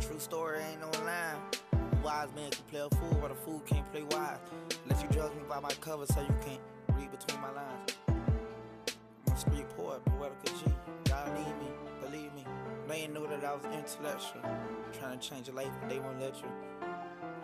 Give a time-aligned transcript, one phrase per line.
[0.00, 1.36] True story ain't no line.
[2.04, 4.38] Wise man can play a fool, but a fool can't play wise.
[4.84, 6.60] Unless you judge me by my cover, so you can't
[6.96, 7.96] read between my lines.
[8.06, 10.72] I'm a street poet, poetical G.
[11.04, 12.44] God need me, believe me.
[12.86, 14.42] They knew that I was intellectual.
[14.98, 16.48] Trying to change your life, but they won't let you.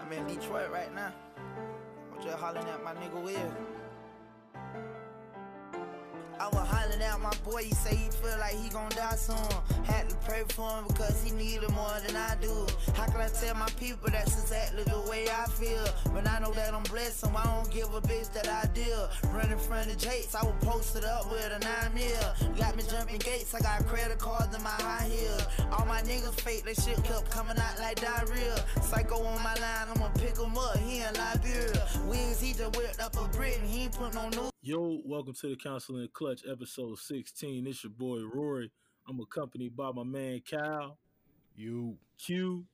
[0.01, 1.13] I'm in Detroit right now.
[2.15, 3.74] I'm just hollering at my nigga Will.
[6.41, 9.37] I was hollering at my boy, he say he feel like he gon' die soon.
[9.85, 12.67] Had to pray for him because he needed more than I do.
[12.95, 15.87] How can I tell my people that's exactly the way I feel?
[16.13, 19.09] But I know that I'm blessed, so I don't give a bitch that I deal.
[19.33, 22.55] Running from the Jakes, I was posted up with a nine mil.
[22.59, 25.47] Got me jumping gates, I got credit cards in my high heels.
[25.73, 28.65] All my niggas fake, they shit kept coming out like diarrhea.
[28.83, 31.87] Psycho on my line, I'ma pick him up, he in Liberia.
[32.07, 34.54] Wings, he just whipped up a Britain, he ain't put no new.
[34.67, 37.67] Yo, welcome to the Council in Clutch, episode 16.
[37.67, 38.71] It's your boy Rory.
[39.07, 40.97] I'm accompanied by my man Cal,
[41.55, 42.65] You Q,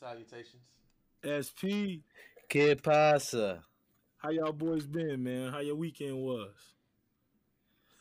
[0.00, 0.62] Salutations.
[1.20, 2.00] SP.
[2.48, 3.62] Que pasa?
[4.16, 5.52] How y'all boys been, man?
[5.52, 6.54] How your weekend was?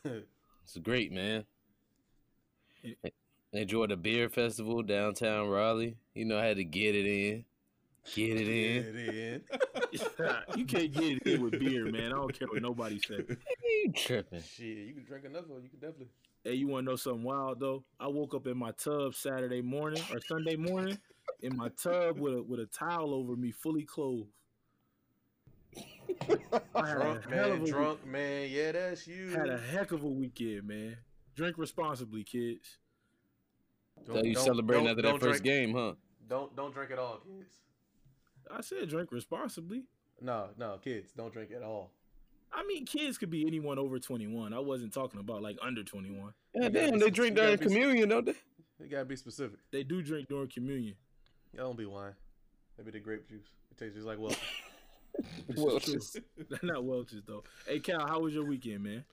[0.63, 1.43] It's great, man.
[3.51, 5.97] Enjoyed the beer festival downtown Raleigh.
[6.13, 7.43] You know, I had to get it in.
[8.15, 8.83] Get it in.
[8.83, 9.41] Get it in.
[10.57, 12.07] you can't get it in with beer, man.
[12.07, 13.23] I don't care what nobody say.
[13.27, 14.41] You tripping.
[14.41, 15.63] Shit, you can drink enough of it.
[15.63, 16.07] You can definitely.
[16.43, 17.83] Hey, you want to know something wild though?
[17.99, 20.97] I woke up in my tub Saturday morning or Sunday morning
[21.41, 24.29] in my tub with a with a towel over me, fully clothed.
[26.75, 28.49] I had Drunk a hell of man, a drunk man.
[28.51, 29.29] Yeah, that's you.
[29.29, 30.97] had a heck of a weekend, man.
[31.35, 32.77] Drink responsibly, kids.
[34.05, 35.93] Don't- So you don't- celebrating don't- after don't that first game, huh?
[36.27, 37.49] Don't don't drink at all, kids.
[38.55, 39.83] I said drink responsibly.
[40.21, 41.91] No, no, kids, don't drink at all.
[42.53, 44.53] I mean, kids could be anyone over 21.
[44.53, 46.33] I wasn't talking about like under 21.
[46.53, 48.35] Yeah, gotta damn, they some- drink during communion, don't they?
[48.79, 49.59] You gotta be specific.
[49.71, 50.95] They do drink during communion.
[51.53, 52.13] Y'all don't be wine.
[52.77, 53.45] Maybe the grape juice.
[53.71, 54.35] It tastes just like well.
[55.47, 56.57] This Well, is true.
[56.63, 57.43] Not Welch's though.
[57.67, 59.03] Hey Cal, how was your weekend, man?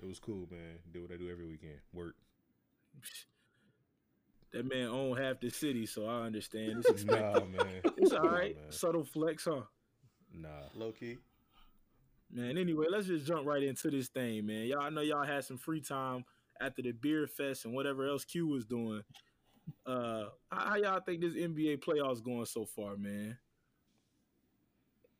[0.00, 0.78] it was cool, man.
[0.92, 1.78] Do what I do every weekend.
[1.92, 2.14] Work.
[4.52, 6.78] That man own half the city, so I understand.
[6.78, 7.56] It's, expected.
[7.56, 7.80] Nah, man.
[7.98, 8.54] it's all Nah, man.
[8.70, 9.62] Subtle flex, huh?
[10.32, 10.48] Nah.
[10.74, 11.18] Low key.
[12.30, 14.66] Man, anyway, let's just jump right into this thing, man.
[14.66, 16.24] Y'all I know y'all had some free time
[16.60, 19.02] after the beer fest and whatever else Q was doing.
[19.86, 23.38] Uh how, how y'all think this NBA playoffs going so far, man?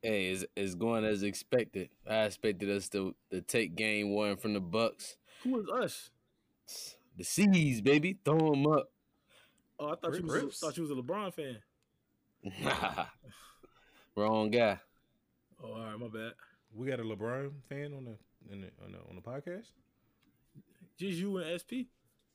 [0.03, 1.89] Hey, it's, it's going as expected.
[2.09, 5.17] I expected us to, to take game one from the Bucks.
[5.43, 6.11] Who is us?
[7.17, 8.17] The C's, baby.
[8.25, 8.91] Throw them up.
[9.81, 10.59] Oh, I thought you Rip was Rips.
[10.61, 11.59] thought you was a LeBron fan.
[14.17, 14.79] Wrong guy.
[15.63, 16.33] Oh, all right, my bad.
[16.75, 19.71] We got a LeBron fan on the, in the on the on the podcast.
[20.99, 21.87] Just you and SP.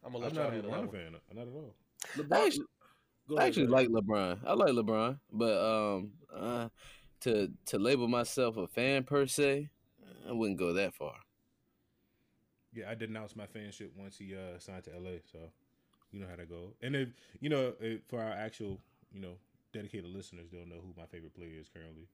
[0.06, 1.16] I'm I'm not a LeBron fan.
[1.34, 1.76] Not at all.
[2.18, 2.66] LeBron, actually-
[3.30, 4.40] Go I actually go like LeBron.
[4.46, 5.58] I like LeBron, but
[5.98, 6.68] um, uh,
[7.22, 9.70] to to label myself a fan per se,
[10.28, 11.16] I wouldn't go that far.
[12.74, 15.20] Yeah, I denounced my fanship once he uh signed to LA.
[15.32, 15.40] So
[16.14, 16.74] you know how that go.
[16.82, 17.10] And if
[17.42, 18.80] you know, if, for our actual
[19.14, 19.34] you know
[19.74, 22.08] dedicated listeners, they'll know who my favorite player is currently.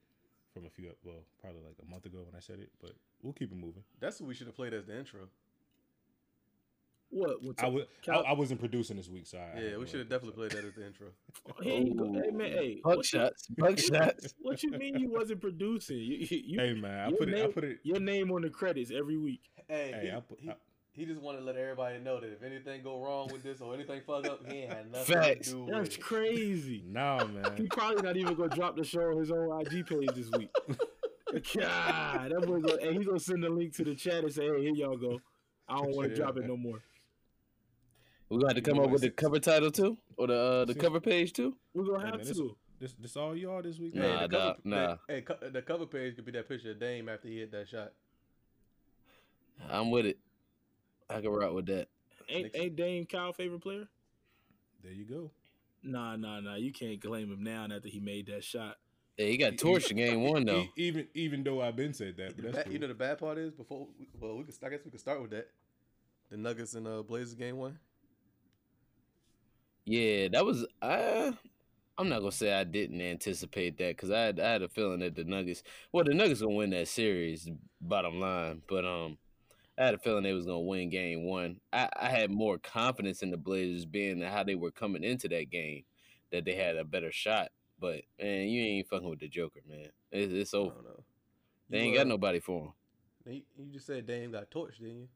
[0.54, 3.34] From a few, well, probably like a month ago when I said it, but we'll
[3.34, 3.84] keep it moving.
[4.00, 5.20] That's what we should have played as the intro.
[7.12, 7.44] What?
[7.44, 9.80] What's I was I, Cal- I wasn't producing this week, so I, I Yeah, had
[9.80, 11.08] we should have definitely played that as the intro.
[11.62, 12.14] Here you go.
[12.14, 12.82] Hey man, hey.
[12.84, 12.90] Oh.
[12.90, 14.34] Buck What you, shots, buck shots.
[14.42, 15.98] what you mean you wasn't producing?
[15.98, 17.44] You, you, you- Hey man, I your put it.
[17.44, 17.80] I put it.
[17.84, 19.42] Your name on the credits every week.
[19.68, 20.56] Hey, Hey, he, I put- he, I-
[21.00, 23.74] he just wanted to let everybody know that if anything go wrong with this or
[23.74, 25.48] anything fuck up, he ain't had nothing Facts.
[25.48, 26.02] to do with That's it.
[26.02, 26.84] crazy.
[26.86, 27.56] Nah, man.
[27.56, 30.50] He probably not even gonna drop the show on his own IG page this week.
[31.56, 34.44] God, that boy go, and he gonna send a link to the chat and say,
[34.46, 35.22] "Hey, here y'all go."
[35.70, 36.24] I don't want to Yeah.
[36.26, 36.80] drop it no more.
[38.30, 41.00] We got to come up with the cover title too, or the uh, the cover
[41.00, 41.56] page too.
[41.74, 42.58] We're gonna Hey, have man, to.
[42.80, 43.96] this this all y'all this week.
[43.96, 44.98] Nah, Hey, the nah, cover, nah.
[45.08, 47.68] Hey, co- the cover page could be that picture of Dame after he hit that
[47.70, 47.94] shot.
[49.72, 50.18] I'm with it.
[51.09, 51.88] I can rock with that.
[52.30, 53.88] Ain't ain't Dame Kyle favorite player?
[54.84, 55.31] There you go.
[55.84, 56.56] Nah, nah, nah.
[56.56, 58.78] You can't claim him now after he made that shot.
[59.17, 60.66] Hey, he got torched in game one though.
[60.78, 62.73] Even even though I've been said that, but that's Ba- cool.
[62.73, 63.88] You know the bad part is before.
[63.97, 64.56] We, well, we could.
[64.64, 65.50] I guess we could start with that.
[66.29, 67.79] The Nuggets and uh, Blazers game one.
[69.85, 70.66] Yeah, that was.
[70.82, 71.34] I.
[71.97, 75.00] I'm not gonna say I didn't anticipate that because I had, I had a feeling
[75.00, 75.64] that the Nuggets.
[75.91, 77.50] Well, the Nuggets gonna win that series.
[77.82, 79.17] Bottom line, but um,
[79.79, 81.59] I had a feeling they was gonna win game one.
[81.72, 85.49] I, I had more confidence in the Blazers being how they were coming into that
[85.49, 85.84] game,
[86.31, 87.49] that they had a better shot.
[87.79, 89.87] But man, you ain't fucking with the Joker, man.
[90.11, 90.73] It's, it's over.
[91.70, 92.73] They ain't got nobody for
[93.26, 93.43] him.
[93.58, 95.08] You, just said Dame got torched, didn't you?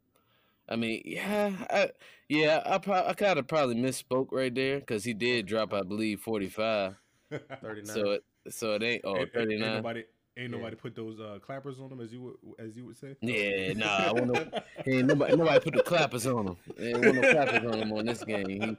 [0.69, 1.89] I mean, yeah, I,
[2.30, 5.81] yeah, I pro- I kind of probably misspoke right there because he did drop, I
[5.81, 6.95] believe, forty five.
[7.62, 7.86] 39.
[7.86, 9.62] So it so it ain't oh ain't- 39.
[9.63, 10.04] Ain't nobody,
[10.38, 10.57] ain't Yeah.
[10.57, 13.15] nobody put those uh, clappers on them as you would, as you would say.
[13.21, 14.45] Yeah, nah, I want no,
[14.88, 16.57] ain't nobody nobody put the clappers on him.
[16.80, 18.77] Ain't want no clappers on him on this game.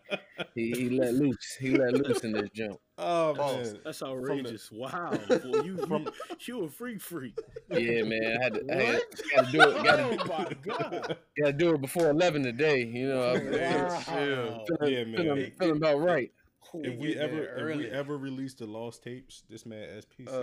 [0.54, 1.56] He he, he let loose.
[1.60, 2.78] He let loose in this jump.
[2.98, 3.72] Oh Pause.
[3.72, 4.70] man, That's outrageous.
[4.72, 7.36] Wow, boy, you From- you, you a freak freak.
[7.70, 9.02] Yeah, man, I had to, I had,
[9.34, 9.84] gotta do it.
[9.84, 11.16] Gotta, Oh my god.
[11.40, 12.84] gotta do it before eleven today.
[12.84, 14.64] You know, I'm Wow.
[14.66, 15.16] feeling, Yeah, man.
[15.16, 16.30] feeling, feeling about right.
[16.74, 20.26] if we get there ever if we ever release the lost tapes, this man SP
[20.28, 20.42] Uh.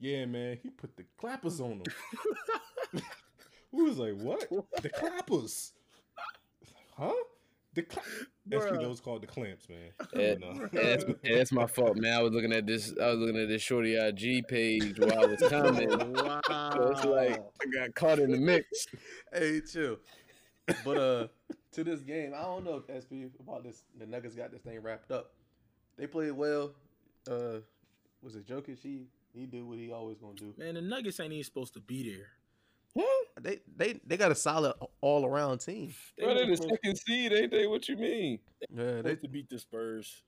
[0.00, 3.02] Said, "Yeah, man, he put the clappers on them."
[3.72, 4.48] we was like, "What?
[4.82, 5.72] The clappers?
[6.96, 7.12] Huh?
[7.74, 8.02] The cla-
[8.48, 8.80] SP Bruh.
[8.80, 10.68] those called the clamps, man." Yeah, No.
[10.72, 12.14] that's, and that's my fault, man.
[12.14, 12.92] I was looking at this.
[13.00, 16.12] I was looking at this shorty IG page while I was commenting.
[16.14, 16.40] Wow.
[16.48, 18.86] So it's like I got caught in the mix.
[19.32, 19.98] hey, chill.
[20.84, 21.26] But uh,
[21.72, 23.84] to this game, I don't know if SP about this.
[23.98, 25.32] The Nuggets got this thing wrapped up.
[25.96, 26.72] They played well.
[27.30, 27.60] Uh,
[28.22, 28.78] was it Jokic?
[28.82, 29.06] He
[29.38, 30.54] he did what he always gonna do.
[30.58, 32.26] man, the Nuggets ain't even supposed to be there.
[33.40, 35.94] They they they got a solid all around team.
[36.16, 37.66] They Bro, they the second seed, ain't they?
[37.68, 38.40] What you mean?
[38.74, 38.96] Yeah, they.
[39.10, 40.22] supposed to beat the Spurs.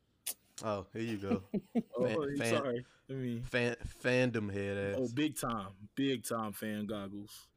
[0.62, 1.42] Oh, here you go.
[1.96, 2.84] Oh, Fan- fan- sorry.
[3.08, 5.08] I mean, Fan fandom head oh, ass.
[5.10, 7.48] oh, big time, big time fan goggles.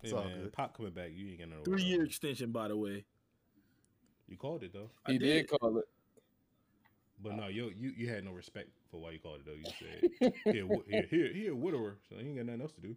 [0.00, 0.52] Hey, It's all man, good.
[0.52, 1.62] Pop coming back, you ain't gonna know.
[1.62, 3.04] Three year extension, by the way.
[4.28, 5.84] You called it though, I He did call it.
[7.22, 9.52] but no, you you you had no respect for why you called it though.
[9.54, 9.64] You
[10.20, 12.94] said, "Here, Wi- here, here, here, widower," so he ain't got nothing else to do.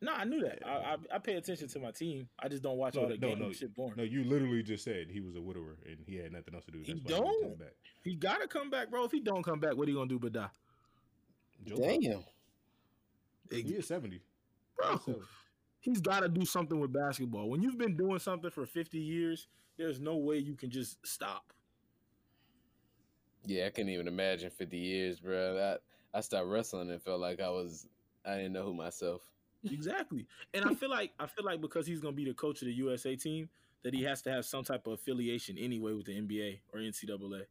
[0.00, 0.66] No, I knew that.
[0.66, 2.28] I, I I pay attention to my team.
[2.38, 3.40] I just don't watch No, all the no, games.
[3.40, 3.94] no, Shit boring.
[3.96, 6.72] No, you literally just said he was a widower and he had nothing else to
[6.72, 6.78] do.
[6.78, 7.42] He That's he was don't.
[7.42, 7.74] coming back.
[8.02, 9.04] He gotta come back, bro.
[9.04, 10.48] If he don't come back, what he gonna do but die?
[11.64, 12.24] Joe Pop, Damn.
[13.50, 14.22] he is seventy.
[14.76, 15.20] Bro, So,
[15.80, 17.48] he's got to do something with basketball.
[17.50, 19.46] When you've been doing something for 50 years,
[19.76, 21.52] there's no way you can just stop.
[23.44, 25.78] Yeah, I couldn't even imagine 50 years, bro.
[26.14, 27.86] I, I stopped wrestling and felt like I was,
[28.24, 29.22] I didn't know who myself.
[29.70, 30.26] Exactly.
[30.54, 32.66] And I feel like I feel like because he's going to be the coach of
[32.66, 33.48] the USA team
[33.82, 37.46] that he has to have some type of affiliation anyway with the NBA or NCAA.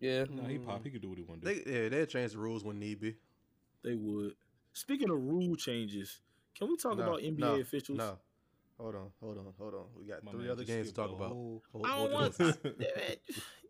[0.00, 0.24] Yeah.
[0.30, 0.82] no, he pop.
[0.84, 1.62] He could do what he want to do.
[1.64, 3.16] They yeah, they'll change the rules when need be.
[3.82, 4.34] They would.
[4.72, 6.20] Speaking of rule changes,
[6.56, 7.98] can we talk No, about NBA no, officials?
[7.98, 8.18] No,
[8.80, 9.84] hold on, hold on, hold on.
[9.98, 11.28] We got My three man other games to talk about.
[11.30, 12.40] whole- Hold- I hold don't want.
[12.40, 12.74] on.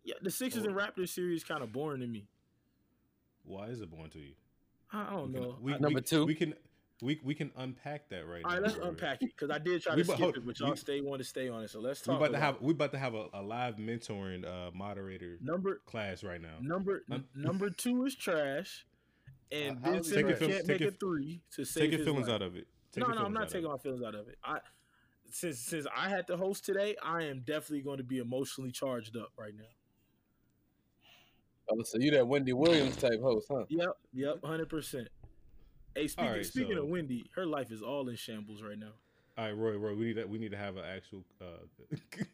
[0.04, 2.26] yeah, the Sixers and Raptors series kind of boring to me.
[3.44, 4.32] Why is it boring to you?
[4.92, 5.58] I I don't We can- know.
[5.60, 6.26] we- I- Number we- two.
[6.26, 6.54] We can
[7.02, 8.56] we we can unpack that right all now.
[8.56, 8.88] right, let's bro.
[8.88, 11.00] unpack it because I did try to about- skip hold- it, but y'all we- stay
[11.00, 11.68] want to stay on it.
[11.70, 12.08] So let's talk.
[12.20, 12.28] We talk.
[12.28, 16.22] about to have we about to have a, a live mentoring uh moderator number class
[16.22, 16.58] right now.
[16.60, 18.86] Number Um, number two is trash,
[19.50, 22.26] and Uh, how Ben Simmons can't make your- a three to save Take your feelings
[22.28, 22.34] life.
[22.34, 22.66] out of it.
[22.92, 23.70] Take no, no, I'm not taking it.
[23.70, 24.36] my feelings out of it.
[24.44, 24.60] I
[25.32, 29.16] since since I had to host today, I am definitely going to be emotionally charged
[29.16, 29.64] up right now.
[31.70, 33.64] Oh, so you that Wendy Williams type host, huh?
[33.68, 35.08] Yep, yep, hundred percent.
[35.94, 38.92] Hey, speaking right, speaking so- of Wendy, her life is all in shambles right now.
[39.38, 41.86] All right, Roy, Roy, we need to, we need to have an actual uh,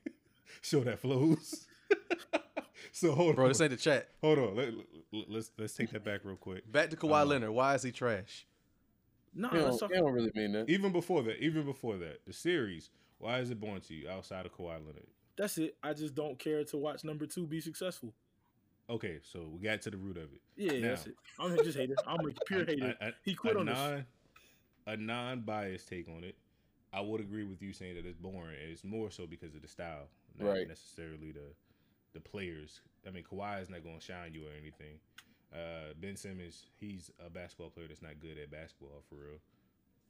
[0.62, 1.66] show that flows.
[2.92, 3.48] so hold Bro, on, bro.
[3.48, 4.08] this ain't the chat.
[4.22, 4.56] hold on.
[4.56, 4.68] Let,
[5.12, 6.70] let, let's let's take that back real quick.
[6.72, 7.50] Back to Kawhi Uh, Leonard.
[7.50, 8.46] Why is he trash?
[9.38, 9.98] No, You let's don't, talk.
[9.98, 10.68] don't really mean that.
[10.70, 12.90] Even before that, even before that, the series.
[13.18, 15.06] Why is it born to you outside of Kawhi Leonard?
[15.36, 15.76] That's it.
[15.82, 18.14] I just don't care to watch number two be successful.
[18.88, 20.40] Okay, so we got to the root of it.
[20.56, 21.16] Yeah, Now- that's it.
[21.38, 21.94] I'm just hater.
[22.06, 22.94] I'm a pure hater.
[23.00, 23.76] A- a- He quit a on us.
[23.76, 24.06] non,
[24.86, 26.36] a non-biased take on it.
[26.92, 28.56] I would agree with you saying that it's boring.
[28.62, 30.08] and It's more so because of the style,
[30.38, 30.68] not Right.
[30.68, 31.52] necessarily the
[32.14, 32.80] the players.
[33.06, 34.98] I mean, Kawhi is not going to shine you or anything.
[35.56, 39.38] Uh, ben Simmons, he's a basketball player that's not good at basketball for real.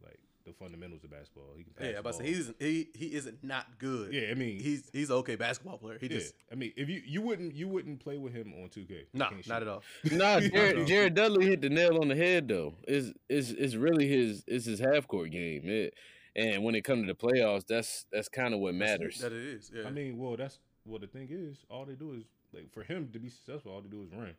[0.03, 1.87] Like the fundamentals of basketball, he can pass.
[1.87, 2.21] Yeah, the but ball.
[2.23, 4.13] he's he he isn't not good.
[4.13, 4.29] yeah.
[4.31, 5.99] I mean, he's he's an okay basketball player.
[6.01, 6.19] He yeah.
[6.19, 9.05] just I mean, if you you wouldn't you wouldn't play with him on two K.
[9.13, 9.83] no, not at all.
[10.11, 10.49] Nah, No.
[10.49, 12.75] Jared, Jared Dudley hit the nail on the head though.
[12.89, 15.63] Is is is really his is his half court game.
[15.65, 15.95] It,
[16.35, 19.19] and when it comes to the playoffs, that's that's kind of what matters.
[19.19, 19.71] That it is.
[19.75, 19.87] Yeah.
[19.87, 20.99] I mean, well, that's well.
[20.99, 23.89] The thing is, all they do is like for him to be successful, all they
[23.89, 24.35] do is run.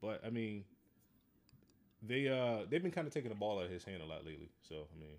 [0.00, 0.64] But I mean,
[2.02, 4.24] they uh they've been kind of taking the ball out of his hand a lot
[4.24, 4.50] lately.
[4.68, 5.16] So I mean,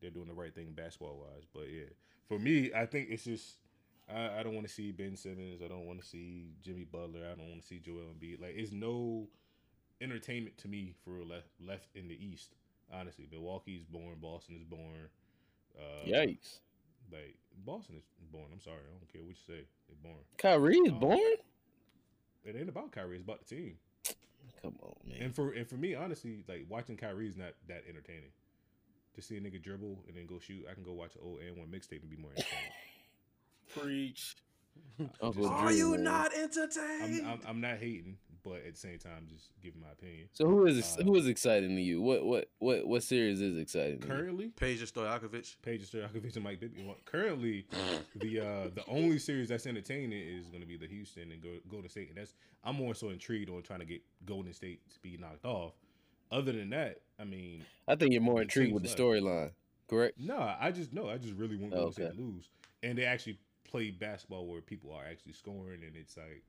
[0.00, 1.44] they're doing the right thing basketball wise.
[1.54, 1.88] But yeah,
[2.28, 3.56] for me, I think it's just
[4.08, 5.60] I, I don't want to see Ben Simmons.
[5.64, 7.26] I don't want to see Jimmy Butler.
[7.30, 8.40] I don't want to see Joel Embiid.
[8.40, 9.28] Like, it's no
[10.00, 12.54] entertainment to me for left left in the East.
[12.92, 14.16] Honestly, Milwaukee's born.
[14.20, 15.08] Boston is born.
[15.78, 16.60] Uh, Yikes!
[17.12, 18.46] like Boston is born.
[18.52, 19.64] I'm sorry, I don't care what you say.
[19.88, 20.22] They're born.
[20.38, 21.18] Kyrie is Um, born.
[22.48, 23.16] It ain't about Kyrie.
[23.16, 23.76] It's about the team.
[24.62, 25.18] Come on, man.
[25.22, 28.30] And for and for me, honestly, like watching Kyrie is not that entertaining.
[29.14, 31.40] to see a nigga dribble and then go shoot, I can go watch an old
[31.40, 32.72] and one mixtape and be more entertained.
[33.76, 34.36] Preach.
[35.20, 36.02] Uncle Are Are Drew, you man.
[36.04, 37.26] not I'm, entertained?
[37.26, 38.16] I'm I'm not hating,
[38.48, 40.28] but at the same time, just giving my opinion.
[40.32, 42.00] So who is Uh, who is exciting to you?
[42.00, 44.00] What what what what series is exciting?
[44.00, 44.12] To you?
[44.14, 45.56] Currently, Peja Stojakovic.
[45.62, 46.82] Paige Stojakovic and Mike Bibby.
[46.84, 47.66] Well, Currently,
[48.16, 51.50] the uh the only series that's entertaining is going to be the Houston and go
[51.70, 54.98] Golden State, and that's I'm more so intrigued on trying to get Golden State to
[55.00, 55.74] be knocked off.
[56.30, 59.52] Other than that, I mean, I think you're more intrigued with the storyline.
[59.88, 60.18] Correct.
[60.18, 62.50] no, I just no, I just really want Oh, Golden State to lose,
[62.82, 66.42] and they actually play basketball where people are actually scoring, and it's like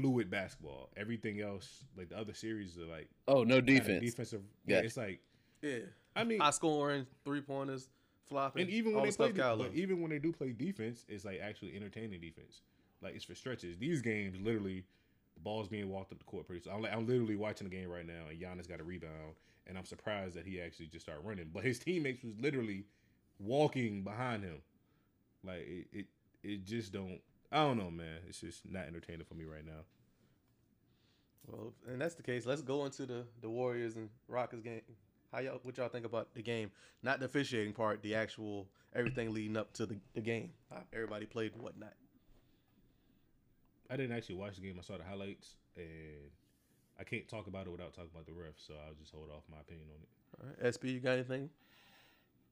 [0.00, 0.90] fluid basketball.
[0.96, 4.04] Everything else, like the other series, are like Oh, no defense.
[4.04, 4.42] defensive.
[4.66, 4.86] Yeah, Gotcha.
[4.86, 5.20] it's like
[5.62, 5.78] Yeah.
[6.16, 7.88] I mean, High scoring, three pointers,
[8.28, 8.62] flopping.
[8.62, 10.32] And even all when they the play, stuff de- Kyle but even when they do
[10.32, 12.62] play defense, it's like actually entertaining defense.
[13.00, 13.78] Like it's for stretches.
[13.78, 14.84] These games, literally,
[15.34, 16.62] the ball's being walked up the court pretty.
[16.62, 19.34] So I'm, I'm literally watching the game right now, and Giannis got a rebound,
[19.66, 21.50] and I'm surprised that he actually just started running.
[21.52, 22.84] But his teammates was literally
[23.38, 24.62] walking behind him.
[25.44, 26.06] Like it, it,
[26.42, 27.20] it just don't.
[27.50, 28.20] I don't know, man.
[28.28, 29.84] It's just not entertaining for me right now.
[31.46, 32.44] Well, and that's the case.
[32.44, 34.82] Let's go into the the Warriors and Rockets game.
[35.32, 35.60] How y'all?
[35.62, 36.70] What y'all think about the game?
[37.02, 40.50] Not the officiating part, the actual everything leading up to the, the game.
[40.70, 41.94] How everybody played and whatnot.
[43.90, 44.76] I didn't actually watch the game.
[44.78, 46.30] I saw the highlights, and
[47.00, 48.66] I can't talk about it without talking about the refs.
[48.66, 50.08] So I'll just hold off my opinion on it.
[50.40, 51.48] All right, SP, you got anything?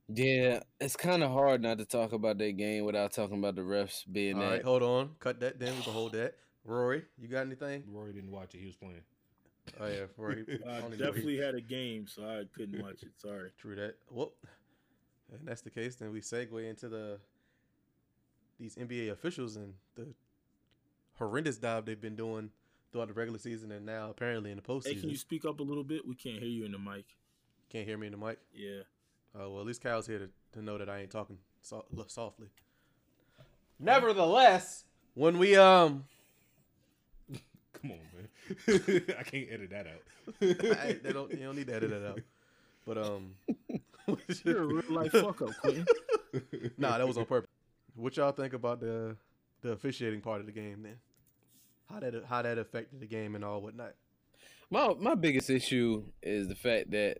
[0.08, 3.62] Yeah, it's kind of hard not to talk about that game without talking about the
[3.62, 4.50] refs being All that.
[4.50, 5.10] right, hold on.
[5.18, 5.58] Cut that.
[5.58, 6.34] Then we can hold that.
[6.64, 7.84] Rory, you got anything?
[7.88, 8.58] Rory didn't watch it.
[8.58, 9.02] He was playing.
[9.80, 10.44] Oh yeah, Rory.
[10.68, 13.10] I only know he- definitely had a game, so I couldn't watch it.
[13.16, 13.50] Sorry.
[13.58, 13.96] True that.
[14.10, 14.32] Well,
[15.32, 15.96] and that's the case.
[15.96, 17.18] Then we segue into the
[18.58, 20.06] these NBA officials and the
[21.18, 22.50] horrendous job they've been doing
[22.92, 24.94] throughout the regular season and now apparently in the postseason.
[24.94, 26.06] Hey, can you speak up a little bit?
[26.06, 27.04] We can't hear you in the mic.
[27.70, 28.38] Can't hear me in the mic.
[28.54, 28.82] Yeah.
[29.38, 32.48] Oh well, at least Kyle's here to, to know that I ain't talking so, softly.
[33.78, 36.04] Nevertheless, when we um,
[37.82, 38.28] Come on, man.
[39.18, 40.78] I can't edit that out.
[40.80, 42.20] I, they don't you don't need to edit that out.
[42.86, 43.34] But um,
[44.44, 45.86] You're a real life fuck up, Quentin.
[46.78, 47.50] nah, that was on purpose.
[47.94, 49.16] What y'all think about the
[49.62, 50.96] the officiating part of the game then?
[51.90, 53.94] How that how that affected the game and all whatnot?
[54.70, 57.18] My my biggest issue is the fact that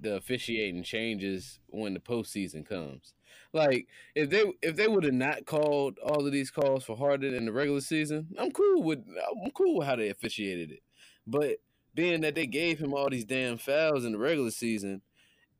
[0.00, 3.14] the officiating changes when the postseason comes.
[3.52, 7.34] Like if they if they would have not called all of these calls for Harden
[7.34, 9.04] in the regular season, I'm cool with
[9.44, 10.82] I'm cool with how they officiated it.
[11.26, 11.58] But
[11.94, 15.02] being that they gave him all these damn fouls in the regular season,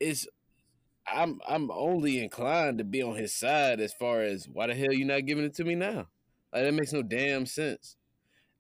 [0.01, 0.27] it's
[1.07, 4.93] I'm I'm only inclined to be on his side as far as why the hell
[4.93, 6.09] you not giving it to me now?
[6.53, 7.97] Like that makes no damn sense.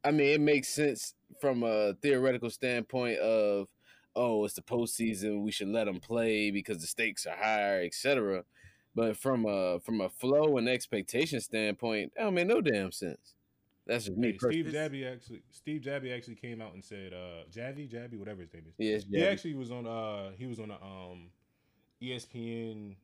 [0.05, 3.69] I mean, it makes sense from a theoretical standpoint of,
[4.17, 8.45] oh, it's the postseason, we should let them play because the stakes are higher, etc.
[8.95, 13.35] But from a from a flow and expectation standpoint, that don't make no damn sense.
[13.87, 14.39] That's just me Hey.
[14.39, 18.53] Steve Jabby actually Steve Jabby actually came out and said uh Javi, Jabby, whatever his
[18.53, 18.75] name is.
[18.79, 21.31] Yes, He actually was on uh he was on a um
[22.03, 22.95] ESPN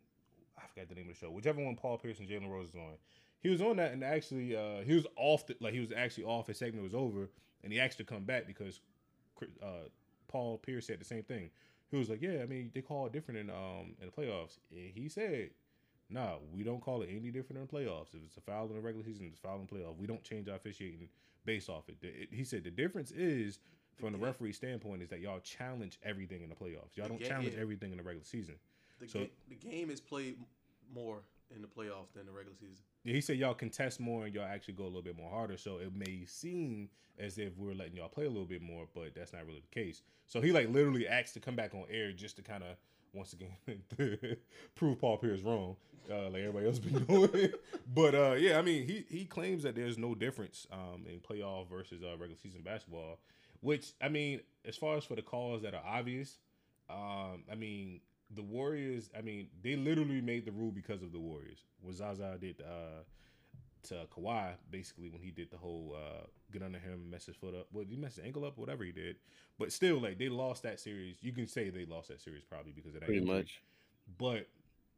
[0.56, 2.76] I forgot the name of the show, whichever one Paul Pierce and Jalen Rose was
[2.76, 2.92] on.
[3.40, 6.24] He was on that and actually uh he was off the like he was actually
[6.24, 7.30] off his segment was over
[7.62, 8.80] and he actually come back because
[9.62, 9.88] uh
[10.30, 11.50] Paul Pierce said the same thing.
[11.90, 14.58] He was like, Yeah, I mean they call it different in um in the playoffs.
[14.70, 15.50] And he said
[16.12, 18.14] Nah, we don't call it any different in the playoffs.
[18.14, 19.96] If it's a foul in the regular season, it's a foul in the playoff.
[19.96, 21.08] We don't change our officiating
[21.44, 22.00] based off it.
[22.00, 23.60] The- it- He said the difference is,
[23.96, 26.96] from the referee standpoint, is that y'all challenge everything in the playoffs.
[26.96, 27.60] Y'all The don't game- challenge yeah.
[27.60, 28.56] everything in the regular season.
[28.98, 30.36] The, So- ga- the game is played
[30.92, 31.22] more
[31.54, 32.82] in the playoffs than the regular season.
[33.04, 35.56] He said y'all contest more and y'all actually go a little bit more harder.
[35.56, 39.14] So it may seem as if we're letting y'all play a little bit more, but
[39.14, 40.02] that's not really the case.
[40.26, 42.76] So he like literally asked to come back on air just to kind of
[43.12, 43.82] once again
[44.74, 45.76] prove Paul Pierce wrong,
[46.10, 47.52] uh, like everybody else been doing.
[47.94, 51.68] but uh, yeah, I mean he he claims that there's no difference um, in playoff
[51.68, 53.18] versus uh, regular season basketball.
[53.60, 56.38] Which I mean, as far as for the calls that are obvious,
[56.88, 58.00] um, I mean
[58.34, 59.10] the Warriors.
[59.16, 61.58] I mean they literally made the rule because of the Warriors.
[61.80, 63.02] When Zaza did uh,
[63.88, 67.54] to Kawhi, basically when he did the whole uh, get under him, mess his foot
[67.54, 67.66] up.
[67.72, 69.16] Well, he messed his ankle up, whatever he did.
[69.58, 71.16] But still, like they lost that series.
[71.20, 73.06] You can say they lost that series probably because of that.
[73.06, 73.36] pretty injury.
[73.36, 73.62] much.
[74.18, 74.48] But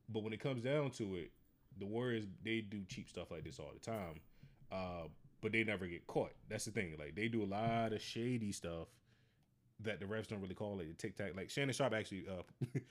[0.09, 1.31] but when it comes down to it,
[1.79, 4.21] the Warriors they do cheap stuff like this all the time.
[4.71, 5.09] Uh,
[5.41, 6.33] but they never get caught.
[6.49, 6.95] That's the thing.
[6.99, 8.89] Like they do a lot of shady stuff
[9.85, 11.37] that the refs don't really call it a tic tac.
[11.37, 12.43] Like Shannon Sharpe actually uh,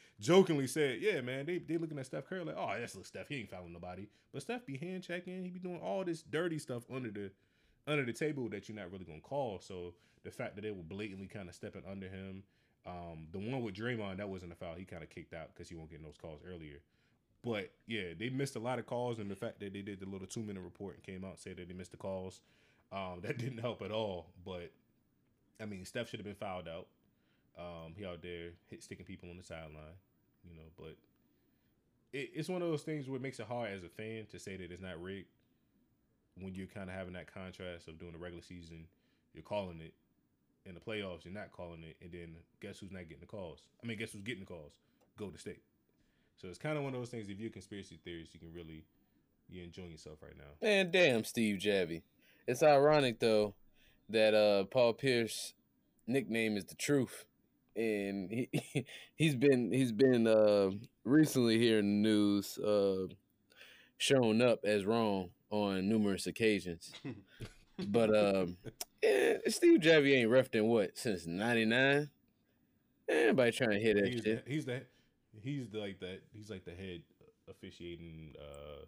[0.20, 3.28] jokingly said, "Yeah, man, they they looking at Steph Curry like, oh, that's little Steph.
[3.30, 4.08] He ain't fouling nobody.
[4.34, 5.44] But Steph be hand checking.
[5.44, 7.32] He be doing all this dirty stuff under the
[7.88, 9.60] under the table that you're not really gonna call.
[9.60, 9.94] So
[10.24, 12.44] the fact that they were blatantly kind of stepping under him,
[12.86, 14.76] Um, the one with Draymond, that wasn't a foul.
[14.76, 16.82] He kind of kicked out because he won't get those calls earlier.
[17.44, 20.06] But yeah, they missed a lot of calls, and the fact that they did the
[20.08, 22.42] little two minute report and came out and said that they missed the calls,
[22.92, 24.28] um, that didn't help at all.
[24.46, 24.72] But
[25.62, 26.88] I mean, Steph should have been fouled out.
[27.58, 30.00] Um, he out there hit, sticking people on the sideline,
[30.44, 30.70] you know.
[30.77, 30.96] But
[32.13, 34.39] it, it's one of those things where it makes it hard as a fan to
[34.39, 35.27] say that it's not rigged
[36.39, 38.86] when you're kind of having that contrast of doing the regular season,
[39.34, 39.94] you're calling it.
[40.63, 43.63] In the playoffs, you're not calling it, and then guess who's not getting the calls?
[43.84, 44.74] I mean, guess who's getting the calls?
[45.18, 45.63] Go to state.
[46.39, 47.30] So it's kind of one of those things.
[47.30, 48.84] If you're conspiracy theorists, you can really
[49.50, 50.51] you're enjoying yourself right now.
[50.62, 52.03] Man, damn, Steve Javie.
[52.48, 53.56] It's ironic though
[54.12, 55.53] that uh Paul Pierce
[56.08, 57.25] nickname is the truth,
[57.75, 60.72] and he he's been he's been uh
[61.03, 63.08] recently here in the news uh
[63.98, 66.91] shown up as wrong on numerous occasions.
[67.88, 68.58] but um,
[69.03, 72.10] yeah, Steve Javie ain't refed in what since '99.
[73.10, 74.46] Anybody trying to hit that He's shit?
[74.46, 74.82] the, he's the
[75.41, 76.22] he's the, like that.
[76.34, 77.01] He's like the head
[77.50, 78.86] officiating uh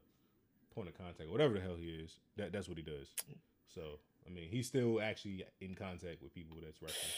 [0.74, 2.20] point of contact, whatever the hell he is.
[2.38, 3.14] That that's what he does.
[3.68, 7.12] So I mean, he's still actually in contact with people that's wrestling.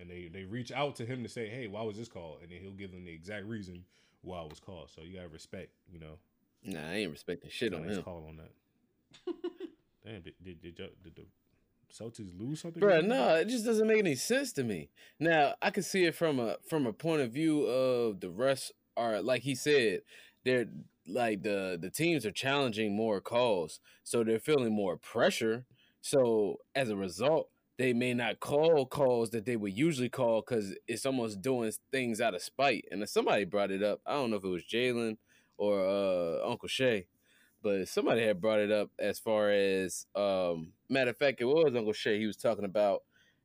[0.00, 2.50] And they, they reach out to him to say, "Hey, why was this called?" And
[2.50, 3.84] then he'll give them the exact reason
[4.22, 4.88] why it was called.
[4.94, 6.18] So you gotta respect, you know,
[6.64, 8.02] Nah, I ain't respecting shit on Nice him.
[8.02, 8.52] call on that.
[10.04, 11.24] Damn, did, did, did, y'all- did the
[11.92, 12.80] Celtics lose something?
[12.82, 14.88] Bruh, no, it just doesn't make any sense to me.
[15.18, 18.72] Now, I can see it from a from a point of view of the rest
[18.96, 20.02] are like he said,
[20.44, 20.66] they're
[21.06, 25.64] like the the teams are challenging more calls, so they're feeling more pressure.
[26.00, 30.74] So as a result, they may not call calls that they would usually call because
[30.86, 32.84] it's almost doing things out of spite.
[32.90, 35.16] And if somebody brought it up, I don't know if it was Jalen
[35.56, 37.06] or uh, Uncle Shay,
[37.62, 41.74] but somebody had brought it up as far as um matter of fact it was
[41.76, 43.02] uncle shay he was talking about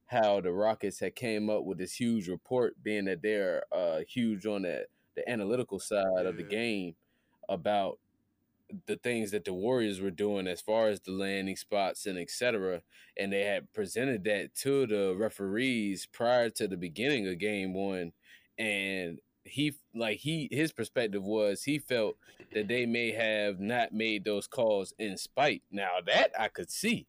[0.08, 4.46] how the rockets had came up with this huge report being that they're uh huge
[4.46, 6.96] on that the analytical side of the game
[7.50, 8.00] about
[8.88, 12.82] the things that the warriors were doing as far as the landing spots and etc
[13.18, 18.12] and they had presented that to the referees prior to the beginning of game one
[18.58, 22.18] and he like he his perspective was he felt
[22.54, 25.62] that they may have not made those calls in spite.
[25.72, 27.08] Now that I could see.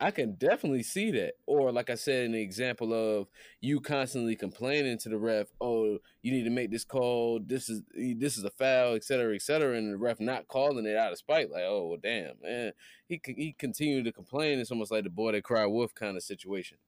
[0.00, 1.34] I can definitely see that.
[1.46, 3.28] Or like I said in the example of
[3.60, 7.82] you constantly complaining to the ref, oh, you need to make this call, this is
[7.94, 11.12] this is a foul, et cetera, et cetera, and the ref not calling it out
[11.12, 12.72] of spite, like, oh well damn, man.
[13.08, 14.60] He he continued to complain.
[14.60, 16.78] It's almost like the boy that cried wolf kind of situation.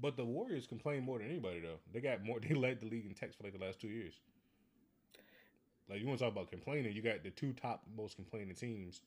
[0.00, 1.78] But the Warriors complain more than anybody though.
[1.92, 2.40] They got more.
[2.40, 4.14] They led the league in techs for like the last two years.
[5.88, 6.94] Like you want to talk about complaining?
[6.94, 9.02] You got the two top most complaining teams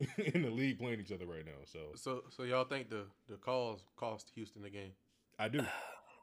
[0.34, 1.52] in the league playing each other right now.
[1.64, 4.92] So So so y'all think the the calls cost Houston the game?
[5.38, 5.60] I do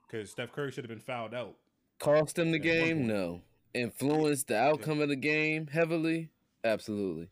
[0.09, 1.55] because Steph Curry should have been fouled out.
[1.99, 3.07] Cost them the game?
[3.07, 3.41] No.
[3.73, 6.29] Influenced the outcome of the game heavily?
[6.63, 7.29] Absolutely.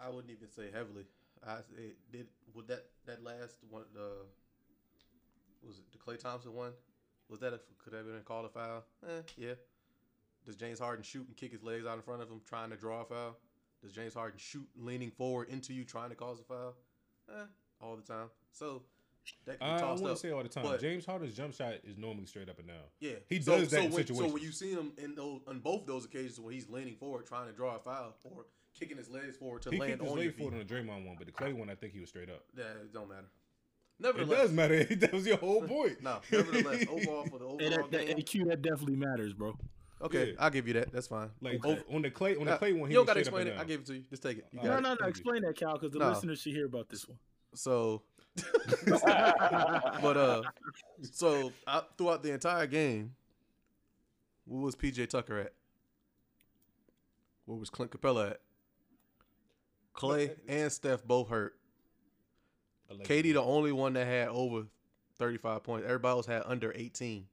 [0.00, 1.04] I wouldn't even say heavily.
[1.46, 4.10] I say did would that that last one the
[5.66, 6.72] was it the Klay Thompson one?
[7.28, 8.84] Was that a, could that have been called a foul?
[9.06, 9.54] Eh, yeah.
[10.44, 12.76] Does James Harden shoot and kick his legs out in front of him trying to
[12.76, 13.36] draw a foul?
[13.82, 16.74] Does James Harden shoot leaning forward into you trying to cause a foul?
[17.30, 17.44] Eh,
[17.80, 18.28] all the time.
[18.52, 18.82] So
[19.44, 20.22] that can be Uh, I tossed wouldn't up.
[20.22, 20.64] say all the time.
[20.64, 22.84] but- James Harden's jump shot is normally straight up and down.
[23.00, 24.32] Yeah, He so, does that so in when, So situations.
[24.34, 27.46] when you see him in those, on both those occasions when he's leaning forward trying
[27.48, 30.16] to draw a foul or kicking his legs forward to He land kicked his on
[30.16, 32.00] your leg feet, forward on the Draymond one, but the Klay one, I think he
[32.00, 32.44] was straight up.
[32.54, 33.26] that it don't matter.
[33.98, 34.84] It Nevertheless, does matter.
[34.96, 36.02] that was your whole point.
[36.02, 38.16] No, nevertheless, overall for the Hey, overall that, that, game.
[38.16, 39.56] hey, Q, that definitely matters, bro.
[40.02, 40.34] Okay, Yeah.
[40.40, 40.90] I'll give you that.
[40.92, 41.30] That's fine.
[41.40, 43.24] Like Over- on the Klay, on the Uh, Klay one, he you don't was gotta
[43.24, 43.54] straight up explain and it.
[43.54, 43.66] I down.
[43.68, 44.02] give it to you.
[44.10, 44.46] Just take it.
[44.52, 44.96] You All got No, it.
[44.98, 45.06] no, no.
[45.08, 46.08] Explain that, Cal, because the Nah.
[46.10, 47.18] listeners should hear about this one.
[47.54, 48.02] So,
[48.86, 50.42] but uh,
[51.02, 53.14] so I, throughout the entire game,
[54.46, 55.52] where was PJ Tucker at?
[57.44, 58.40] Where was Clint Capela at?
[59.94, 61.54] Klay and Steph both hurt.
[63.04, 64.64] Katie, the only one that had over
[65.18, 65.84] 35 points.
[65.86, 67.26] Everybody else had under 18.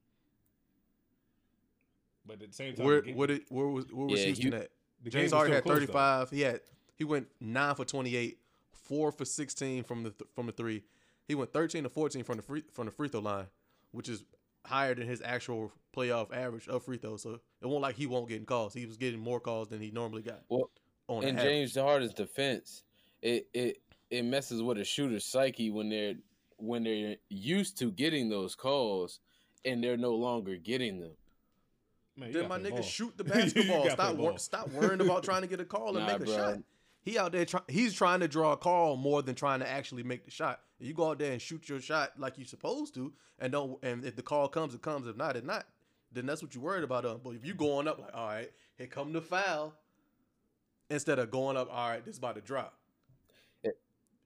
[2.30, 4.26] But at the same time, Where the game- where did where was where was Yeah,
[4.28, 4.72] Houston you- at?
[5.04, 6.30] the James was Harden had 35.
[6.30, 6.62] He had
[6.96, 8.40] he went nine for 28,
[8.72, 10.84] four for 16 from the th- from the three.
[11.28, 13.48] He went 13 to 14 from the free from the free throw line,
[13.92, 14.24] which is
[14.66, 17.22] higher than his actual playoff average of free throws.
[17.24, 18.74] So it won't like he won't getting calls.
[18.74, 20.44] He was getting more calls than he normally got.
[20.50, 20.70] Well,
[21.08, 21.38] on in.
[21.38, 22.84] James Harden's defense,
[23.22, 26.16] it it it messes with a shooter's psyche when they're
[26.58, 29.20] when they're used to getting those calls
[29.64, 31.12] and they're no longer getting them.
[32.20, 33.90] Man, Then my nigga shoot the basketball.
[33.90, 36.36] stop wor- stop worrying about trying to get a call and Nah, make a bro.
[36.36, 36.58] shot.
[37.02, 40.04] he out there try, he's trying to draw a call more than trying to actually
[40.04, 40.60] make the shot.
[40.80, 43.78] You go out there and shoot your shot like you're supposed to, and don't.
[43.84, 45.08] And if the call comes, it comes.
[45.08, 45.66] If not, it not.
[46.12, 47.06] Then that's what you're worried about.
[47.06, 49.74] Uh, but if you going up like, all right, here come the foul,
[50.90, 52.79] instead of going up, all right, this is about to drop.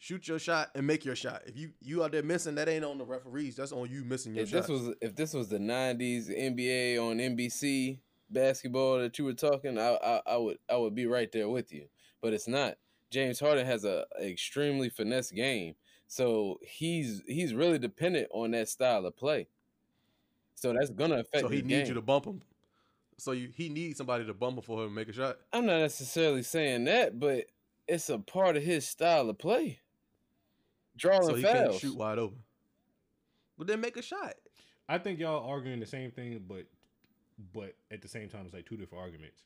[0.03, 1.43] Shoot your shot and make your shot.
[1.45, 3.55] If you you out there missing, that ain't on the referees.
[3.55, 4.63] That's on you missing your If shot.
[4.63, 9.79] this was if this was the '90s NBA on NBC basketball that you were talking,
[9.79, 11.85] I, I I would I would be right there with you.
[12.21, 12.75] But it's not.
[13.11, 15.75] James Harden has a, a extremely finesse game,
[16.09, 19.47] so he's he's really dependent on that style of play.
[20.55, 21.43] So that's gonna affect.
[21.43, 22.41] so he needs you to bump him.
[23.17, 25.37] So you he needs somebody to bump him for him to make a shot.
[25.53, 27.45] I'm not necessarily saying that, but
[27.87, 29.79] it's a part of his style of play.
[30.97, 32.37] Drawing so he can't shoot wide open.
[33.57, 34.33] But then make a shot.
[34.87, 36.65] I think y'all arguing the same thing, but
[37.53, 39.43] but at the same time, it's like two different arguments.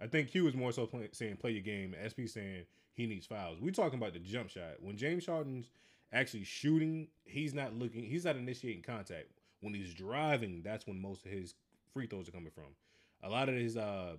[0.00, 1.94] I think Q is more so play, saying play your game.
[1.98, 3.60] SP saying he needs fouls.
[3.60, 4.80] We talking about the jump shot.
[4.80, 5.70] When James Harden's
[6.12, 8.04] actually shooting, he's not looking.
[8.04, 9.28] He's not initiating contact.
[9.60, 11.54] When he's driving, that's when most of his
[11.92, 12.74] free throws are coming from.
[13.22, 14.16] A lot of his uh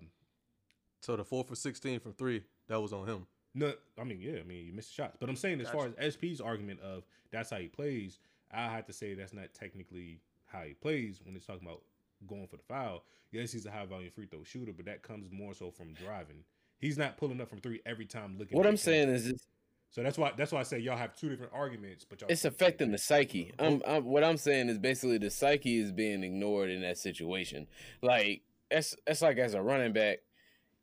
[1.02, 3.28] So the four for sixteen from three, that was on him.
[3.56, 6.14] No, I mean yeah, I mean you missed shots, but I'm saying as far as
[6.14, 8.20] SP's argument of that's how he plays,
[8.52, 11.82] I have to say that's not technically how he plays when it's talking about
[12.28, 13.04] going for the foul.
[13.32, 16.44] Yes, he's a high volume free throw shooter, but that comes more so from driving.
[16.80, 18.58] He's not pulling up from three every time looking.
[18.58, 19.26] What at I'm the saying contact.
[19.26, 19.48] is, it's,
[19.92, 22.46] so that's why that's why I say y'all have two different arguments, but y'all it's
[22.46, 23.52] affecting the psyche.
[23.60, 27.68] I'm, I'm what I'm saying is basically the psyche is being ignored in that situation.
[28.02, 30.20] Like that's that's like as a running back,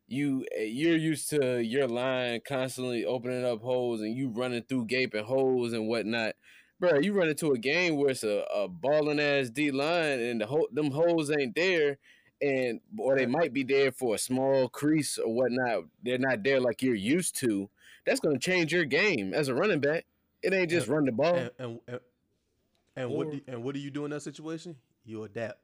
[0.08, 4.86] you eh, you're used to your line constantly opening up holes and you running through
[4.86, 6.34] gaping holes and whatnot.
[6.78, 10.40] Bro, you run into a game where it's a, a balling ass D line and
[10.40, 11.96] the ho- them holes ain't there,
[12.42, 15.84] and or they might be there for a small crease or whatnot.
[16.02, 17.68] They're not there like you're used to.
[18.04, 20.04] That's gonna change your game as a running back.
[20.42, 21.34] It ain't just run the ball.
[21.34, 22.00] And and and,
[22.94, 24.76] and what Or- do, and what do you do in that situation?
[25.04, 25.58] You adapt.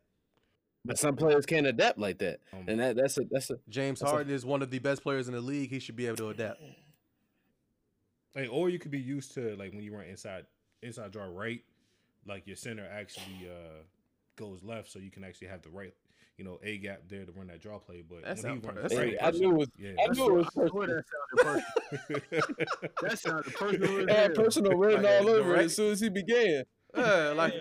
[0.85, 4.01] But some players can't adapt like that, Um, and that that's a that's a James
[4.01, 5.71] That's a- Harden is one of the best players in the league.
[5.71, 6.61] He should be able to adapt.
[8.35, 10.47] Like, or you could be used to like when you run inside
[10.83, 11.63] inside draw right,
[12.27, 13.83] like your center actually uh
[14.37, 15.93] goes left, so you can actually have the right,
[16.37, 18.03] you know, a gap there to run that draw play.
[18.03, 20.13] But that's when sound he runs that right, sound I knew it was yeah, I
[20.13, 20.87] knew it was I swear
[21.43, 21.59] that
[22.01, 22.83] sounded personal.
[23.03, 23.99] That sounded personal.
[23.99, 26.65] as It had personal written Like all over it as soon as he began.
[26.97, 27.61] Yeah, like Yeah.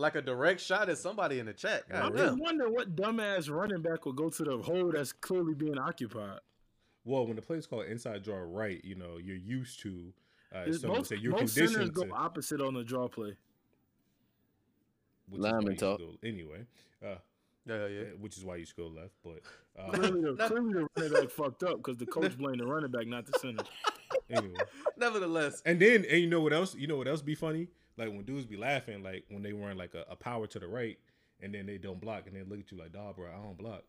[0.00, 1.82] Like a direct shot at somebody in the check.
[1.92, 5.54] I'm God just wondering what dumbass running back will go to the hole that's clearly
[5.54, 6.40] being occupied.
[7.04, 10.12] Well, when the play is called inside draw right, you know, you're used to.
[10.54, 12.12] Uh, Is some would most say you're most centers go to.
[12.12, 13.36] opposite on the draw play.
[15.28, 15.98] Which is why Lineman talk.
[15.98, 16.66] go- anyway,
[17.04, 17.14] uh,
[17.66, 18.02] Yeah, yeah.
[18.18, 19.12] which is why you should go left.
[19.22, 19.40] But
[19.78, 22.66] uh, Clearly, the, Not- clearly the running back fucked up because the coach blamed the
[22.66, 23.64] running back, not the center.
[24.28, 24.58] anyway,
[24.96, 26.74] Nevertheless, and then and you know what else?
[26.74, 27.68] You know what else be funny?
[28.00, 30.66] Like when dudes be laughing, like when they run like a, a power to the
[30.66, 30.98] right,
[31.40, 33.58] and then they don't block, and they look at you like, "Dog, bro, I don't
[33.58, 33.84] block."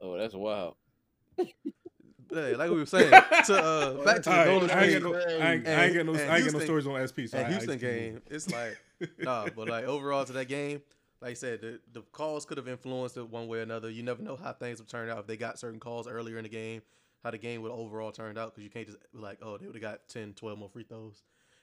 [0.00, 0.76] Oh, that's wild.
[1.36, 4.90] hey, like we were saying, to uh, back to the All right, Golden I ain't
[4.90, 7.08] State got no, I ain't, I ain't got no, I ain't got no stories on
[7.08, 7.26] SP.
[7.26, 8.22] So and I- I Houston just keep game.
[8.30, 8.78] It's like
[9.18, 10.82] nah, but like overall to that game,
[11.20, 13.90] like I said, the, the calls could have influenced it one way or another.
[13.90, 16.44] You never know how things would turn out if they got certain calls earlier in
[16.44, 16.82] the game,
[17.24, 19.66] how the game would overall turned out because you can't just be like, oh, they
[19.66, 21.22] would have got 10, 12 more free throws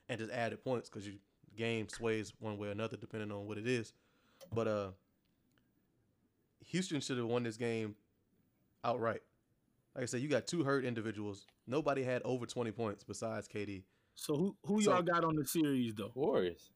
[0.10, 1.16] and just added points because you
[1.56, 3.94] game sways one way or another depending on what it is.
[4.54, 4.88] But uh,
[6.68, 7.96] Houston should have won this game
[8.84, 9.22] outright.
[9.96, 11.46] Like I said, you got two hurt individuals.
[11.68, 13.84] Nobody had over twenty points besides KD.
[14.15, 16.12] So who who So- y'all got on the series though?
[16.15, 16.72] Warriors.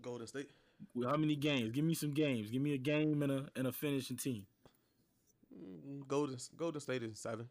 [0.00, 0.50] Golden State.
[0.94, 1.70] Well, How many games?
[1.70, 2.50] Give me some games.
[2.50, 4.46] Give me a game and a and a finishing team.
[5.54, 7.48] Mm, Golden Golden State is seven.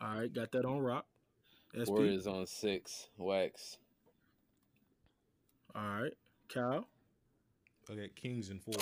[0.00, 1.06] All right, got that on rock.
[1.72, 1.88] SP.
[1.88, 3.08] Warriors on six.
[3.16, 3.78] Wax.
[5.74, 6.12] All right,
[6.52, 6.86] Kyle.
[7.90, 8.74] I got Kings and four.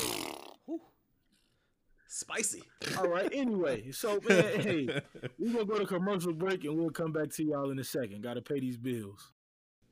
[2.14, 2.62] Spicy.
[2.98, 3.30] All right.
[3.32, 5.00] Anyway, so man, hey,
[5.38, 8.22] we're gonna go to commercial break and we'll come back to y'all in a second.
[8.22, 9.32] Got to pay these bills.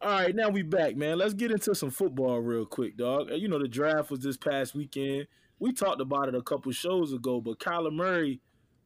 [0.02, 1.18] All right, now we back, man.
[1.18, 3.30] Let's get into some football real quick, dog.
[3.32, 5.28] You know the draft was this past weekend.
[5.58, 8.40] We talked about it a couple shows ago, but Kyler Murray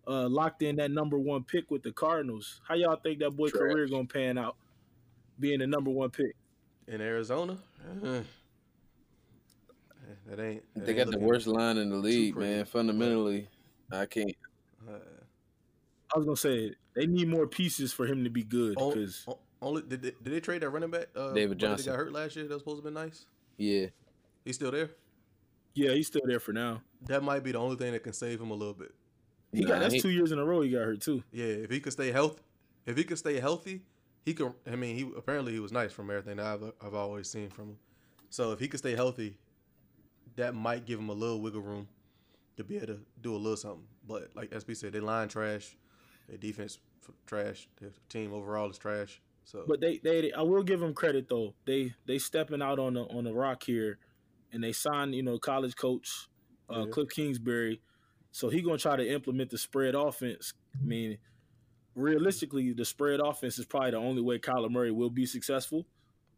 [0.07, 2.61] uh, locked in that number one pick with the Cardinals.
[2.68, 3.61] How y'all think that boy Trash.
[3.61, 4.57] career gonna pan out,
[5.40, 6.37] being the number one pick?
[6.88, 7.59] In Arizona.
[8.05, 8.20] Uh,
[10.27, 10.62] that ain't.
[10.75, 12.64] that They ain't got the worst line in the league, man.
[12.66, 13.49] Fundamentally,
[13.90, 14.35] I can't.
[14.88, 14.92] Uh,
[16.14, 19.37] I was gonna say they need more pieces for him to be good because on-
[19.62, 21.07] only did they, did they trade that running back?
[21.16, 21.87] Uh, David Johnson.
[21.87, 22.47] That got hurt last year.
[22.47, 23.25] That was supposed to be nice.
[23.57, 23.87] Yeah.
[24.44, 24.90] He's still there.
[25.75, 26.83] yeah, he's still there for now.
[27.07, 28.92] That might be the only thing that can save him a little bit.
[29.53, 31.23] He Nah, got that's he- two years in a row he got hurt too.
[31.33, 32.42] Yeah, if he could stay healthy,
[32.87, 33.81] if he could stay healthy,
[34.25, 34.53] he could.
[34.71, 37.71] I mean, he apparently he was nice from everything that I've I've always seen from
[37.71, 37.79] him.
[38.31, 39.37] So if he could stay healthy,
[40.37, 41.89] that might give him a little wiggle room
[42.57, 43.87] to be able to do a little something.
[44.07, 45.77] But like SP said, they line trash,
[46.29, 46.79] their defense
[47.27, 49.21] trash, their team overall is trash.
[49.45, 51.55] So But they, they, I will give them credit though.
[51.67, 53.99] They, they stepping out on the on the rock here,
[54.53, 56.29] and they signed you know college coach
[56.71, 56.87] uh, Yeah.
[56.87, 57.81] Cliff Kingsbury,
[58.33, 60.55] so he gonna try to implement the spread offense.
[60.81, 61.19] I mean,
[61.94, 65.87] realistically, the spread offense is probably the only way Kyler Murray will be successful.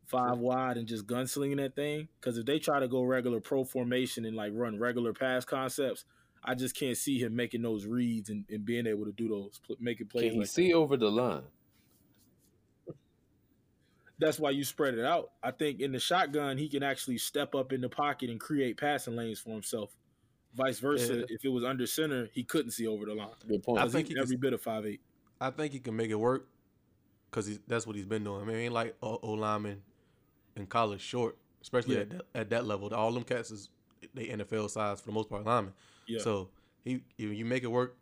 [0.06, 2.08] Five wide and just gunslinging that thing.
[2.20, 6.04] Because if they try to go regular pro formation and like run regular pass concepts,
[6.44, 9.60] I just can't see him making those reads and, and being able to do those,
[9.80, 10.24] making plays.
[10.24, 10.52] Can he like that.
[10.52, 11.42] see over the line?
[14.18, 15.32] that's why you spread it out.
[15.42, 18.78] I think in the shotgun, he can actually step up in the pocket and create
[18.78, 19.94] passing lanes for himself.
[20.54, 21.24] Vice versa, Yeah.
[21.28, 23.28] if it was under center, he couldn't see over the line.
[23.46, 23.78] Good point.
[23.78, 25.00] I think he he every can- bit of five eight.
[25.40, 26.48] I think he can make it work
[27.30, 28.42] because that's what he's been doing.
[28.42, 29.82] I mean, ain't like O O lineman
[30.56, 32.00] in college short, especially Yeah.
[32.02, 32.92] at, that, at that level.
[32.94, 33.68] All them cats is
[34.14, 35.74] they NFL size for the most part linemen.
[36.06, 36.20] Yeah.
[36.20, 36.48] So
[36.84, 37.96] he you, you make it work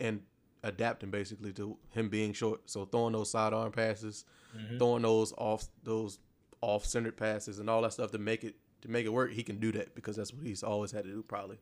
[0.00, 0.22] and
[0.62, 2.62] adapting basically to him being short.
[2.68, 4.24] So throwing those sidearm passes,
[4.56, 4.78] Mhm.
[4.78, 6.18] throwing those off those
[6.60, 9.30] off centered passes and all that stuff to make it to make it work.
[9.32, 11.58] He can do that because that's what he's always had to do probably.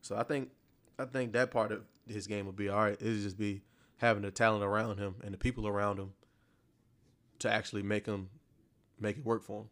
[0.00, 0.50] So I think
[0.98, 3.00] I think that part of his game will be all right.
[3.00, 3.62] It'll just be
[4.02, 6.12] having the talent around him and the people around him
[7.38, 8.28] to actually make him
[9.00, 9.68] make it work for him.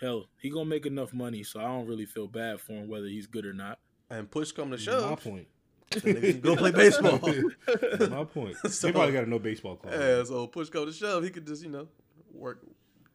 [0.00, 3.06] Hell, he gonna make enough money, so I don't really feel bad for him whether
[3.06, 3.78] he's good or not.
[4.10, 5.46] And push come to shove, My point.
[5.90, 7.18] the nigga can go play baseball.
[8.10, 8.56] My point.
[8.70, 9.94] So- they probably got a no baseball club.
[9.94, 11.88] yeah, so push come to shove, he could just you know
[12.32, 12.60] work,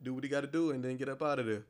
[0.01, 1.65] do what he got to do, and then get up out of there.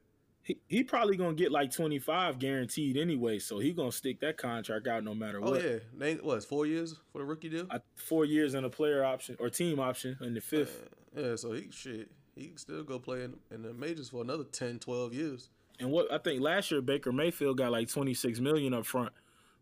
[0.49, 4.37] He, he probably gonna get like twenty five guaranteed anyway, so he gonna stick that
[4.37, 5.61] contract out no matter Oh what.
[5.61, 6.37] Oh yeah, they, what?
[6.37, 7.67] it's Four years for the rookie deal.
[7.69, 10.87] I, four years and a player option or team option in the fifth.
[11.15, 12.09] Uh, yeah, so he shit.
[12.35, 15.49] He can still go play in, in the majors for another 10, 12 years.
[15.79, 19.11] And what I think last year Baker Mayfield got like 26 million up front.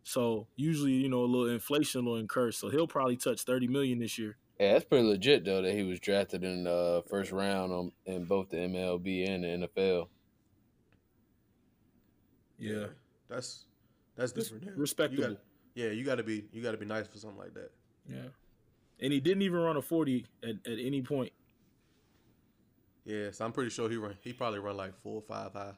[0.04, 2.54] So usually, you know, a little inflation will incur.
[2.54, 4.38] So he'll probably touch 30 million this year.
[4.58, 8.24] Yeah, that's pretty legit though that he was drafted in the first round on, in
[8.24, 10.08] both the MLB and the NFL.
[12.60, 12.88] Yeah.
[13.30, 13.66] That's
[14.16, 14.66] that's It's different.
[14.66, 14.74] there.
[14.76, 15.24] respectable.
[15.24, 15.40] You got,
[15.76, 17.72] yeah, you got to be you got to be nice for something like that.
[18.10, 18.30] Yeah.
[19.00, 21.32] And he didn't even run a 40 at, at any point.
[23.06, 24.18] Yeah, so I'm pretty sure he run.
[24.22, 25.74] He probably run like four or five high.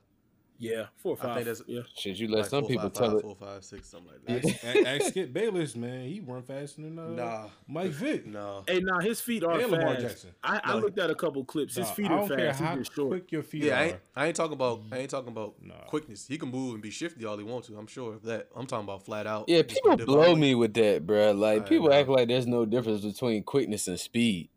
[0.61, 0.87] Yeah.
[0.97, 1.33] Four or I five.
[1.35, 1.81] think that's- yeah.
[1.95, 3.21] Shit, you let like some four, people five, tell five, it.
[3.21, 4.45] four, five, six, something like that.
[4.51, 6.05] Ask, ask- ask Skip Bayless, man.
[6.09, 8.25] He run faster than uh, Nah, Mike Vick.
[8.25, 8.63] no.
[8.67, 10.01] Hey, now his feet are And Lamar fast.
[10.01, 10.29] Jackson.
[10.43, 10.79] I, I No.
[10.79, 11.75] looked at a couple clips.
[11.77, 12.59] His Dog, feet I are don't care fast.
[12.59, 13.09] He's how short.
[13.09, 13.85] quick your feet Yeah, I are.
[13.85, 15.75] ain't, I ain't talking about I ain't talking about Nah.
[15.87, 16.27] quickness.
[16.27, 17.77] He can move and be shifty all he wants to.
[17.77, 18.49] I'm sure of that.
[18.53, 19.45] I'm talking about flat out.
[19.47, 21.37] Yeah, people blow me with that, bruh.
[21.39, 24.49] Like I people act like there's no difference between quickness and speed.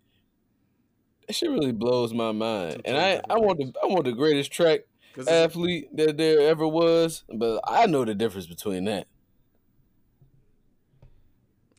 [1.28, 2.82] That shit really blows my mind.
[2.84, 4.91] And I, I want the I want the greatest track 'Cause it's-
[5.29, 9.07] athlete that there ever was, but I know the difference between that.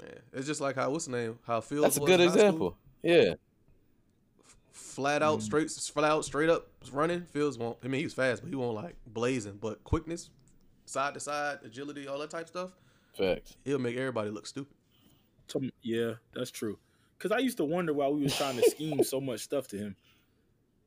[0.01, 1.39] yeah, it's just like how what's the name?
[1.45, 2.41] How Fields That's a good in school.
[2.41, 2.77] example.
[3.01, 3.33] Yeah.
[4.71, 5.43] flat out, mm.
[5.43, 7.23] straight, flat out, straight up running.
[7.31, 7.77] Fields won't.
[7.83, 9.57] I mean, he was fast, but he won't like blazing.
[9.61, 10.29] But quickness,
[10.85, 12.71] side to side, agility, all that type stuff,
[13.17, 13.55] Facts.
[13.65, 14.73] he'll make everybody look stupid.
[15.81, 16.77] Yeah, that's true.
[17.17, 19.77] Because I used to wonder why we was trying to scheme so much stuff to
[19.77, 19.95] him.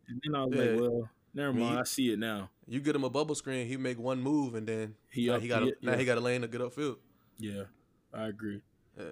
[0.09, 0.65] And then I was Yeah.
[0.73, 1.75] like, well, never mean, mind.
[1.75, 2.51] you- I see it now.
[2.67, 5.35] You get him a bubble screen, he make one move, and then He he now
[5.35, 5.97] up- he got a, now yeah.
[5.97, 6.97] he got a lane to get upfield.
[7.39, 7.65] Yeah,
[8.13, 8.61] I agree.
[8.99, 9.05] Yeah,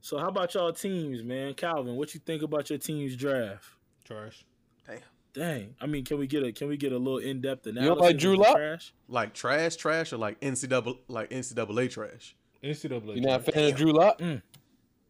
[0.00, 1.52] So how about y'all teams, man?
[1.54, 3.66] Calvin, what you think about your team's draft?
[4.04, 4.44] Trash.
[4.86, 5.00] damn.
[5.32, 5.74] Dang.
[5.80, 7.88] I mean, can we get a can we get a little in depth analysis?
[7.88, 8.56] don't like Drew the Lock?
[8.56, 8.94] Trash?
[9.08, 12.36] Like trash, trash, or like NCAA, like NCAA trash.
[12.62, 13.16] NCAA.
[13.16, 13.54] You not a trash.
[13.54, 14.18] fan of Drew Lock?
[14.20, 14.40] Mm.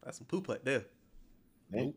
[0.03, 0.85] That's some poop right there.
[1.69, 1.95] Nope.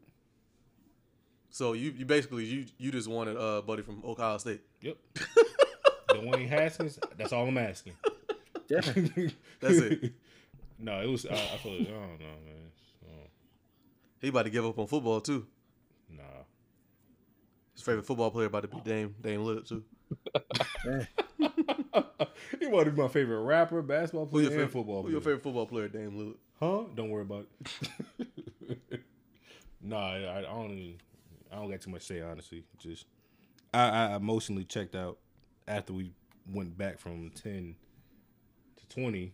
[1.59, 4.61] So you, you basically you you just wanted uh buddy from Ohio State.
[4.81, 4.97] Yep.
[6.11, 7.01] Dwayne Haskins.
[7.17, 7.95] That's all I'm asking.
[8.69, 9.33] Dang.
[9.61, 10.13] That's it.
[10.79, 11.27] no, it was.
[11.27, 11.73] Uh, I feel.
[11.73, 12.71] I don't know, man.
[13.09, 13.27] Oh,
[14.21, 15.49] He about to give up on football too.
[16.09, 16.23] nah.
[17.75, 19.83] His favorite football player about to be Dame Dame Lillard too.
[22.61, 25.03] he want to be my favorite rapper, basketball Who player, your and favorite football Who
[25.03, 25.13] player.
[25.13, 25.89] your favorite football player?
[25.89, 26.37] Dame Lillard.
[26.61, 26.85] Huh?
[26.95, 27.47] Don't worry about
[28.21, 29.01] it.
[29.83, 30.71] nah, I, I don't.
[30.71, 30.95] Even,
[31.53, 32.65] I don't got too much to say honestly.
[32.79, 33.07] Just
[33.73, 35.19] I, I emotionally checked out
[35.67, 36.13] after we
[36.51, 37.77] went back from ten
[38.77, 39.33] to twenty.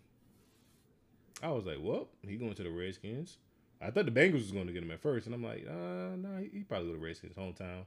[1.42, 3.38] I was like, "Well, he going to the Redskins."
[3.81, 6.16] I thought the Bengals was going to get him at first, and I'm like, "Uh,
[6.16, 7.85] no, he, he probably go to Redskins hometown."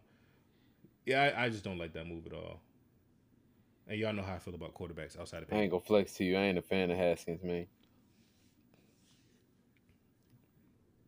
[1.05, 2.59] Yeah, I, I just don't like that move at all.
[3.87, 6.25] And y'all know how I feel about quarterbacks outside of I ain't gonna flex to
[6.25, 6.35] you.
[6.35, 7.65] I ain't a fan of Haskins, man.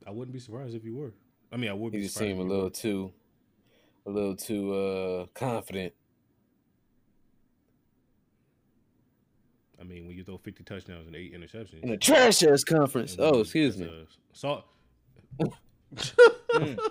[0.07, 1.11] I wouldn't be surprised if you were.
[1.51, 1.99] I mean, I would be.
[1.99, 2.73] He just seemed a little would.
[2.75, 3.11] too,
[4.05, 5.93] a little too uh confident.
[9.79, 11.81] I mean, when you throw 50 touchdowns and eight interceptions.
[11.83, 13.15] In a trash ass conference.
[13.17, 13.85] Oh, when excuse me.
[13.85, 14.65] a Salt.
[15.39, 16.79] Mm.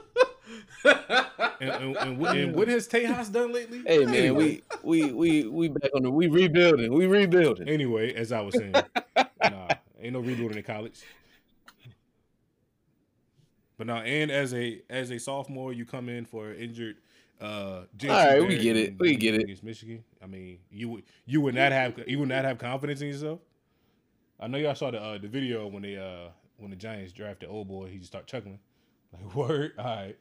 [1.61, 3.83] And, and, and, what- and what has Tejas done lately?
[3.87, 6.93] Hey man, we we we we back on the we rebuilding.
[6.93, 7.69] We rebuilding.
[7.69, 8.73] Anyway, as I was saying,
[9.43, 9.69] nah,
[10.01, 11.01] ain't no rebuilding in college.
[13.79, 16.97] But now, and as a as a sophomore, you come in for an injured.
[17.41, 18.95] Uh, JT All right, we get it.
[18.99, 19.43] We get it.
[19.43, 20.03] against Michigan.
[20.21, 23.39] I mean, you would you would not have you would not have confidence in yourself.
[24.41, 27.49] I know y'all saw the uh, the video when they uh when the Giants drafted
[27.49, 28.59] old boy, he just start chuckling
[29.13, 29.73] like word.
[29.79, 30.17] All right.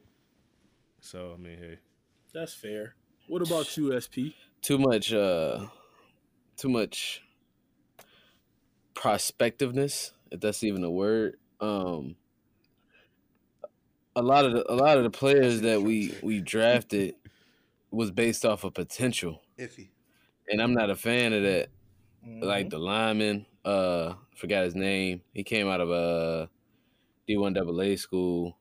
[1.00, 1.78] So I mean, hey,
[2.32, 2.94] That's fair.
[3.26, 4.38] What about you, SP?
[4.62, 5.66] Too much uh
[6.56, 7.22] too much
[8.94, 11.38] prospectiveness, if that's even a word.
[11.60, 12.14] Um
[14.18, 17.14] a lot of the, a lot of the players that we we drafted
[17.90, 19.42] was based off of potential.
[19.58, 19.90] Iffy.
[20.50, 21.68] And I'm not a fan of that.
[22.26, 22.42] Mm-hmm.
[22.42, 25.22] Like the lineman, uh forgot his name.
[25.32, 26.46] He came out of uh
[27.28, 28.56] D1 AA school.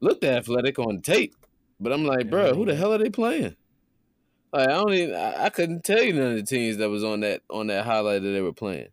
[0.00, 1.34] Looked athletic on tape.
[1.78, 3.56] But I'm like, Yeah, bro, who the hell are they playing?
[4.52, 7.04] Like I don't even I, I couldn't tell you none of the teams that was
[7.04, 8.88] on that on that highlight that they were playing.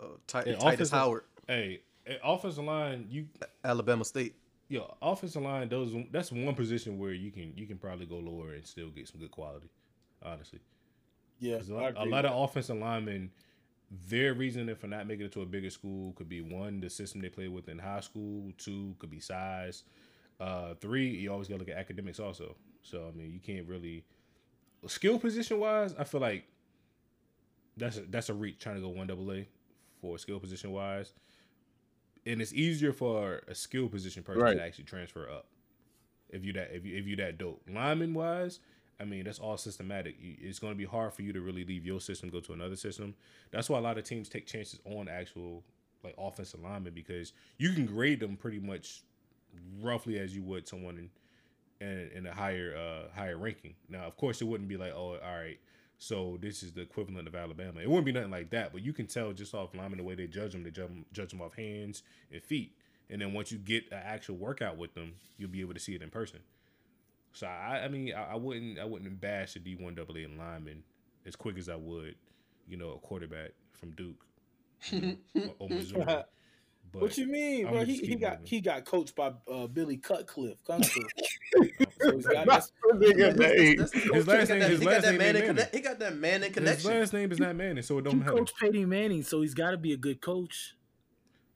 [0.00, 1.82] Uh, Tit- Yeah, Tytus Howard, hey,
[2.22, 3.28] offensive line, you
[3.64, 4.34] Alabama State.
[4.68, 8.54] Yeah, offensive line, those that's one position where you can you can probably go lower
[8.54, 9.68] and still get some good quality.
[10.22, 10.60] Honestly,
[11.40, 13.30] yeah, a lot, a lot of offensive linemen,
[14.08, 17.20] their reason for not making it to a bigger school could be one, the system
[17.20, 18.52] they play with in high school.
[18.56, 19.82] Two, could be size.
[20.40, 22.56] Uh, three, you always got to look at academics also.
[22.82, 24.04] So I mean, you can't really
[24.86, 25.94] skill position wise.
[25.98, 26.44] I feel like
[27.76, 29.46] that's a, that's a reach trying to go one double A
[30.00, 31.12] for skill position wise,
[32.26, 34.56] and it's easier for a skill position person Right.
[34.56, 35.46] to actually transfer up
[36.30, 38.60] if you that if you if you that dope lineman wise.
[39.00, 40.14] I mean, that's all systematic.
[40.20, 42.76] It's going to be hard for you to really leave your system, go to another
[42.76, 43.16] system.
[43.50, 45.64] That's why a lot of teams take chances on actual
[46.04, 49.02] like offensive linemen because you can grade them pretty much
[49.80, 51.10] roughly as you would someone in
[51.86, 53.74] in, in a higher uh higher ranking.
[53.88, 55.58] Now, of course, it wouldn't be like, oh, all right,
[56.02, 57.78] so this is the equivalent of Alabama.
[57.80, 60.16] It wouldn't be nothing like that, but you can tell just off linemen the way
[60.16, 60.64] they judge them.
[60.64, 62.72] They judge them, judge them off hands and feet,
[63.08, 65.94] and then once you get an actual workout with them, you'll be able to see
[65.94, 66.40] it in person.
[67.32, 70.82] So I, I mean, I, I wouldn't, I wouldn't bash the D one AA lineman
[71.24, 72.16] as quick as I would,
[72.66, 74.26] you know, a quarterback from Duke
[74.90, 76.04] you know, or, or Missouri.
[76.04, 77.84] But what you mean, bro?
[77.84, 78.46] He, he keep got moving.
[78.46, 80.58] he got coached by uh, Billy Cutcliffe.
[80.66, 81.02] Fu.
[82.02, 85.42] so he's got that's, His last name- his he last got that name man Manning.
[85.46, 86.90] connect- He got that man in his connection.
[86.90, 88.32] last name is not Manning, so it don't you matter.
[88.32, 90.74] coach Peyton Manning, so he's got to be a good coach.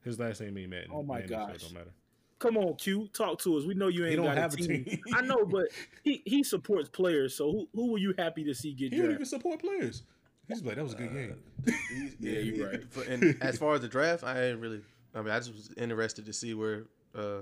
[0.04, 0.90] His last name ain't Manning.
[0.92, 1.54] Oh my Manning, so gosh.
[1.56, 1.90] it don't matter.
[2.38, 3.64] Come on, Q, talk to us.
[3.64, 4.85] We know you ain't don't got have a a team.
[4.85, 5.00] team.
[5.14, 5.66] I know, but
[6.02, 7.35] he he supports players.
[7.35, 10.02] So who who were you happy to see get He don't even support players.
[10.46, 11.37] He's like, that was a good game.
[11.64, 12.92] He's- Yeah, you he- right.
[12.92, 14.80] for- And as far as the draft, I ain't really.
[15.14, 16.85] I mean, I just was interested to see where
[17.16, 17.38] uh,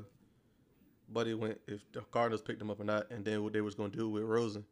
[1.14, 3.74] Buddy went, if the Cardinals picked him up or not, and then what they was
[3.74, 4.64] going to do with Rosen,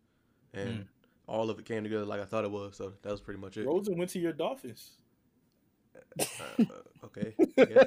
[0.53, 0.87] and Mm.
[1.27, 2.77] all of it came together like I thought it was.
[2.77, 3.67] So that was pretty much it.
[3.67, 4.91] Rosen went to your Dolphins.
[6.19, 6.25] Uh,
[6.59, 6.65] uh,
[7.07, 7.35] okay.
[7.59, 7.87] I guess.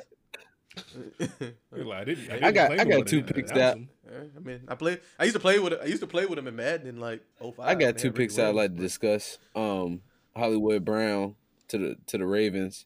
[0.75, 4.15] He like, I, didn't, I didn't got- I got two picks announced out.
[4.35, 4.99] I mean, I play.
[5.19, 5.73] I used to play with.
[5.81, 7.67] I used to play with him in Madden in like oh five.
[7.67, 9.37] I got two picks Ricky I'd like to discuss.
[9.55, 10.01] Um,
[10.35, 11.35] Hollywood Brown
[11.69, 12.85] to the to the Ravens,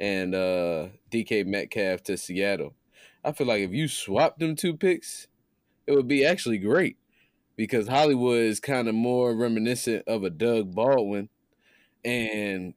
[0.00, 2.74] and uh, DK Metcalf to Seattle.
[3.28, 5.26] I feel like if you swap them two picks,
[5.86, 6.96] it would be actually great
[7.56, 11.28] because Hollywood is kind of more reminiscent of a Doug Baldwin,
[12.02, 12.72] and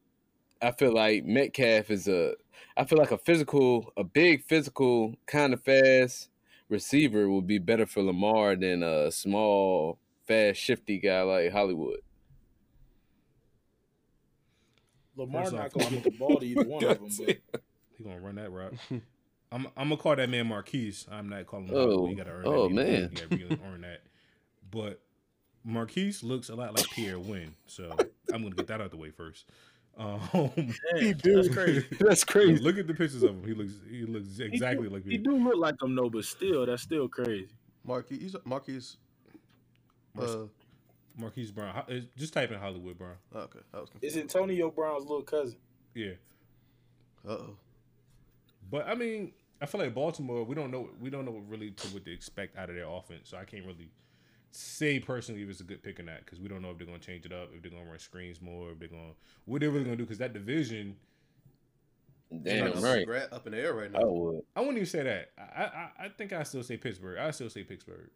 [0.62, 2.34] I feel like Metcalf is a.
[2.76, 6.28] I feel like a physical, a big physical, kind of fast
[6.68, 12.02] receiver would be better for Lamar than a small, fast, shifty guy like Hollywood.
[15.16, 17.10] Lamar not gonna get the ball to either one of them.
[17.26, 17.62] But
[17.98, 18.74] He gonna run that route.
[19.52, 21.06] I'm I'm gonna call that man Marquise.
[21.12, 21.76] I'm not calling him.
[21.76, 22.74] Oh, You gotta earn oh, that.
[22.74, 23.02] man.
[23.02, 24.02] you gotta really earn that.
[24.72, 25.02] But
[25.64, 27.92] Marquise looks a lot like Pierre Wynn, so
[28.34, 29.46] I'm gonna get that out the way first.
[29.98, 31.86] Um, damn, that's crazy.
[32.00, 32.64] That's crazy.
[32.64, 33.44] look at the pictures of him.
[33.46, 36.24] He looks he looks He exactly do- like he do look like him though, but
[36.24, 37.50] still, that's still crazy.
[37.84, 38.36] Marquise.
[38.46, 38.96] Marquise.
[40.18, 40.44] Uh,
[41.18, 41.84] Marquise Brown.
[42.18, 43.16] Just type in Hollywood Brown.
[43.36, 44.18] okay, I was Is confused.
[44.18, 45.58] Antonio Brown's little cousin?
[45.94, 46.14] Yeah.
[47.28, 47.56] Uh oh.
[48.72, 50.44] But I mean, I feel like Baltimore.
[50.44, 50.90] We don't know.
[51.00, 53.30] We don't know really to what to expect out of their offense.
[53.30, 53.92] So I can't really
[54.52, 56.88] say personally if it's a good pick or not because we don't know if they're
[56.88, 59.10] going to change it up, if they're going to run screens more, if they're going
[59.10, 60.06] to what they're really going to do.
[60.06, 60.96] Because that division,
[62.44, 63.08] Damn right.
[63.32, 64.00] Up in the air right now.
[64.00, 64.42] I would.
[64.56, 65.32] I wouldn't even say that.
[65.38, 67.20] I I, I think I still say Pittsburgh.
[67.20, 68.10] I still say Pittsburgh.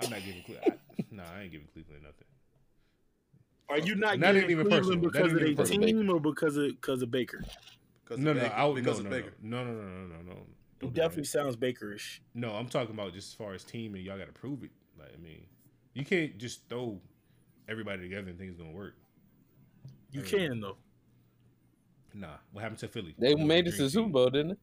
[0.00, 0.42] I'm not giving.
[0.42, 2.26] Cle- I, nah, I ain't giving Cleveland nothing.
[3.70, 5.10] Are you not, Not giving even Cleveland personal.
[5.10, 7.44] Because of even their team or because of because of Baker?
[8.08, 9.34] 'Cause No, of no, Baker- I would, no, because no, of no, Baker.
[9.42, 10.32] no, no, no, no, no, no.
[10.32, 11.28] It Don't do definitely that.
[11.28, 12.20] sounds Bakerish.
[12.34, 14.70] No, I'm talking about just as far as team, and y'all got to prove it.
[14.98, 15.44] Like, I mean,
[15.92, 17.00] you can't just throw
[17.68, 18.96] everybody together and think it's gonna work.
[20.10, 20.26] You Mm.
[20.26, 20.78] can though.
[22.14, 23.14] Nah, what happened to Philly?
[23.18, 24.08] They made it to the Super.
[24.08, 24.56] Bowl, didn't they?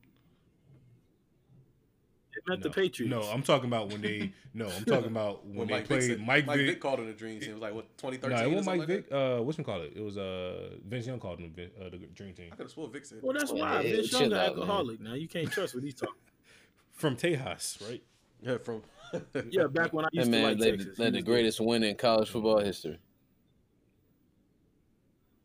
[2.46, 2.70] It meant No.
[2.70, 3.10] the Patriots.
[3.12, 4.32] No, I'm talking about when they.
[4.54, 6.68] No, I'm talking about when, When they Mike Vick, played said, Mike, Mike Vick.
[6.68, 7.50] Vick called it a dream team.
[7.50, 8.30] It was like what 2013.
[8.38, 9.12] No, it wasn't something Mike like Vick.
[9.12, 9.94] Uh, what's call it?
[9.96, 12.50] It was uh Vince Young called him uh, the Dream Team?
[12.52, 13.20] I could have swore Vick said.
[13.22, 13.82] Well, that's Well, why.
[13.82, 14.60] yeah, Vince chill Young's an out, man.
[14.62, 15.00] alcoholic.
[15.02, 16.16] Now you can't trust what he's talking.
[16.94, 18.04] from Tejas, right?
[18.42, 18.84] yeah, from
[19.50, 21.00] Yeah, back when I Hey used to man, like led, Texas.
[21.00, 23.00] led he the greatest win in college football history.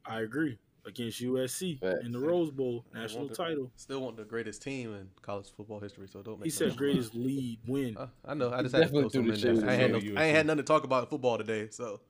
[0.05, 0.59] I agree.
[0.87, 1.99] Against USC Facts.
[2.05, 3.71] in the Rose Bowl I national the- title.
[3.77, 6.09] Still want the greatest team in college football history.
[6.09, 6.45] So don't make.
[6.47, 7.09] He no said difference.
[7.11, 7.97] greatest lead win.
[7.97, 8.51] Uh, I know.
[8.53, 9.71] I just had to definitely throw some the in there.
[9.71, 11.69] I ain't, had no, I ain't had nothing to talk about in football today.
[11.71, 12.01] So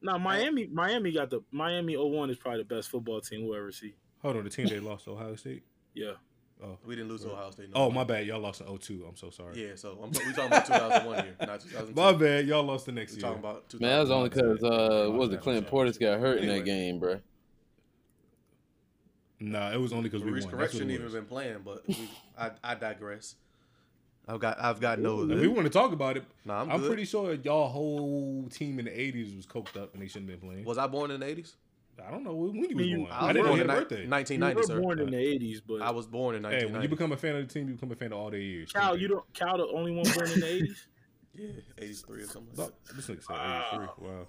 [0.00, 3.72] Now Miami, Miami got the Miami 01 is probably the best football team we'll ever
[3.72, 3.94] see.
[4.22, 5.64] Hold on, the team they lost to Ohio State.
[5.92, 6.12] Yeah,
[6.62, 7.68] Oh, we didn't lose to Ohio State.
[7.74, 7.92] No oh more.
[7.92, 8.26] my bad.
[8.26, 9.04] Y'all lost in 02.
[9.08, 9.60] I'm so sorry.
[9.60, 9.74] Yeah.
[9.74, 12.00] So I'm, we talking about 2001 here, not 2002.
[12.00, 12.46] My bad.
[12.46, 13.22] Y'all lost the next We year.
[13.28, 13.80] talking about 2001.
[13.80, 15.40] Man, that was only because uh, what was bad, it?
[15.42, 17.20] Clinton my Portis got hurt in that game, bro.
[19.50, 20.56] Nah, it was only because we Maurice won.
[20.58, 23.34] That's Correction even been playing, but we, I, I digress.
[24.26, 25.22] I've got I've got no.
[25.30, 26.88] If we want to talk about it, Nah, I'm I'm, good.
[26.88, 30.40] pretty sure y'all whole team in the 80s was coked up and they shouldn't have
[30.40, 30.64] been playing.
[30.64, 31.52] Was I born in the 80s?
[32.04, 33.10] I don't know when you was You- born.
[33.12, 34.02] I I, didn't know born you in had a ni- birthday.
[34.04, 34.80] you 1990, were sir.
[34.80, 36.72] born in the 80s, but I was born in Hey, 1990.
[36.72, 38.40] when you become a fan of the team, you become a fan of all their
[38.40, 38.72] years.
[38.72, 40.76] Cal, you don't Cal the only one born in the 80s.
[41.34, 42.56] yeah, 83 or something.
[42.56, 42.96] Like that.
[42.96, 43.36] this nigga said 83.
[43.36, 43.92] Ah.
[43.98, 44.26] Wow.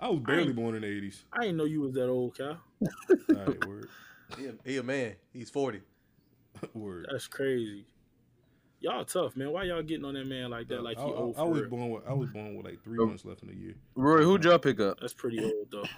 [0.00, 1.22] I was barely born in the 80s.
[1.32, 2.56] I didn't know you was that old, Cal.
[2.80, 2.88] All
[3.34, 3.88] right, word.
[4.36, 5.14] He a, he a man.
[5.32, 5.80] He's 40.
[6.74, 7.06] Word.
[7.10, 7.86] That's crazy.
[8.80, 9.50] Y'all tough, man.
[9.50, 10.82] Why y'all getting on that man like that?
[10.82, 11.70] Like he I, I- old I for was real?
[11.70, 13.74] born with I was born with like three months left in the year.
[13.96, 15.00] Roy, who'd y'all pick up?
[15.00, 15.84] That's pretty old though.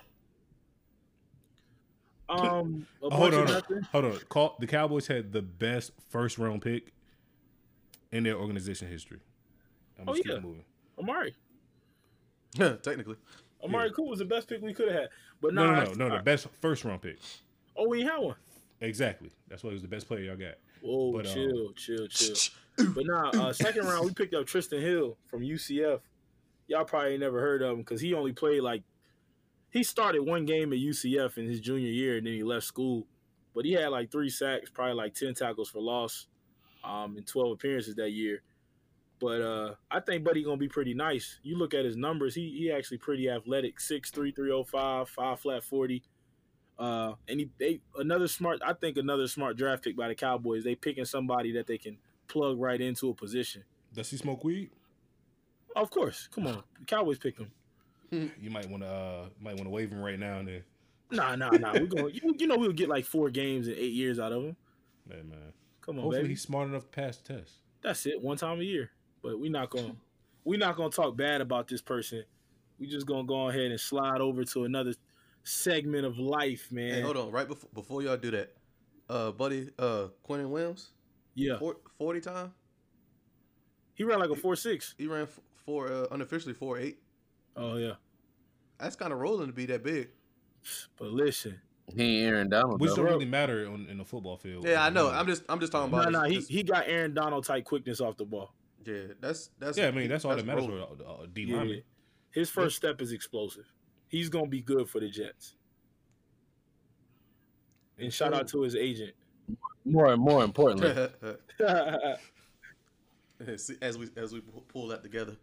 [2.28, 3.82] Um, a Oh, hold on, nothing.
[3.90, 4.16] hold on.
[4.28, 6.92] Call, the Cowboys had the best first round pick
[8.12, 9.18] in their organization history.
[9.98, 10.38] I'm Oh, just keep yeah.
[10.40, 10.62] moving.
[10.96, 11.34] Amari.
[12.54, 13.16] Technically.
[13.64, 13.92] Amari Yeah.
[13.94, 15.08] Cooper was the best pick we could have had.
[15.40, 16.16] But No, nah, no, no, no.
[16.18, 17.18] The best first round pick.
[17.80, 18.36] Oh, we had one.
[18.82, 19.30] Exactly.
[19.48, 20.54] That's why he was the best player y'all got.
[20.82, 22.36] Whoa, But, um, chill, chill, chill.
[22.94, 26.00] but nah, uh, second round we picked up Trysten Hill from UCF.
[26.68, 28.82] Y'all probably never heard of him because he only played like
[29.70, 33.06] he started one game at UCF in his junior year and then he left school.
[33.54, 36.26] But he had like three sacks, probably like ten tackles for loss,
[36.84, 38.42] um, in twelve appearances that year.
[39.20, 41.40] But uh, I think Buddy gonna be pretty nice.
[41.42, 43.78] You look at his numbers; he he actually pretty athletic.
[43.78, 46.02] 6'3", 305, five flat forty.
[46.80, 48.60] Uh, and he they another smart.
[48.64, 50.64] I think another smart draft pick by the Cowboys.
[50.64, 53.64] They picking somebody that they can plug right into a position.
[53.92, 54.70] Does he smoke weed?
[55.76, 57.50] Of course, come on, the Cowboys pick him.
[58.42, 60.64] You might want to uh might want to wave him right now and then.
[61.12, 61.74] Nah, nah, nah.
[61.74, 62.12] We're going.
[62.12, 64.56] You, you know we'll get like four games in eight years out of him.
[65.08, 65.38] Man, man.
[65.80, 66.30] Come on, Hopefully baby.
[66.30, 67.52] he's smart enough to pass the test.
[67.82, 68.20] That's it.
[68.20, 68.90] One time a year.
[69.22, 69.94] But we're not gonna
[70.44, 72.24] we not gonna talk bad about this person.
[72.80, 74.94] We just gonna go ahead and slide over to another
[75.50, 76.94] segment of life, man.
[76.94, 77.30] Hey, hold on.
[77.30, 78.54] Right before before y'all do that,
[79.08, 80.90] uh, buddy, uh, Quinnen Williams,
[81.34, 82.54] Yeah, four, 40 time.
[83.94, 84.94] he ran like a four six.
[84.98, 86.98] He ran f- four uh, unofficially four eight.
[87.56, 87.94] Oh yeah,
[88.78, 90.08] That's kind of rolling to be that big.
[90.96, 91.60] but listen,
[91.94, 92.80] He ain't Aaron Donald.
[92.80, 92.96] Which though.
[92.96, 94.64] don't really matter on, in the football field.
[94.66, 95.10] Yeah, I know.
[95.10, 96.12] I'm just I'm just talking no, about.
[96.12, 98.54] no, this- he he got Aaron Donald type quickness off the ball.
[98.86, 99.76] yeah, that's that's.
[99.76, 100.96] Yeah, I mean that's all that matters rolling.
[100.96, 101.82] for uh, D Yeah, lineman.
[102.30, 103.66] his first step is explosive.
[104.10, 105.54] He's gonna be good for the Jets.
[107.98, 109.12] And shout out to his agent.
[109.84, 110.90] More and more importantly,
[113.80, 115.36] as we as we pull that together.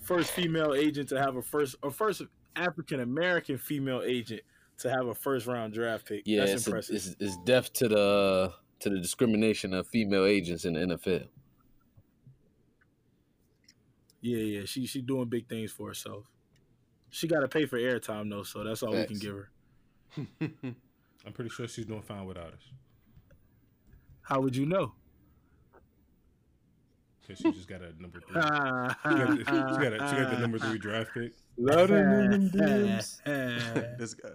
[0.00, 2.22] first female agent to have a first or first
[2.56, 4.40] African American female agent
[4.78, 6.22] to have a first round draft pick.
[6.24, 10.64] yeah, That's it's, a, it's it's deaf to the to the discrimination of female agents
[10.64, 11.26] in the NFL.
[14.20, 14.64] yeah, yeah.
[14.64, 16.24] She she doing big things for herself.
[17.16, 19.48] She got to pay for airtime though, so that's all we can give her.
[20.42, 22.60] I'm pretty sure she's doing fine without us
[24.20, 24.92] How would you know?
[27.22, 28.34] because she just got a number three.
[28.34, 31.32] She got, the, she got, a, she got the number three draft pick.
[33.98, 34.28] this guy.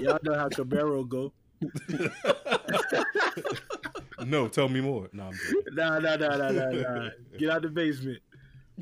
[0.00, 1.32] Y'all know how Cabero go.
[4.26, 5.08] No, tell me more.
[5.12, 5.76] No, I'm good.
[5.76, 7.08] Nah, nah, nah, nah, nah, nah.
[7.38, 8.18] Get out the basement.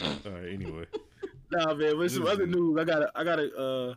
[0.00, 0.48] All right.
[0.50, 0.86] Anyway,
[1.50, 1.98] Nah, man.
[1.98, 3.94] With some other news, I gotta, I gotta, uh,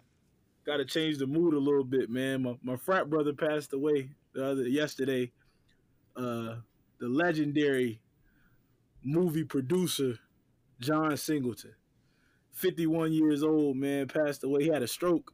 [0.66, 2.44] got to change the mood a little bit, man.
[2.44, 5.32] My, my frat brother passed away the other yesterday.
[6.16, 6.56] Uh,
[7.00, 8.00] the legendary
[9.04, 10.20] movie producer
[10.80, 11.74] John Singleton,
[12.54, 14.64] 51 years old, man, passed away.
[14.64, 15.34] He had a stroke,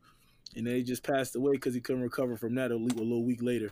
[0.55, 3.03] and then he just passed away because he couldn't recover from that a, le- a
[3.03, 3.72] little week later.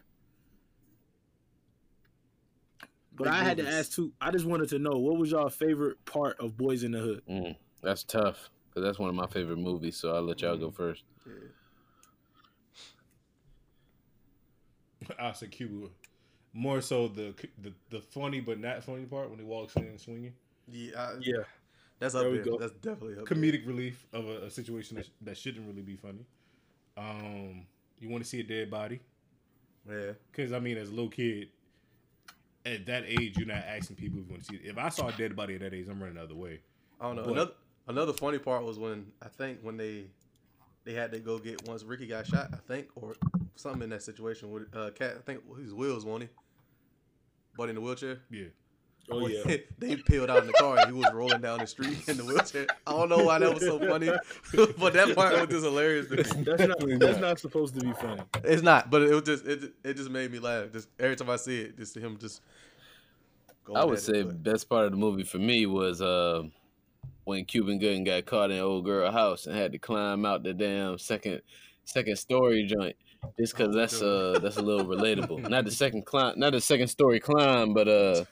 [3.14, 4.12] But Big I had to ask too.
[4.20, 7.22] I just wanted to know what was y'all favorite part of Boyz n the Hood?
[7.30, 7.56] Mm,
[7.86, 9.98] that's tough because that's one of my favorite movies.
[9.98, 11.04] So I'll let y'all go first.
[15.20, 15.88] I said Cuba.
[16.54, 20.00] More so the, the the funny but not funny part when he walks in and
[20.00, 20.34] swinging.
[20.68, 21.44] Yeah, I, Yeah,
[22.00, 22.46] that's up There we there.
[22.46, 22.58] go.
[22.58, 26.26] That's definitely up Comedic relief of a, a situation that, that shouldn't really be funny.
[26.98, 27.66] Um,
[28.00, 29.02] you want to see a dead body.
[29.88, 30.14] Yeah.
[30.32, 31.50] because I mean, as a little kid,
[32.66, 34.56] at that age, you're not asking people if you want to see.
[34.56, 34.62] It.
[34.70, 36.62] If I saw a dead body at that age, I'm running the other way.
[37.00, 37.24] I don't know.
[37.24, 37.52] But- another
[37.88, 40.06] another funny part was when I think when they
[40.84, 43.16] they had to go get once Ricky got shot, I think, or
[43.56, 45.16] something in that situation with uh cat.
[45.18, 46.30] I think his wheels, wasn't he?
[47.58, 48.20] But in the wheelchair.
[48.30, 48.48] Yeah.
[49.10, 49.58] oh When yeah.
[49.80, 52.26] they peeled out in the car and he was rolling down the street in the
[52.26, 52.68] wheelchair.
[52.86, 54.08] I don't know why that was so funny,
[54.78, 56.24] but that part was just hilarious to me.
[56.44, 58.22] That's not that's not supposed to be funny.
[58.44, 60.72] It's not, but it was just it, it just made me laugh.
[60.74, 62.42] Just every time I see it, just him just.
[63.64, 66.02] going I would at it, say but- best part of the movie for me was
[66.02, 66.44] uh,
[67.26, 70.54] when Cuba Gooding got caught in old girl house and had to climb out the
[70.54, 71.42] damn second
[71.84, 72.96] second story joint.
[73.40, 75.50] Just cause Oh, that's uh that's a little relatable.
[75.50, 78.26] Not the second climb, not the second story climb, but uh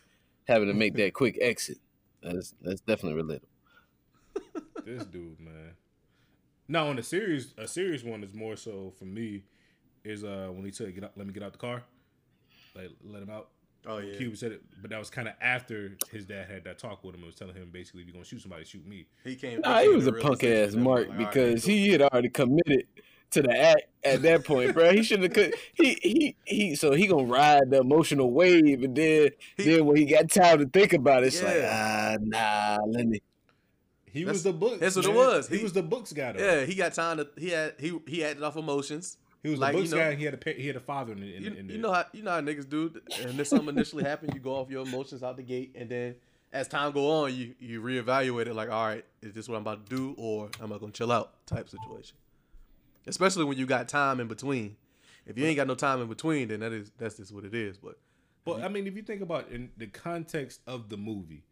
[0.48, 1.80] having to make that quick exit.
[2.22, 4.62] That's that's definitely relatable.
[4.86, 5.74] this dude, man.
[6.68, 9.44] Now on the serious, a serious one is more so for me
[10.04, 11.84] is uh when he said get out, let me get out the car,
[12.76, 13.50] like let him out.
[13.86, 14.16] Oh yeah.
[14.18, 17.16] Cuba said it, but that was kind of after his dad had that talk with
[17.16, 17.20] him.
[17.22, 19.06] and was telling him basically, if you're gonna shoot somebody, shoot me.
[19.24, 19.60] He came.
[19.62, 22.88] Nah, he was a punk ass Mark because he had already committed
[23.32, 24.92] to the act at that point, bro.
[24.94, 29.30] He should have he he he so he gonna ride the emotional wave and then
[29.58, 32.16] He- then when he got time to think about it, it's like Yeah.
[32.16, 33.22] ah nah, let me
[34.06, 34.80] He That's- was the book.
[34.80, 35.48] that's what it was.
[35.50, 36.32] He, He- was the books guy.
[36.34, 36.40] Though.
[36.40, 37.28] Yeah, he got time to.
[37.38, 39.18] He had he he acted off emotions.
[39.44, 40.08] He was like, the you books know- guy.
[40.10, 41.78] And he had a he had a father in, the- in, You, the- in you
[41.78, 42.92] know how you know how niggas do,
[43.22, 44.34] and then something initially happened.
[44.34, 46.16] You go off your emotions out the gate, and then
[46.52, 48.54] as time go on, you you reevaluate it.
[48.56, 51.12] Like, all right, is this what I'm about to do, or am I gonna chill
[51.12, 51.46] out?
[51.46, 52.16] Type situation.
[53.06, 54.78] Especially when you got time in between.
[55.26, 57.54] If you ain't got no time in between, then that is that's just what it
[57.54, 57.78] is.
[57.78, 57.98] But
[58.46, 61.44] But I mean, if you think about in the context of the movie,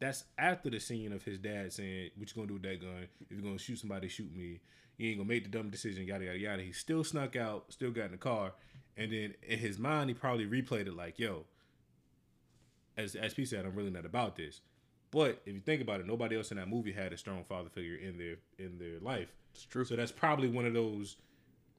[0.00, 3.08] that's after the scene of his dad saying, "What you gonna do with that gun?
[3.20, 4.60] If you're gonna shoot somebody, shoot me.
[4.96, 6.62] You ain't gonna make the dumb decision." Yada yada yada.
[6.62, 8.52] He still snuck out, still got in the car,
[8.96, 11.46] and then in his mind, he probably replayed it like, "Yo,
[12.96, 14.60] as as P said, I'm really not about this."
[15.10, 17.68] But if you think about it, nobody else in that movie had a strong father
[17.70, 19.28] figure in their in their life.
[19.52, 19.84] it's true.
[19.84, 21.16] So that's probably one of those.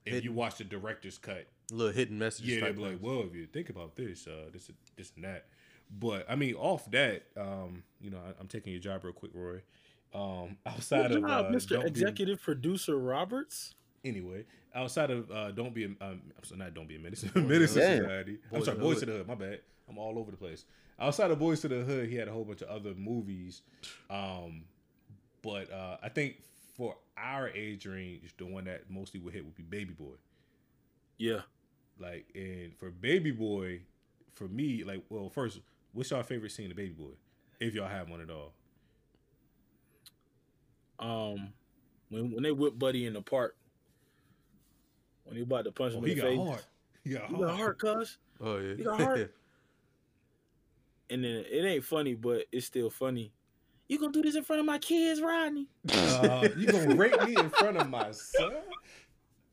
[0.06, 2.48] If you watch the director's cut, little hidden messages.
[2.56, 5.46] yeah, they'd be like, well, if you think about this, uh, this, this, and that.
[5.90, 9.32] But I mean, off that, um, you know, I, I'm taking your job real quick,
[9.34, 9.62] Roy.
[10.14, 11.68] Um, outside Good of job, uh, Mr.
[11.70, 13.74] Don't Be- Executive Producer Roberts.
[14.04, 14.44] anyway,
[14.74, 15.96] outside of uh, don't be a, um,
[16.36, 18.38] I'm sorry, not don't be a menace, menace society.
[18.52, 19.28] I'm sorry, Boys to the Hood.
[19.28, 19.60] My bad.
[19.88, 20.64] I'm all over the place.
[20.98, 23.62] Outside of Boys to the Hood, he had a whole bunch of other movies.
[24.10, 24.64] Um,
[25.42, 26.36] but uh, I think
[26.76, 30.14] for our age range, the one that mostly would hit would be Baby Boy.
[31.18, 31.40] Yeah.
[31.98, 33.80] Like, and for Baby Boy,
[34.34, 35.60] for me, like, well, first,
[35.92, 37.12] what's your favorite scene of Baby Boy,
[37.60, 38.52] if y'all have one at all?
[40.98, 41.52] Um,
[42.10, 43.56] when when they whip Buddy in the park,
[45.24, 46.60] when he about to punch Oh, him he in the face, hard.
[47.04, 47.48] He got you hard.
[47.48, 48.18] got heart, cuz.
[48.40, 48.74] Oh yeah.
[48.74, 49.34] You got heart?
[51.08, 53.32] And then it ain't funny, but it's still funny.
[53.88, 55.68] You gonna do this in front of my kids, Rodney?
[55.94, 58.52] Uh, you gonna rape me in front of my son?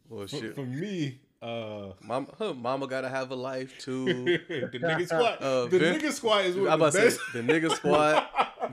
[0.09, 0.55] well, For, shit.
[0.55, 4.05] for me, uh, Mama, her mama gotta have a life too.
[4.47, 5.37] the nigga squad.
[5.41, 7.19] Uh, the Vin- nigga squad is one I'm of about the best.
[7.31, 8.27] say the nigga squad.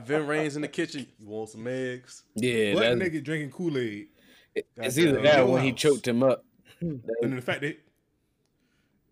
[0.05, 1.07] Ving Rhames in the kitchen.
[1.19, 2.23] You want some eggs?
[2.35, 4.07] Yeah, Black that, nigga drinking Kool Aid,
[4.55, 5.23] it's either Goddamn.
[5.23, 6.43] that or when he choked him up.
[6.81, 7.77] and the fact that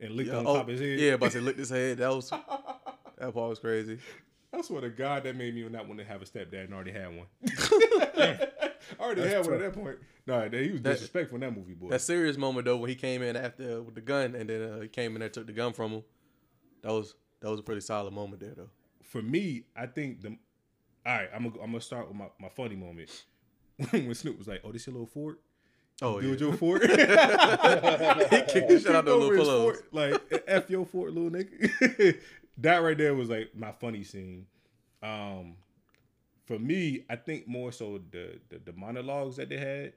[0.01, 0.99] and licked Yeah, on oh, top of his head.
[0.99, 1.97] yeah, but to licked his head.
[1.97, 3.99] That was that part was crazy.
[4.51, 6.91] I swear to God, that made me not want to have a stepdad and already
[6.91, 7.27] had one.
[7.45, 8.49] I
[8.99, 9.97] already That's had one at that point.
[10.25, 11.89] No, he was That- disrespectful in that movie, boy.
[11.89, 14.79] That serious moment though, when he came in after with the gun, and then uh,
[14.81, 16.03] he came in there took the gun from him.
[16.81, 18.69] That was that was a pretty solid moment there though.
[19.03, 20.37] For me, I think the.
[21.09, 23.09] All right, I'm gonna I'm gonna start with my, my funny moment
[23.89, 25.39] when Snoop was like, "Oh, this is your little fort."
[26.03, 26.47] Oh Build yeah.
[26.47, 26.81] your fort.
[26.83, 28.27] the
[28.95, 29.79] out those little pillows.
[29.79, 32.19] fort, like f your fort, little nigga.
[32.59, 34.45] that right there was like my funny scene.
[35.01, 35.55] Um,
[36.45, 39.93] for me, I think more so the the, the monologues that they had.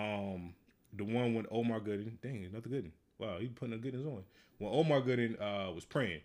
[0.00, 0.54] Um,
[0.92, 2.92] the one when Omar Gooding, dang, another Gooding.
[3.18, 4.22] Wow, he putting a Goodings on.
[4.58, 6.20] When Omar Gooding uh, was praying,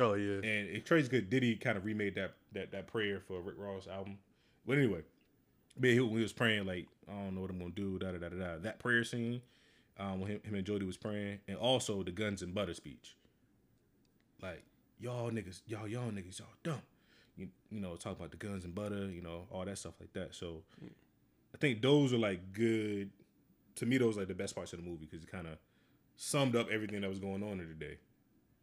[0.00, 0.36] Oh yeah.
[0.36, 1.28] and it Trey's good.
[1.28, 4.18] Diddy kind of remade that that that prayer for Rick Ross album.
[4.66, 5.02] But anyway,
[5.78, 8.18] but he, he was praying, like I don't know what I'm gonna do, da da
[8.18, 8.58] da da da.
[8.58, 9.42] That prayer scene,
[9.98, 13.16] um, when him, him and Jody was praying, and also the guns and butter speech.
[14.42, 14.64] Like
[14.98, 16.82] y'all niggas, y'all y'all niggas, y'all dumb.
[17.36, 20.12] You you know talk about the guns and butter, you know all that stuff like
[20.14, 20.34] that.
[20.34, 20.62] So
[21.54, 23.10] I think those are like good.
[23.76, 25.56] To me, those are like the best parts of the movie because it kind of
[26.16, 27.96] summed up everything that was going on in the day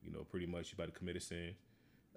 [0.08, 1.56] you know, pretty much you about to commit a sin.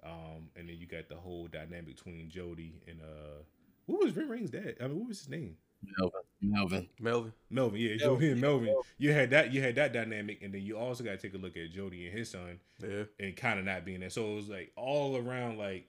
[0.03, 3.43] Um, and then you got the whole dynamic between Jody and uh,
[3.85, 4.75] what was Ring Ring's dad?
[4.81, 5.57] I mean, what was his name?
[5.97, 6.21] Melvin.
[6.41, 6.87] Melvin.
[6.99, 7.33] Melvin.
[7.49, 7.79] Melvin.
[7.81, 8.75] Yeah, Jody and Melvin.
[8.97, 9.51] You had that.
[9.51, 12.07] You had that dynamic, and then you also got to take a look at Jody
[12.07, 13.03] and his son, Yeah.
[13.19, 14.09] and kind of not being there.
[14.11, 15.87] So it was like all around, like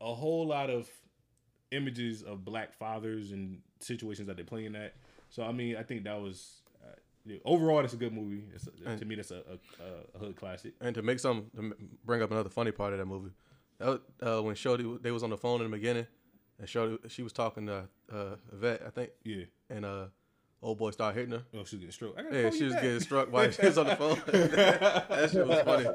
[0.00, 0.88] a whole lot of
[1.70, 4.94] images of black fathers and situations that they're playing at.
[5.30, 6.62] So I mean, I think that was.
[7.26, 8.44] Yeah, overall, it's a good movie.
[8.54, 9.42] It's a, to me, that's a,
[9.80, 10.74] a, a hood classic.
[10.80, 13.30] And to make some to bring up another funny part of that movie,
[13.78, 16.06] that uh, when Shorty they was on the phone in the beginning,
[16.58, 19.44] and Shorty she was talking to uh, Yvette, I think, Yeah.
[19.70, 20.06] and uh,
[20.60, 21.44] old boy started hitting her.
[21.54, 22.12] Oh, she was getting struck.
[22.18, 22.82] I Yeah, she was back.
[22.82, 24.22] getting struck while she was on the phone.
[24.26, 25.86] that shit was funny.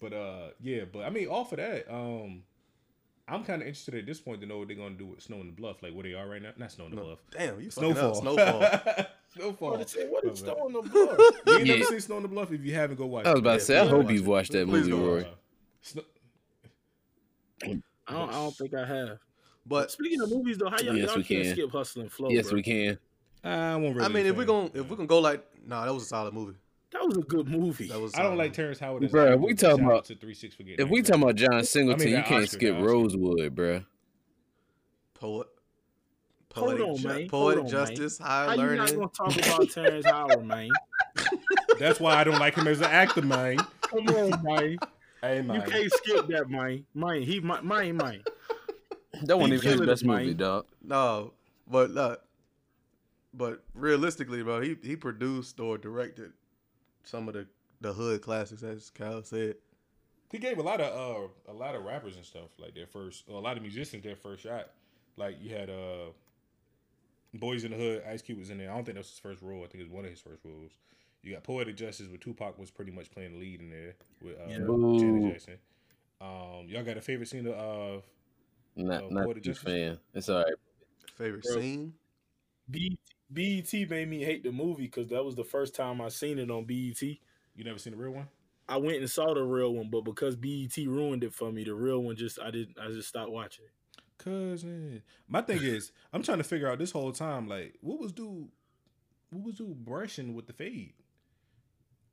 [0.00, 2.42] But uh, yeah, but I mean, off of that, um,
[3.30, 5.36] I'm kind of interested at this point to know what they're gonna do with Snow
[5.40, 6.50] in the Bluff, like where they are right now.
[6.56, 7.18] Not Snow in the Bluff.
[7.30, 8.10] Damn, you fucking Snowfall.
[8.10, 8.16] up.
[8.16, 9.06] Snowfall.
[9.36, 9.70] Snowfall.
[9.70, 10.10] What is it?
[10.10, 10.54] What My is bad.
[10.54, 11.18] Snow on the Bluff?
[11.46, 11.74] You ain't Yeah.
[11.74, 12.52] never seen Snow in the Bluff?
[12.52, 13.26] If you haven't, go watch.
[13.26, 13.42] I was it.
[13.42, 14.28] about to say, I hope watch you've it.
[14.30, 15.08] watched that Please movie, go.
[15.14, 15.26] Roy.
[15.82, 16.02] Snow-
[17.62, 19.18] I don't, I don't think I have.
[19.66, 21.52] But Speaking of movies, though, how y'all, Yes, y'all we can't can.
[21.54, 22.30] skip Hustle and Flow?
[22.30, 22.56] Yes, bro.
[22.56, 22.98] we can.
[23.44, 24.04] I won't really.
[24.04, 24.72] I mean, if we defend.
[24.72, 26.56] gon' if we can go like, nah, that was a solid movie.
[26.92, 27.86] That was a good movie.
[27.88, 28.14] That was.
[28.14, 28.52] a I don't solid like.
[28.52, 29.04] Terrence Howard.
[29.04, 29.68] as Bruh, if we actor.
[29.68, 31.06] talking about- to three six for getting If we right.
[31.06, 32.76] talking about John Singleton, that you can't Oscar, skip.
[32.80, 33.84] Rosewood, bruh.
[35.14, 35.46] poet.
[36.56, 37.28] Hold Poetic, on, ju- man.
[37.28, 37.70] poetic Hold on, man.
[37.70, 40.68] justice, high How you not gonna talk about Terrence Howard, man?
[41.78, 43.58] that's why I don't like him as an actor, man.
[43.82, 44.76] Come on, man.
[45.22, 46.86] Hey, You can't skip that, man.
[46.94, 48.22] Man, he, man, man, man.
[49.24, 50.64] That wasn't even his best movie, dog.
[50.82, 51.34] No,
[51.68, 52.16] but uh,
[53.34, 56.32] but realistically, bro, he he produced or directed
[57.04, 57.46] some of the
[57.80, 59.56] the hood classics, as Kyle said.
[60.30, 63.26] He gave a lot of uh a lot of rappers and stuff like their first
[63.28, 64.70] a lot of musicians their first shot.
[65.16, 66.10] Like you had uh
[67.36, 68.70] Boyz n the Hood, Ice Cube was in there.
[68.70, 69.58] I don't think that was his first role.
[69.64, 70.72] I think it was one of his first roles.
[71.22, 74.36] You got Poetic Justice with Tupac was pretty much playing the lead in there with
[74.38, 74.98] uh, Yeah.
[74.98, 75.58] Janet Jackson.
[76.20, 78.00] Um, y'all got a favorite scene of uh,
[78.76, 79.62] Not, Uh, not Poetic Justice?
[79.64, 79.98] fan.
[80.14, 80.54] It's all right.
[81.16, 81.60] Favorite Bro.
[81.60, 81.94] scene?
[82.70, 82.98] B-
[83.32, 86.50] BET made me hate the movie because that was the first time I seen it
[86.50, 87.00] on BET.
[87.02, 88.28] you never seen the real one?
[88.68, 91.74] I went and saw the real one, but because BET ruined it for me, the
[91.74, 92.78] real one just I didn't.
[92.80, 94.02] I just stopped watching it.
[94.18, 95.02] Cousin.
[95.28, 98.48] My thing is, I'm trying to figure out this whole time, like, what was dude,
[99.30, 100.92] what was dude brushing with the fade?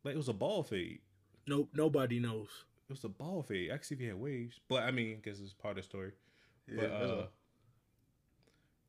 [0.04, 1.00] Like it was a ball fade.
[1.48, 2.48] Nope, nobody knows.
[2.90, 3.72] It was a ball fade.
[3.72, 5.84] I can see if he had waves, but I mean, I guess it's part of
[5.84, 6.12] the story.
[6.68, 7.26] Yeah, but uh,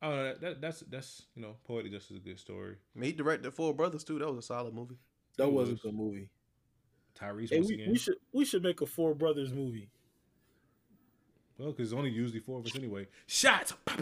[0.03, 0.25] a- I don't.
[0.25, 2.77] That, that, that's that's you know, poetic justice is a good story.
[2.95, 4.19] I mean, he directed Four Brothers too.
[4.19, 4.97] That was a solid movie.
[5.37, 6.29] That It was a good movie.
[7.19, 7.91] Tyrese Hey, once we, again.
[7.93, 9.89] we should we should make a Four Brothers movie.
[11.59, 13.07] well, because it's only usually four of us anyway.
[13.27, 13.73] Shots.
[13.85, 13.99] What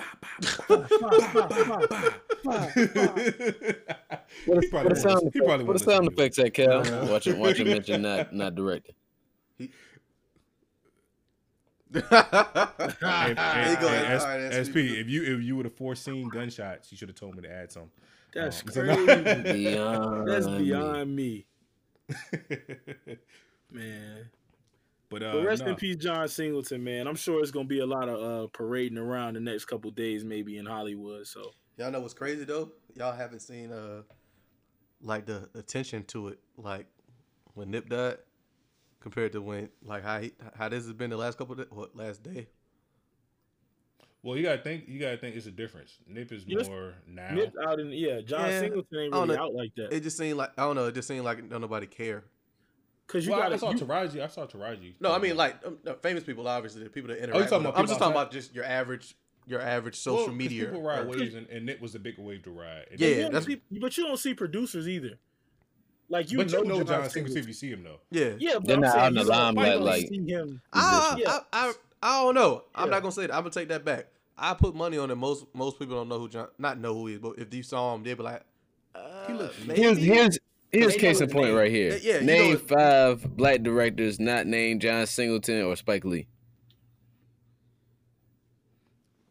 [4.59, 6.13] a, probably what a sound, won't- effect- probably what sound listen to it.
[6.13, 6.81] effects at Cal?
[7.11, 7.37] Watch it.
[7.39, 8.95] Watch it mention not not directing.
[9.59, 9.71] Hey,
[12.01, 13.89] There hey, you go.
[13.89, 16.99] hey, All right, S- that's SP, if you if you would have foreseen gunshots, you
[16.99, 17.91] should have told me to add some.
[18.35, 19.43] That's Um, crazy.
[19.53, 20.29] Beyond.
[20.29, 20.59] That's me.
[20.59, 21.47] beyond me,
[23.71, 24.29] man.
[25.09, 25.71] but uh, But rest nah.
[25.71, 27.07] in peace, John Singleton, man.
[27.07, 30.25] I'm sure it's gonna be a lot of uh, parading around the next couple days,
[30.25, 31.27] maybe in Hollywood.
[31.27, 32.73] So Y'all know what's crazy though?
[32.95, 34.03] Y'all haven't seen uh
[35.03, 36.87] like the attention to it, like
[37.55, 38.17] when Nip died,
[39.07, 41.95] compared to when like how he, how this has been the last couple of what
[41.95, 42.49] last day.
[44.25, 44.89] Well, you gotta think.
[44.89, 45.97] You gotta think it's a difference.
[46.09, 46.67] Nip is Yes.
[46.67, 47.31] more now.
[47.33, 49.93] Nip out in yeah, John Yeah, Singleton ain't really out like that.
[49.93, 50.87] It just seemed like I don't know.
[50.87, 52.25] It just seemed like don't nobody care.
[53.07, 54.21] Cause you well, got I saw to Taraji.
[54.21, 54.95] I saw Taraji.
[54.99, 57.37] No, I mean like um, no, famous people, obviously, the people that interact.
[57.37, 57.79] Oh, talking with about.
[57.79, 58.23] I'm just talking outside?
[58.23, 59.15] about just your average,
[59.47, 60.65] your average Well, media.
[60.65, 62.87] People ride or- waves, and, and Nip was the big wave to ride.
[62.91, 65.21] And Yeah, you that's- see, but you don't see producers either.
[66.09, 67.11] Like you but know, you know John Singleton.
[67.11, 68.01] Singleton if you see him though.
[68.11, 68.35] yeah.
[68.39, 70.61] Yeah, but They're I'm not saying out in the you don't- limelight like- see him.
[70.73, 71.29] I, Yeah.
[71.31, 72.65] I, I, I don't know.
[72.75, 73.35] I'm not gonna say that.
[73.35, 74.07] I'm gonna take that back.
[74.39, 75.15] I put money on it.
[75.17, 77.63] Most most people don't know who John, not know who he is, but if you
[77.63, 78.43] saw him, they'd be like,
[78.95, 79.81] uh, looks- maybe.
[79.81, 80.39] Here's here's
[80.71, 81.57] here's They case in point name.
[81.57, 81.99] right here.
[82.03, 86.27] Yeah, you name know- five black directors not named John Singleton or Spike Lee.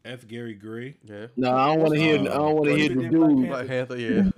[0.06, 0.28] F.
[0.28, 1.28] Gary Gray, Yeah.
[1.36, 2.20] No, I don't want to hear.
[2.20, 3.48] I don't want to hear is the it, Black dude.
[3.50, 4.30] Black Panther, yeah.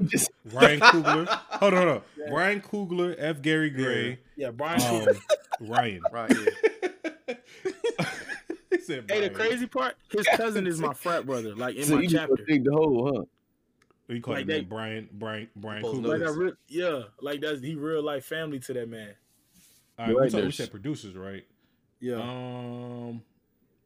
[0.53, 1.25] Ryan Coogler.
[1.27, 2.33] hold on, hold on.
[2.33, 3.41] Ryan Coogler, F.
[3.41, 4.81] Gary Gray, Yeah, Brian.
[4.81, 5.15] um,
[5.67, 6.01] Ryan.
[6.11, 6.31] right,
[7.27, 7.35] yeah.
[8.71, 11.53] he said hey, the crazy part, his cousin is my frat brother.
[11.55, 12.45] Like in So my you just chapter.
[12.45, 13.23] dig the hole, huh?
[14.07, 16.19] He called like him they- Brian, Brian, Brian Coogler.
[16.19, 19.13] Like I re- yeah, like that's he real life family to that man.
[19.99, 21.43] All right, we, talk, we said producers, right?
[21.99, 22.15] Yeah.
[22.21, 23.21] Um,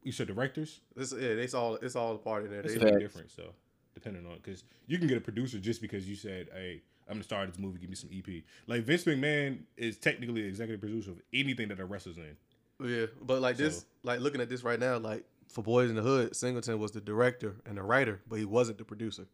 [0.02, 0.80] you said directors.
[0.96, 2.60] This, yeah, it's all it's all a part of there.
[2.60, 3.02] It's They, a big Facts.
[3.02, 3.52] difference, though,
[3.94, 7.24] depending on because you can get a producer just because you said, "Hey, I'm gonna
[7.24, 7.78] star this movie.
[7.78, 11.80] Give me some EP." Like Vince McMahon is technically the executive producer of anything that
[11.80, 12.36] a wrestler's in.
[12.84, 16.02] yeah, but like this, like looking at this right now, like for Boyz n the
[16.02, 19.26] Hood, Singleton was the director and the writer, but he wasn't the producer.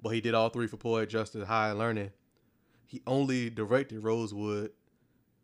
[0.00, 2.10] But he did all three for Poet Justice, Higher Learning.
[2.86, 4.70] He only directed Rosewood.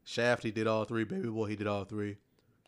[0.05, 1.05] Shaft, he did all three.
[1.05, 2.18] Baby Boy, he did all three.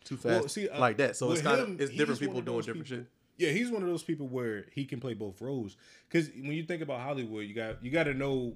[0.07, 1.17] Too fast, Well, see, uh, like that.
[1.17, 3.07] So it's kind of it's different people doing different people- shit.
[3.35, 5.75] Yeah, he's one of those people where he can play both roles.
[6.09, 8.55] Because when you think about Hollywood, you got you got to know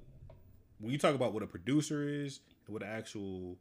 [0.79, 3.57] when you talk about what a producer is and what an actual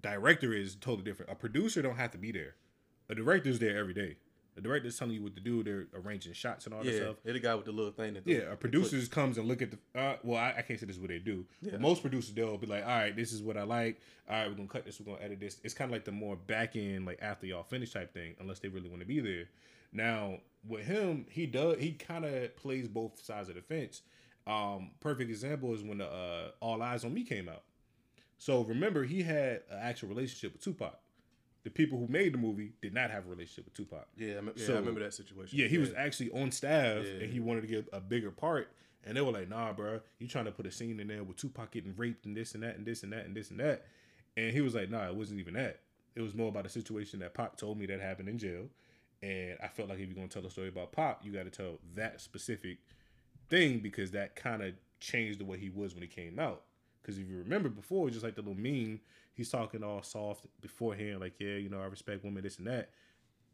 [0.00, 0.76] director is.
[0.76, 1.30] Totally different.
[1.30, 2.54] A producer don't have to be there.
[3.08, 4.16] A director's there every day.
[4.56, 5.62] A director's telling you what to do.
[5.62, 7.16] They're arranging shots and all that stuff.
[7.24, 8.14] they're the guy with the little thing.
[8.14, 9.78] That Yeah, a producer comes and look at the.
[9.98, 11.46] Uh, well, I, I can't say this is what they do.
[11.62, 11.72] Yeah.
[11.72, 14.00] But most producers they'll be like, "All right, this is what I like.
[14.28, 15.00] All right, we're gonna cut this.
[15.00, 17.62] We're gonna edit this." It's kind of like the more back end, like after y'all
[17.62, 19.48] finish type thing, unless they really want to be there.
[19.92, 21.78] Now with him, he does.
[21.78, 24.02] He kind of plays both sides of the fence.
[24.46, 27.62] Um, perfect example is when the uh, All Eyez on Me came out.
[28.38, 30.98] So remember, he had an actual relationship with Tupac.
[31.62, 34.06] The people who made the movie did not have a relationship with Tupac.
[34.16, 35.58] Yeah, I, me- yeah, So- I remember that situation.
[35.58, 37.24] Yeah, he was actually on staff Yeah.
[37.24, 38.68] and he wanted to get a bigger part.
[39.04, 41.36] And they were like, nah, bro, you trying to put a scene in there with
[41.38, 43.84] Tupac getting raped and this and that and this and that and this and that.
[44.36, 45.80] And he was like, nah, it wasn't even that.
[46.14, 48.66] It was more about a situation that Pop told me that happened in jail.
[49.22, 51.44] And I felt like if you're going to tell a story about Pop, you got
[51.44, 52.78] to tell that specific
[53.48, 56.62] thing because that kind of changed the way he was when he came out.
[57.02, 59.00] Because if you remember before, it was just like the little meme,
[59.40, 62.90] he's talking all soft beforehand, like, yeah, you know, I respect women, this and that.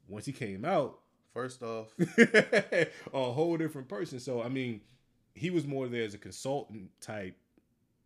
[0.08, 0.98] Once he came out,
[1.36, 4.20] First off, a whole different person.
[4.20, 4.80] So I mean,
[5.34, 7.36] he was more there as a consultant type,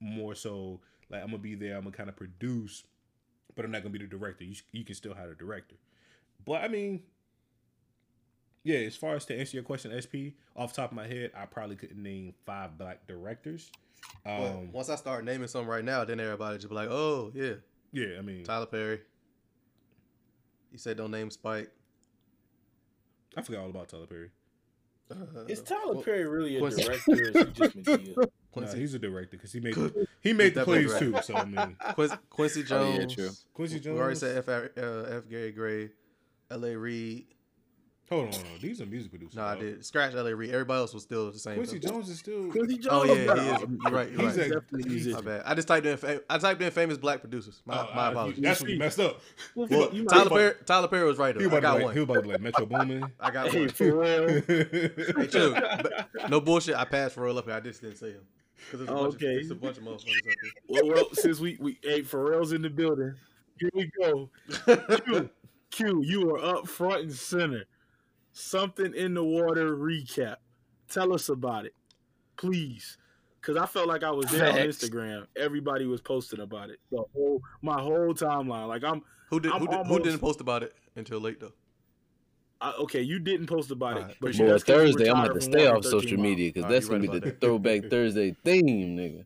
[0.00, 2.82] more so like I'm gonna be there, I'm gonna kind of produce,
[3.54, 4.42] but I'm not gonna be the director.
[4.42, 5.76] You you can still have a director,
[6.44, 7.04] but I mean,
[8.64, 8.78] yeah.
[8.78, 11.46] As far as to answer your question, SP, off the top of my head, I
[11.46, 13.70] probably couldn't name five black directors.
[14.26, 17.54] Um, once I start naming some right now, then everybody just be like, "Oh yeah,
[17.92, 19.00] yeah, I mean, Tyler Perry."
[20.72, 21.70] You said don't name Spike.
[23.36, 24.30] I forgot all about Tyler Perry.
[25.10, 28.16] Uh, Is Tyler Qu- Perry really a Quincy- director or is he just Madea?
[28.16, 29.74] Nah, Quincy, he's a director because he made
[30.20, 31.16] he made the plays too.
[31.22, 33.14] So I mean, Quincy, Quincy Oh, yeah, Jones.
[33.14, 33.30] true.
[33.54, 33.94] Quincy Jones.
[33.96, 34.48] We already said F.
[34.48, 34.82] Uh,
[35.16, 35.28] F.
[35.28, 35.90] Gary Gray,
[36.50, 36.76] L.A.
[36.76, 37.26] Reid.
[38.10, 38.52] Hold on, hold on.
[38.60, 39.36] These are music producers.
[39.36, 40.34] No, I did scratch L.A.
[40.34, 40.50] Reid.
[40.50, 41.54] Everybody else was still the same.
[41.54, 41.90] Quincy though.
[41.90, 42.50] Jones is still.
[42.50, 42.88] Quincy Jones.
[42.90, 43.60] Oh yeah, he is.
[43.84, 44.10] You're right.
[44.10, 44.46] You're He's right.
[44.50, 45.42] a- Definitely a My bad.
[45.46, 45.96] I just typed in.
[45.96, 47.62] Fa- I typed in famous black producers.
[47.64, 48.42] My, Oh, my uh, apologies.
[48.42, 49.20] That's when you messed up.
[49.54, 50.54] Well, You Tyler Perry.
[50.66, 51.36] Tyler Perry was right.
[51.36, 51.48] He Though.
[51.50, 51.94] was I about, got like, one.
[51.94, 53.12] he was about to be like Metro Boomin.
[53.20, 53.68] I got Hey, one.
[53.68, 54.28] for real.
[55.20, 55.52] Hey, chill.
[55.54, 56.74] But no bullshit.
[56.74, 57.54] I passed for real up here.
[57.54, 58.22] I just didn't say him.
[58.56, 59.34] Because there's a, bunch of- Okay.
[59.34, 60.34] there's a bunch of motherfuckers up
[60.68, 63.14] well, well, since we we hey Pharrell's in the building,
[63.58, 64.28] here we go.
[65.06, 65.30] Q,
[65.70, 67.64] Q, you are up front and center.
[68.32, 70.36] Something in the water recap.
[70.88, 71.74] Tell us about it,
[72.36, 72.96] please.
[73.42, 75.26] Cause I felt like I was there on Instagram.
[75.34, 76.78] Everybody was posting about it.
[76.90, 78.68] The whole my whole timeline.
[78.68, 79.00] Like I'm
[79.30, 79.50] who did?
[79.52, 81.52] I'm Who, did, who almost- didn't post about it until late though?
[82.60, 83.00] I, okay.
[83.00, 85.14] You didn't post about it, Alright, but appreciate you Boy, that's 'cause you Thursday, I'm
[85.16, 86.22] gonna have to stay off social Mile.
[86.28, 87.40] media because Alright, that's gonna right be the that.
[87.40, 89.24] throwback Thursday theme, nigga.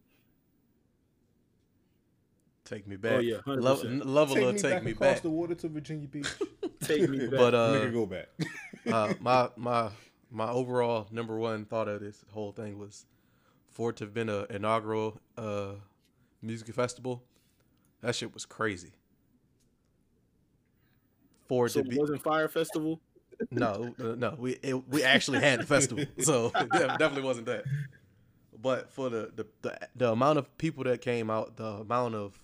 [2.65, 3.13] Take me back.
[3.15, 4.05] Oh yeah, Love, 100%.
[4.07, 5.23] level take will me take back me across back.
[5.23, 6.29] the water to Virginia Beach.
[6.81, 7.31] Take me back.
[7.31, 8.29] But uh, Nigga, go back.
[8.87, 9.91] Uh, my my
[10.31, 13.07] my overall number one thought of this whole thing was
[13.71, 15.73] for it to have been an inaugural uh,
[16.43, 17.23] music festival.
[18.03, 18.93] That shit was crazy.
[21.49, 23.01] For it so to it be wasn't Fyre Festival.
[23.51, 27.65] no uh, no we it, we actually had the festival, so it definitely wasn't that.
[28.61, 32.41] But for the, the the the amount of people that came out, the amount of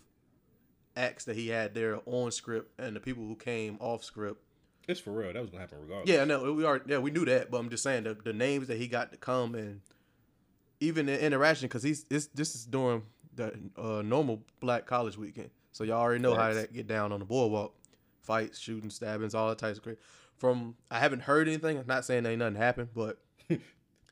[0.97, 4.43] acts that he had there on script, and the people who came off script.
[4.89, 5.33] It's for real.
[5.33, 6.09] That was gonna happen regardless.
[6.09, 6.81] Yeah, no, we are.
[6.87, 9.19] Yeah, we knew that, but I'm just saying the, the names that he got to
[9.19, 9.81] come and
[10.81, 13.03] even the interaction because he's this this is during
[13.35, 17.21] the uh, normal Black College weekend, so y'all already know how that get down on
[17.21, 17.75] the boardwalk,
[18.21, 19.99] fights, shooting, stabbings, all that types of great.
[20.39, 21.79] From I haven't heard anything.
[21.79, 23.19] I'm not saying ain't nothing happened, but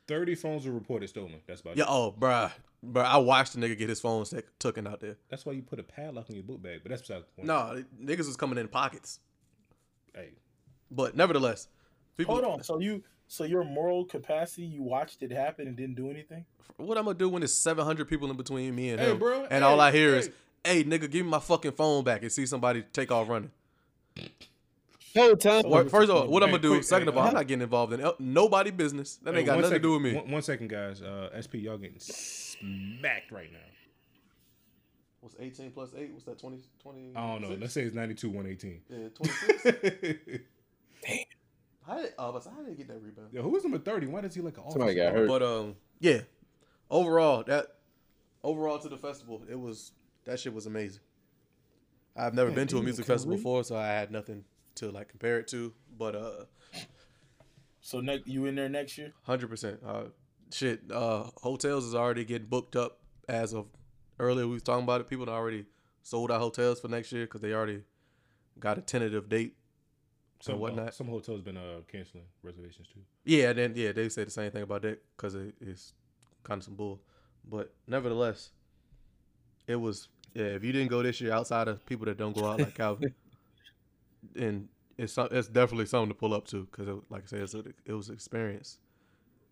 [0.09, 1.35] Thirty phones were reported stolen.
[1.45, 1.87] That's about yeah, it.
[1.87, 2.51] oh, bruh,
[2.83, 5.17] bruh, I watched the nigga get his phone stick taken out there.
[5.29, 6.79] That's why you put a padlock in your book bag.
[6.81, 7.47] But that's besides the point.
[7.47, 9.19] No, niggas was coming in pockets.
[10.15, 10.31] Hey,
[10.91, 11.67] But nevertheless,
[12.17, 12.63] People, Hold on.
[12.63, 16.45] So you, so your moral capacity, you watched it happen and didn't do anything.
[16.77, 19.43] What I'm gonna do when there's 700 people in between me and Hey, him, bro,
[19.43, 20.29] and hey, all I hear is,
[20.63, 20.79] hey.
[20.79, 23.51] "Hey, nigga, give me my fucking phone back," and see somebody take off running.
[25.15, 25.63] Whole time.
[25.89, 26.69] First of all, what I'm Hey, gonna do?
[26.71, 29.15] quick, Second hey, of all, I'm not getting involved in el- nobody business.
[29.17, 30.13] That Hey, ain't got one nothing to do with me.
[30.13, 31.01] One, one second, guys.
[31.01, 33.57] Uh, SP, y'all getting smacked right now.
[35.21, 36.11] What's 18 plus 8?
[36.11, 36.39] What's that?
[36.39, 36.59] 20?
[36.81, 37.55] 20 I don't know.
[37.59, 38.81] Let's say it's 92, 118.
[38.89, 40.43] Yeah, 26.
[41.85, 43.29] how did, uh, how did he get that rebound?
[43.31, 44.07] Yo, who was number 30?
[44.07, 45.27] Why does he like an Somebody got hurt.
[45.27, 46.21] But um, yeah.
[46.91, 47.67] Overall, that
[48.43, 49.91] overall to the festival, it was
[50.25, 51.01] that shit was amazing.
[52.15, 54.43] I've never Yeah, been to a music festival we- before, so I had nothing
[54.75, 55.73] to like compare it to.
[55.97, 56.45] But uh,
[57.81, 59.13] So next, you in there next year?
[59.23, 59.79] hundred percent.
[59.85, 60.05] Uh,
[60.51, 60.81] shit.
[60.91, 63.67] Uh, hotels is already getting booked up as of
[64.19, 64.47] earlier.
[64.47, 65.07] We was talking about it.
[65.07, 65.65] People had already
[66.01, 67.83] sold out hotels for next year because they already
[68.59, 69.55] got a tentative date.
[70.41, 70.93] Some, and whatnot.
[70.93, 73.01] some hotels been uh, canceling reservations too.
[73.25, 75.93] Yeah, then yeah, they say the same thing about that because it, it's
[76.43, 77.01] kind of some bull.
[77.49, 78.51] But nevertheless,
[79.67, 80.45] it was yeah.
[80.45, 83.13] If you didn't go this year, outside of people that don't go out like Calvin,
[84.35, 87.53] and it's some- it's definitely something to pull up to because like I said, it's
[87.53, 88.79] a, it was an experience.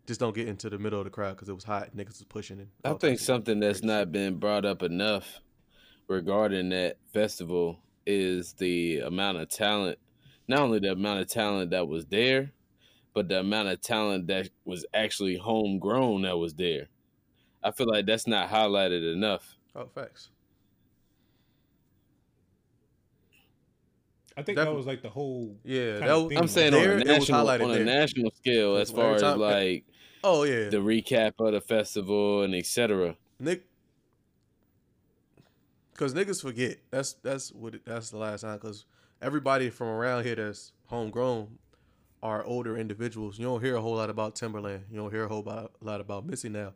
[0.05, 1.89] Just don't get into the middle of the crowd because it was hot.
[1.95, 2.69] Niggas was pushing it.
[2.85, 5.41] I think something that's not been brought up enough
[6.07, 9.99] regarding that festival is the amount of talent.
[10.47, 12.51] Not only the amount of talent that was there,
[13.13, 16.87] but the amount of talent that was actually homegrown that was there.
[17.63, 19.55] I feel like that's not highlighted enough.
[19.75, 20.29] Oh, facts.
[24.37, 24.73] I think Definitely.
[24.73, 25.57] that was like the whole.
[25.63, 26.71] Yeah, kinda that was, theme I'm saying.
[26.71, 27.83] There, on a national on a there.
[27.83, 29.83] national scale, as Every far as like
[30.23, 33.15] Oh yeah, the recap of the festival and etc.
[33.39, 33.65] Nick,
[35.91, 36.77] because niggas forget.
[36.91, 38.57] That's that's what it, that's the last time.
[38.57, 38.85] Because
[39.21, 41.57] everybody from around here that's homegrown
[42.23, 43.37] are older individuals.
[43.37, 44.81] You don't hear a whole lot about Timbaland.
[44.89, 46.73] You don't hear a whole lot, lot about Missy now.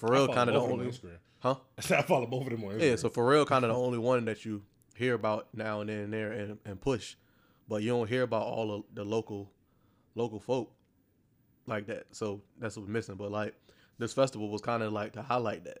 [0.00, 1.18] Pharrell kind of the only, on Instagram.
[1.40, 1.54] huh?
[1.78, 2.82] I follow both of them on Instagram.
[2.82, 4.62] Yeah, so Pharrell kind of the only one that you
[4.96, 7.16] hear about now and then and there and, and push,
[7.68, 9.50] but you don't hear about all of the local
[10.14, 10.72] local folk
[11.66, 12.06] like that.
[12.12, 13.16] So that's what's missing.
[13.16, 13.54] But like
[13.98, 15.80] this festival was kind of like to highlight that,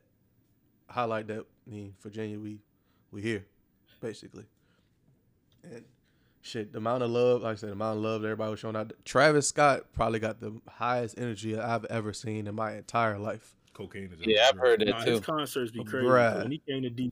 [0.88, 1.46] highlight that.
[1.66, 2.58] I mean, Virginia, we
[3.10, 3.46] we here
[4.00, 4.44] basically,
[5.64, 5.84] and
[6.42, 6.72] shit.
[6.72, 8.76] The amount of love, like I said, the amount of love that everybody was showing
[8.76, 8.92] out.
[9.04, 13.54] Travis Scott probably got the highest energy I've ever seen in my entire life.
[13.74, 14.20] cocaine is.
[14.26, 16.06] Yeah, I've heard that Nah, his concerts be crazy.
[16.06, 16.42] Bruh.
[16.42, 17.10] When he came to DC,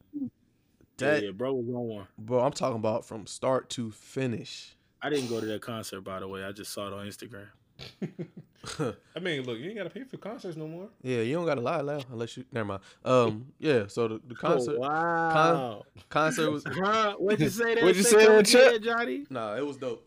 [0.99, 2.07] That yeah, bro was on one.
[2.19, 4.75] bro, I'm talking about from start to finish.
[5.01, 6.43] I didn't go to that concert, by the way.
[6.43, 7.47] I just saw it on Instagram.
[9.17, 10.89] I mean, look, you ain't gotta pay for concerts no more.
[11.03, 12.45] Yeah, you don't gotta lie loud unless you.
[12.53, 12.81] Never mind.
[13.05, 13.87] Um, yeah.
[13.87, 15.85] So the, the concert, oh, wow.
[16.09, 17.15] concert was Huh?
[17.19, 17.75] What'd you say?
[17.75, 19.27] That What'd you Say say come there, Johnny?
[19.31, 20.05] nah, it was dope.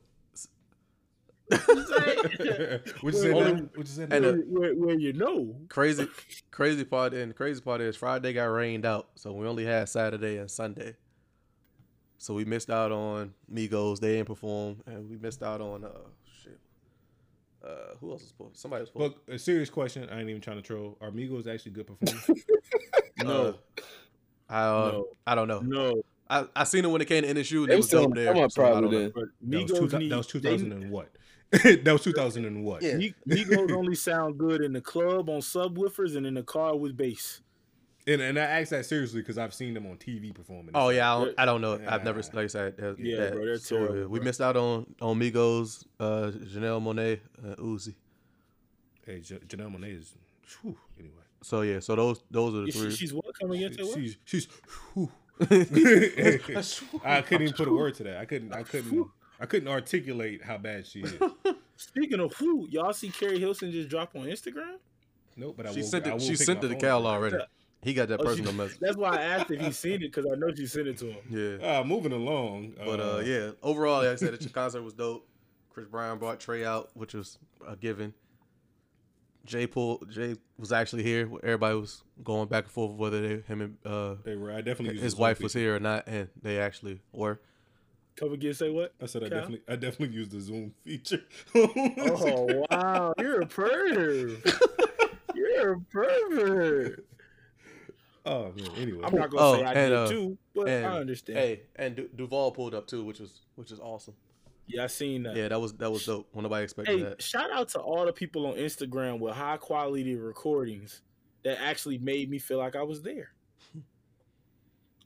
[1.50, 1.78] what
[3.04, 3.32] you say?
[3.34, 3.70] Only- now?
[3.76, 4.04] What you say?
[4.04, 4.30] and, now?
[4.30, 5.56] uh, where, where you know.
[5.70, 6.08] Crazy,
[6.50, 9.90] crazy part, and the crazy part is Friday got rained out, so we only had
[9.90, 10.96] Saturday and Sunday.
[12.18, 14.00] So we missed out on Migos.
[14.00, 15.90] They didn't perform, and we missed out on uh
[16.44, 16.60] shit.
[17.64, 18.58] Uh, who else was supposed?
[18.58, 19.14] Somebody was supposed.
[19.14, 20.10] Look, a serious question.
[20.10, 20.98] I ain't even trying to troll.
[21.02, 22.26] Are Migos actually good performers?
[23.24, 23.56] No,
[24.50, 25.08] I uh, No.
[25.28, 25.60] I don't know.
[25.60, 26.02] no.
[26.30, 27.60] I, I seen it when it came to NSU.
[27.64, 28.34] And They it was was still dope there.
[28.34, 29.04] come up so I don't probably know.
[29.04, 29.12] then.
[29.14, 31.10] But That was, Migos two, need, that was they- 2000 and what?
[31.52, 32.82] that was 2000 and what?
[32.82, 32.94] Yeah.
[33.28, 37.42] Migos only sound good in the club on subwoofers and in the car with bass.
[38.08, 40.72] And, and I asked that seriously because I've seen them on TV performing.
[40.74, 41.78] Oh yeah, I don't, I don't know.
[41.80, 41.94] Yeah.
[41.94, 42.78] I've never like I said.
[42.78, 44.26] that- Yeah, that- bro, they're so, terrible, uh, We bro.
[44.26, 47.94] missed out on on Migos, uh, Janelle Monae, uh, Uzi.
[49.06, 50.14] Hey, J- Janelle Monae is.
[50.62, 52.92] Whew, anyway, So yeah, so those those are the She, three.
[52.92, 53.96] she's what coming into what?
[54.00, 54.48] she's she's.
[54.94, 55.10] whew.
[55.42, 58.18] I couldn't even put a word to that.
[58.18, 58.54] I couldn't.
[58.54, 59.08] I couldn't.
[59.40, 61.14] I couldn't articulate how bad she is.
[61.78, 64.76] Speaking of who, y'all see Keri Hilson just drop on Instagram?
[65.36, 66.14] Nope, but I she will, sent I it.
[66.14, 67.14] will She sent my it to phone Cal up.
[67.16, 67.38] already.
[67.84, 68.80] He got that Oh, she- personal message.
[68.80, 71.12] That's why I asked if he seen it because I know she sent it to
[71.12, 71.60] him.
[71.62, 72.74] Yeah, Uh, moving along.
[72.78, 73.52] but uh, yeah.
[73.64, 75.28] Overall, like I said, the concert was dope.
[75.70, 78.14] Chris Brown brought Trey out, which was a given.
[79.46, 80.10] Jay pulled.
[80.12, 81.28] Jay was actually here.
[81.42, 84.52] Everybody was going back and forth whether they, him and uh, They were.
[84.52, 85.00] I definitely.
[85.00, 87.40] his wife was here or not, and they actually were.
[88.18, 88.94] Come again, say what?
[89.02, 89.40] I said I Cal?
[89.40, 89.74] definitely.
[89.74, 91.24] I definitely used the Zoom feature.
[91.56, 94.46] Oh wow, you're a pervert.
[95.34, 97.06] you're a pervert.
[98.26, 98.70] Oh man.
[98.78, 99.02] Anyway.
[99.04, 101.40] I'm not gonna Oh, say I and, did uh, too, but and- I understand.
[101.40, 104.14] Hey, and du- Duval pulled up too, which was which is awesome.
[104.68, 105.36] yeah, I seen that.
[105.36, 106.28] Yeah, that was that was dope.
[106.32, 107.04] When nobody expected that.
[107.04, 107.22] Hey, that.
[107.22, 111.02] shout out to all the people on Instagram with high quality recordings
[111.44, 113.32] that actually made me feel like I was there.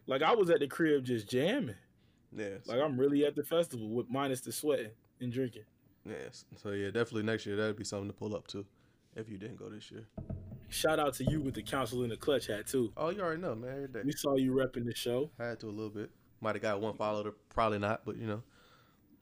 [0.08, 1.76] Like I was at the crib just jamming.
[2.36, 4.92] Yeah, Like I'm really at the festival with minus the sweating
[5.22, 5.64] and drinking.
[6.08, 6.46] Yes.
[6.58, 8.66] So yeah, definitely next year that'd be something to pull up to,
[9.16, 10.06] if you didn't go this year.
[10.70, 12.92] Shout out to you with the council in the clutch hat too.
[12.98, 13.72] Oh, you already know, man.
[13.72, 14.02] Every day.
[14.04, 15.30] We saw you repping the show.
[15.40, 16.10] Had to a little bit.
[16.42, 18.42] Might have got one follower, probably not, but you know.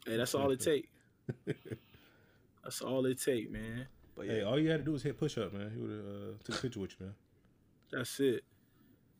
[0.06, 0.90] Hey, that's all it take.
[2.64, 3.88] that's all it take, man.
[4.16, 5.72] But yeah, Hey, all you had to do was hit push up, man.
[5.74, 7.16] He would have uh, took a picture with you, man.
[7.92, 8.44] That's it.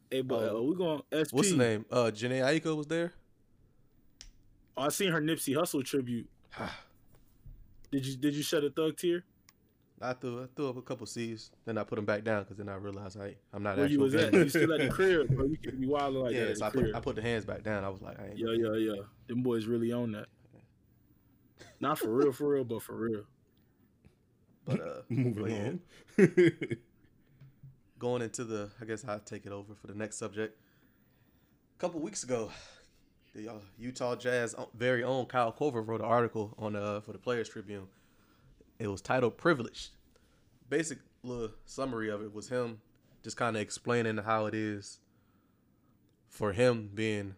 [0.10, 1.34] Hey, but Uh, uh, we going to SP.
[1.34, 1.86] what's the name?
[1.92, 3.14] Uh, Jhené Aiko was there.
[4.76, 6.28] Oh, I seen her Nipsey Hussle tribute.
[7.92, 9.24] Did you did you shed a thug tear?
[10.04, 12.58] I threw I threw up a couple C's, then I put them back down because
[12.58, 14.34] then I realized I I'm not Where you actual was at?
[14.34, 15.46] You still at the crib, bro?
[15.46, 16.96] You can be wild like that yeah, at so I put.
[16.96, 17.84] I put the hands back down.
[17.84, 18.38] I was like, I ain't.
[18.38, 19.02] Yeah, yeah, yeah.
[19.28, 20.28] Them boys really on that.
[21.80, 23.24] Not for real, for real, but for real.
[24.66, 25.82] But uh, Moving
[26.18, 26.28] on.
[28.00, 30.58] going into the, I guess I'll take it over for the next subject.
[31.78, 32.52] A couple weeks ago,
[33.36, 37.18] the uh, Utah Jazz very own Kyle Korver wrote an article on uh for the
[37.18, 37.88] Players Tribune.
[38.84, 39.92] It was titled "Privileged."
[40.70, 42.82] Basic little summary of it was him
[43.24, 45.00] just kind of explaining how it is
[46.28, 47.36] for him being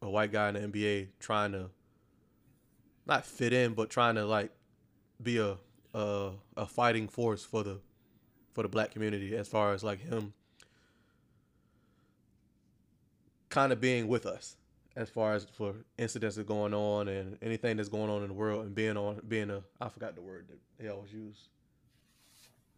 [0.00, 1.68] a white guy in the NBA, trying to
[3.04, 4.50] not fit in, but trying to like
[5.22, 5.58] be a
[5.92, 7.78] a, a fighting force for the
[8.54, 10.32] for the black community as far as like him
[13.50, 14.56] kind of being with us
[14.96, 18.34] as far as for incidents that's going on and anything that's going on in the
[18.34, 21.48] world and being on being a I forgot the word that they always use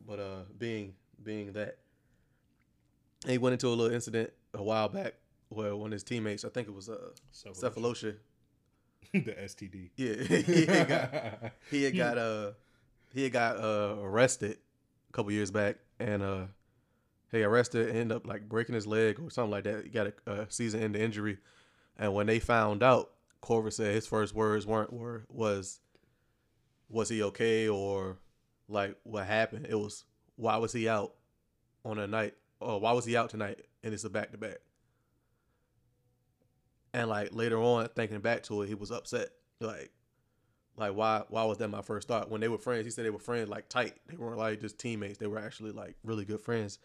[0.06, 1.78] but uh being being that.
[3.24, 5.14] And he went into a little incident a while back
[5.48, 8.16] where one of his teammates I think it was uh Sefolosha.
[9.14, 9.90] The STD.
[9.96, 12.50] yeah he had got he had got uh
[13.14, 14.58] he had got uh arrested
[15.08, 16.42] a couple years back and uh
[17.30, 19.84] he arrested ended up like breaking his leg or something like that.
[19.84, 21.38] He got a, a season end injury
[21.98, 23.10] and when they found out
[23.42, 25.80] Korver said his first words weren't were was
[26.88, 28.18] was he okay or
[28.68, 29.66] like what happened?
[29.68, 30.04] It was
[30.36, 31.14] why was he out
[31.84, 33.60] on a night or why was he out tonight?
[33.82, 34.58] And it's a back to back
[36.92, 39.28] and like later on thinking back to it he was upset.
[39.60, 39.90] Like
[40.76, 42.30] like why why was that my first thought?
[42.30, 43.94] When they were friends he said they were friends like tight.
[44.08, 45.18] They weren't like just teammates.
[45.18, 46.78] They were actually like really good friends.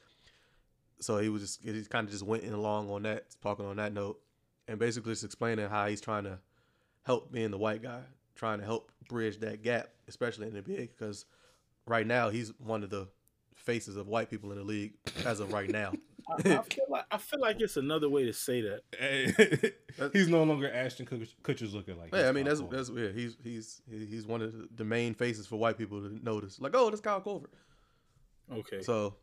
[1.00, 3.78] So he was just he kind of just went in along on that talking on
[3.78, 4.20] that note
[4.68, 6.40] and basically just explaining how he's trying to
[7.04, 8.02] help being the white guy
[8.36, 11.26] trying to help bridge that gap especially in the NBA because
[11.86, 13.08] right now he's one of the
[13.56, 14.94] faces of white people in the league
[15.26, 15.92] as of right now
[16.30, 19.74] I, I feel like I feel like it's another way to say that.
[20.14, 22.16] he's no longer Ashton Kutcher- Kutcher's looking like.
[22.16, 22.72] Yeah, I mean that's Korver.
[22.72, 23.10] that's yeah.
[23.10, 26.62] He's he's he's one of the- the main faces for white people to notice.
[26.62, 27.48] Like, oh, that's Kyle Korver.
[28.54, 28.82] Okay.
[28.84, 29.16] So,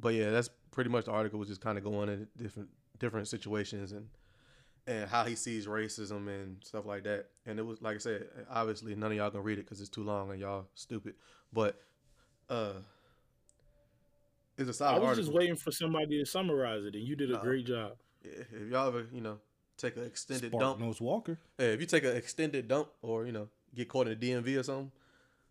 [0.00, 3.28] but yeah, that's pretty much the article was just kind of going in different different
[3.28, 4.08] situations and
[4.86, 7.26] and how he sees racism and stuff like that.
[7.46, 9.88] And it was like I said, obviously none of y'all gonna read it because it's
[9.90, 11.14] too long and y'all stupid.
[11.52, 11.80] But
[12.50, 12.74] uh,
[14.58, 15.24] it's a solid I was article.
[15.24, 17.40] just waiting for somebody to summarize it, and you did a No.
[17.40, 17.92] great job.
[18.24, 19.38] Yeah, if y'all ever you know
[19.76, 21.38] take an extended Spark dump Nose Walker.
[21.58, 24.58] Hey, if you take an extended dump or you know get caught in a DMV
[24.58, 24.92] or something,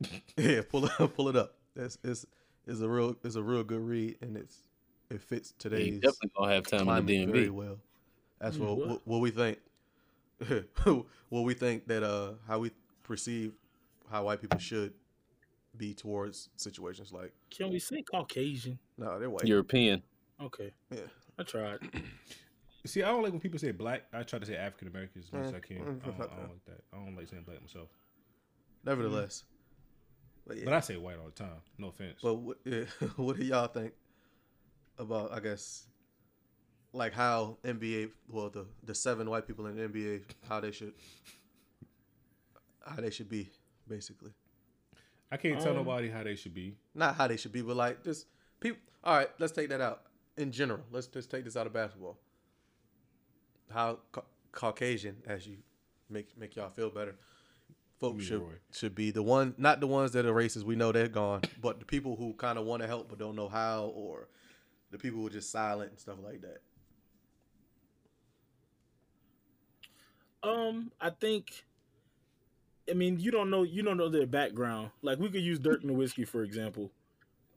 [0.37, 1.55] yeah, pull it pull it up.
[1.75, 2.25] That's it's
[2.65, 4.57] is a real it's a real good read and it's
[5.13, 7.77] it fits Yeah, today's definitely gonna have time in climate the very well.
[8.39, 8.87] That's Mm, what, what?
[8.87, 9.59] what what we think.
[11.29, 12.71] what we think that uh how we
[13.03, 13.53] perceive
[14.11, 14.93] how white people should
[15.77, 18.77] be towards situations like Can we say Caucasian?
[18.97, 20.01] no they're white European.
[20.41, 20.71] Okay.
[20.91, 20.99] yeah
[21.37, 21.79] I tried.
[22.85, 24.03] See, I don't like when people say black.
[24.11, 25.77] I try to say African American as much as I can.
[25.77, 26.81] I don't, I don't like that.
[26.91, 27.87] I don't like saying black myself.
[28.83, 29.45] nevertheless
[30.45, 31.61] but yeah But I say white all the time.
[31.77, 32.19] No offense.
[32.21, 32.83] But what, yeah,
[33.15, 33.93] what do y'all think
[34.97, 35.31] about?
[35.31, 35.87] I guess
[36.93, 40.93] like how NBA, well, the the seven white people in the NBA, how they should,
[42.85, 43.49] how they should be,
[43.87, 44.31] basically.
[45.31, 46.75] I can't tell Um, nobody how they should be.
[46.93, 48.27] Not how they should be, but like just
[48.59, 48.79] people.
[49.03, 50.03] All right, let's take that out
[50.37, 50.81] in general.
[50.91, 52.17] Let's just take this out of basketball.
[53.71, 55.57] How ca- Caucasian, as you
[56.09, 57.15] make make y'all feel better,
[57.99, 58.53] folks should Leroy.
[58.71, 60.63] should be the one, not the ones that are racist.
[60.63, 63.35] We know they're gone, but the people who kind of want to help but don't
[63.35, 64.27] know how, or
[64.93, 66.61] the people were just silent and stuff like that.
[70.47, 71.65] Um, I think.
[72.89, 74.91] I mean, you don't know you don't know their background.
[75.01, 76.91] Like we could use Dirk Nowitzki for example.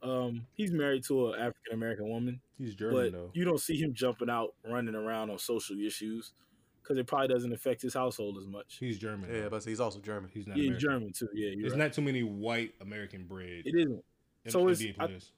[0.02, 3.30] Um, he's married to an African American woman, He's German but though.
[3.34, 6.30] you don't see him jumping out, running around on social issues,
[6.80, 8.76] because it probably doesn't affect his household as much.
[8.78, 9.28] He's German.
[9.34, 9.50] Yeah, though.
[9.50, 10.30] but he's also German.
[10.32, 10.56] he's not.
[10.58, 11.28] Yeah, he's German too.
[11.34, 11.78] Yeah, you're There's right.
[11.80, 13.62] not too many white American bred.
[13.66, 14.02] It isn't.
[14.44, 15.32] M- so it's- NBA I- players.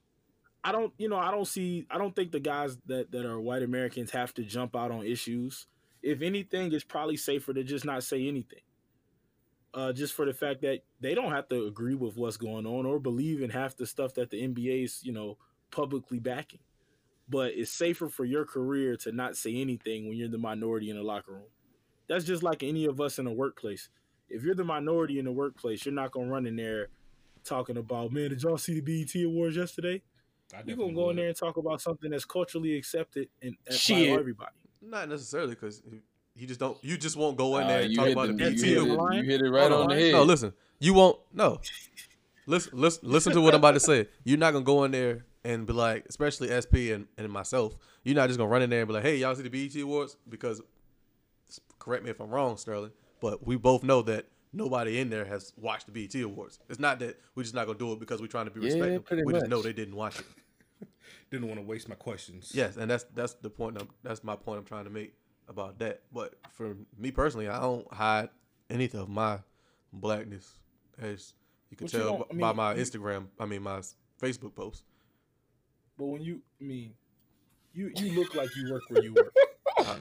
[0.64, 3.40] I don't, you know, I don't see, I don't think the guys that that are
[3.40, 5.66] white Americans have to jump out on issues.
[6.02, 8.60] If anything, it's probably safer to just not say anything.
[9.74, 12.86] uh, just for the fact that they don't have to agree with what's going on
[12.86, 15.36] or believe in half the stuff that the NBA is, you know,
[15.70, 16.60] publicly backing.
[17.28, 20.96] But it's safer for your career to not say anything when you're the minority in
[20.96, 21.50] the locker room.
[22.08, 23.90] That's just like any of us in a workplace.
[24.28, 26.88] If you're the minority in the workplace, you're not gonna run in there
[27.44, 30.02] talking about, man, did y'all see the BET Awards yesterday?
[30.54, 33.74] I You're gonna go in there and talk about something that's culturally accepted and and
[33.74, 34.18] by Shit.
[34.18, 34.52] everybody.
[34.80, 35.82] Not necessarily because
[36.34, 36.78] you just don't.
[36.82, 38.76] You just won't go in Uh, there and talk about the, the you, BET hit
[38.78, 39.88] it, you hit it right on on.
[39.88, 40.12] the head.
[40.12, 40.52] No, listen.
[40.78, 41.18] You won't.
[41.32, 41.60] No.
[42.46, 44.08] Listen, listen, listen to what I'm about to say.
[44.24, 47.76] You're not gonna go in there and be like, especially SP and, and myself.
[48.04, 49.76] You're not just gonna run in there and be like, "Hey, y'all see the BET
[49.82, 50.62] Awards?" Because,
[51.78, 55.52] correct me if I'm wrong, Sterling, but we both know that nobody in there has
[55.56, 56.58] watched the BET Awards.
[56.68, 58.66] It's not that we're just not gonna do it because we're trying to be Yeah,
[58.74, 59.00] respectful.
[59.02, 60.26] pretty we just know they didn't watch it.
[61.30, 62.52] Didn't want to waste my questions.
[62.54, 63.76] Yes, and that's that's the point.
[63.80, 64.60] I'm, that's my point.
[64.60, 65.14] I'm trying to make
[65.48, 66.02] about that.
[66.12, 68.30] But for me personally, I don't hide
[68.70, 69.40] anything of my
[69.92, 70.50] blackness,
[70.98, 71.34] as
[71.70, 73.26] you can But tell don't- I by my you- Instagram.
[73.38, 73.80] I mean, my
[74.22, 74.84] Facebook post.
[75.98, 76.94] But when you I mean
[77.74, 79.34] you you look like you work where you work.
[79.78, 79.96] I,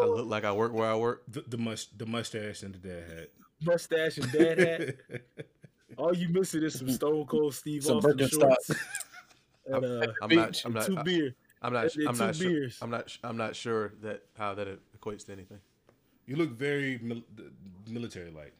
[0.00, 1.24] I look like I work where I work.
[1.28, 3.28] The, the must the mustache and the dad hat.
[3.62, 4.94] Mustache and dad hat.
[5.96, 8.76] All you missing is some Stone Cold Steve Some Austin shorts Birkenstocks.
[9.66, 10.48] and uh, I'm not.
[10.52, 10.86] Beach I'm not.
[10.86, 11.34] two I- beer.
[11.60, 11.90] I'm not.
[12.06, 12.50] I'm not sure.
[12.50, 12.78] beers.
[12.80, 13.18] I'm not.
[13.24, 15.58] I'm not sure that how that equates to anything.
[16.26, 17.24] You look very mil-
[17.88, 18.54] military like.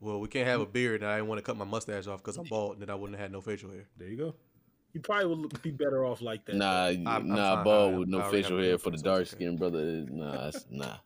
[0.00, 2.22] Well, we can't have a beard, and I didn't want to cut my mustache off
[2.22, 3.86] because I'm bald, and then I wouldn't have had no facial hair.
[3.96, 4.34] There you go.
[4.92, 6.56] You probably would look, be better off like that.
[6.56, 9.30] Nah, I'm- I'm nah, bald with no facial hair for the dark okay.
[9.30, 10.04] skinned brother.
[10.10, 10.96] Nah, nah.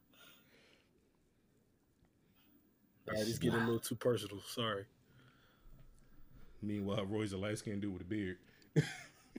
[3.10, 4.40] All right, it's getting a little too personal.
[4.46, 4.84] Sorry.
[6.62, 8.36] Meanwhile, Roy's a light skinned dude with a beard.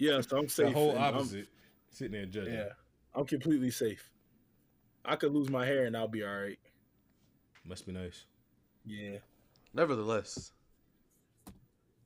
[0.01, 0.67] Yeah, so I'm safe.
[0.67, 1.47] The whole and I'm- opposite.
[1.91, 2.53] Sitting there judging.
[2.53, 2.69] yeah,
[3.13, 4.09] I'm completely safe.
[5.03, 6.57] I could lose my hair and I'll be all right.
[7.65, 8.25] Must be nice.
[8.85, 9.17] Yeah.
[9.73, 10.53] Nevertheless,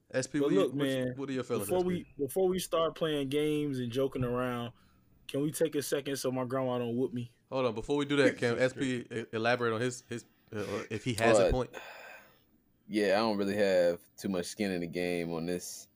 [0.09, 1.68] SP, But look, what, man, what are your feelings?
[1.68, 1.88] Before SP?
[1.88, 4.72] we before we start playing games and joking around,
[5.28, 7.30] can we take a second so my grandma don't whoop me?
[7.51, 10.28] Hold on, before we do that, can SP elaborate on his his or
[10.89, 11.70] if he has a point?
[12.88, 15.88] Yeah, I don't really have too much skin in the game on this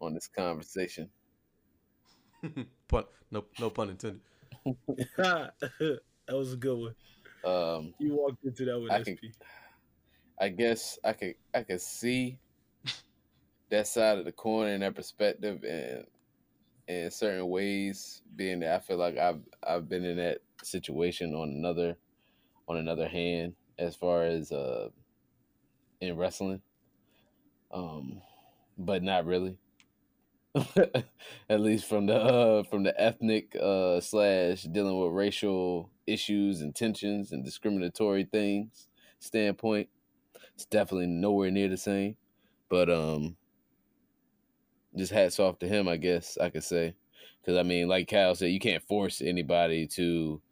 [0.00, 1.10] on this conversation.
[2.88, 4.20] pun, no, no pun intended.
[5.16, 5.52] that
[6.28, 6.94] was a good one.
[7.44, 9.20] Um, You walked into that with I SP.
[9.20, 9.32] can-
[10.38, 12.38] I guess I could I could see
[13.70, 16.06] that side of the coin and that perspective and
[16.88, 21.50] in certain ways, being that I feel like I've I've been in that situation on
[21.50, 21.96] another
[22.68, 24.88] on another hand as far as uh
[26.00, 26.60] in wrestling.
[27.72, 28.22] Um
[28.78, 29.58] but not really.
[31.48, 36.74] At least from the uh from the ethnic uh slash dealing with racial issues and
[36.74, 38.88] tensions and discriminatory things
[39.20, 39.88] standpoint.
[40.54, 42.16] It's definitely nowhere near the same.
[42.68, 43.36] But um
[44.96, 46.94] just hats off to him, I guess I could say.
[47.46, 50.42] Cause I mean, like Kyle said, you can't force anybody to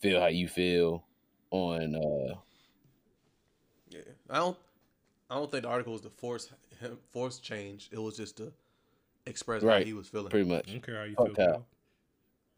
[0.00, 1.04] feel how you feel
[1.50, 2.34] on uh
[4.30, 4.56] I don't.
[5.28, 6.50] I don't think the article was to force
[6.80, 7.88] him force change.
[7.92, 8.52] It was just to
[9.26, 10.28] express how he was feeling.
[10.28, 10.68] pretty much.
[10.68, 10.72] I much.
[10.72, 11.66] don't care how you Fuck feel.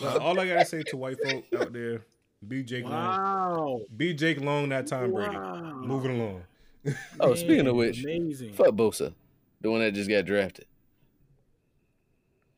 [0.00, 2.02] But all I gotta say to white folk out there,
[2.46, 2.92] be Jake Long.
[2.92, 3.80] Wow.
[3.96, 5.36] Be Jake Long, not Tom Brady.
[5.36, 5.82] Wow.
[5.84, 6.42] Moving along.
[7.20, 8.52] Oh, speaking of which, amazing.
[8.54, 9.14] fuck Bosa,
[9.60, 10.66] the one that just got drafted.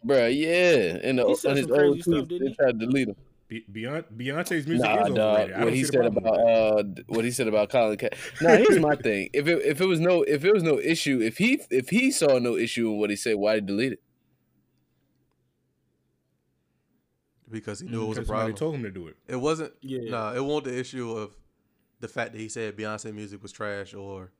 [0.04, 0.98] Bruh, yeah.
[1.06, 2.86] In the He said on his some crazy old stuff, tweets, didn't they tried to
[2.86, 3.16] delete him.
[3.46, 5.18] Be- Beyonce's music Nah, is dog.
[5.18, 5.54] overrated.
[5.56, 8.08] I What he said about uh, what he said about Colin Ka
[8.40, 11.20] Now here's my thing: if it if it was no if it was no issue,
[11.20, 13.92] if he if he saw no issue in what he said, why did he delete
[13.92, 14.02] it?
[17.50, 18.56] because he knew it was a Because somebody problem.
[18.56, 19.16] told him to do it.
[19.28, 19.72] It wasn't.
[19.80, 20.10] Yeah.
[20.10, 21.36] Nah, it wasn't the issue of
[22.00, 24.32] the fact that he said Beyonce music was trash or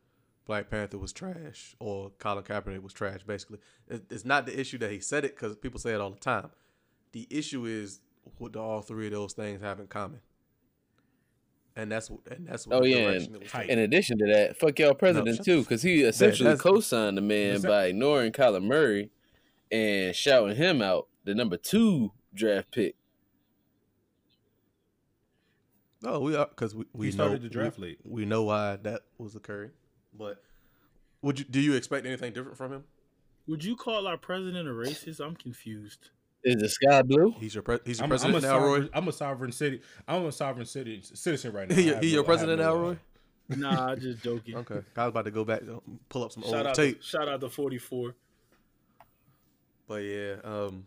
[0.47, 3.23] Black Panther was trash or Colin Kaepernick was trash.
[3.23, 3.59] Basically,
[3.89, 6.19] It- it's not the issue that he said it because people say it all the
[6.19, 6.51] time.
[7.13, 8.01] The issue is
[8.39, 10.21] what do all three of those things have in common?
[11.77, 12.21] And that's what.
[12.31, 12.83] And that's what.
[12.83, 13.63] Oh, yeah, and- it was Hype.
[13.63, 13.79] taking.
[13.79, 17.23] In addition to that, fuck y'all president shut too, because he essentially that's- co-signed the
[17.23, 17.69] man What's that?
[17.69, 19.11] by ignoring Kyler Murray
[19.73, 22.95] and shouting him out, the number two draft pick.
[26.03, 27.99] No, we are because we, we He started know the draft we, late.
[28.05, 29.71] We know why that was occurring,
[30.17, 30.43] but
[31.23, 32.85] would you do you expect anything different from him?
[33.47, 35.19] Would you call our president a racist?
[35.21, 36.11] I'm confused.
[36.45, 37.35] Is the sky blue?
[37.41, 38.65] He's your pre- he's your I'm, I'm president a now, Roy.
[38.75, 39.81] sovereign, I'm a sovereign city.
[40.07, 41.75] I'm a sovereign city, citizen right now.
[41.81, 42.99] He, I have he no- your I president no, now, Roy.
[43.49, 44.57] Nah, I'm just joking.
[44.57, 47.01] Okay, I was about to go back and pull up some Shout old out, tape,
[47.01, 48.15] to, shout out to 44.
[49.87, 50.87] but yeah, um,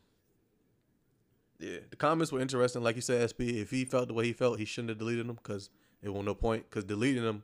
[1.59, 2.81] yeah, the comments were interesting.
[2.83, 5.27] Like you said, SP, if he felt the way he felt, he shouldn't have deleted
[5.27, 5.69] them because
[6.01, 7.43] it won't no point because deleting them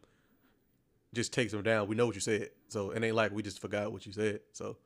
[1.14, 1.88] just takes them down.
[1.88, 4.40] We know what you said, so it ain't like we just forgot what you said.
[4.52, 4.78] So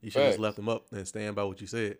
[0.00, 1.98] you should just left them up and stand by what you said.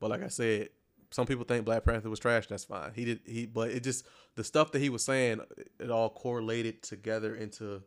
[0.00, 0.68] But like I said,
[1.10, 2.46] some people think Black Panther was trash.
[2.46, 2.92] That's fine.
[2.94, 4.06] He did he, but it just
[4.36, 5.40] the stuff that he was saying,
[5.80, 7.82] it all correlated together into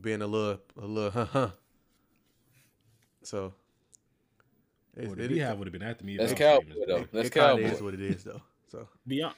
[0.00, 1.50] being a little a little huh huh.
[3.22, 3.54] So.
[4.96, 6.16] it- Or the it- Beyhive would have been after me.
[6.16, 7.04] That's Cowboy, though.
[7.12, 7.62] That's it kinda Cowboy.
[7.64, 8.42] is what it is though.
[8.68, 9.34] So Beyond.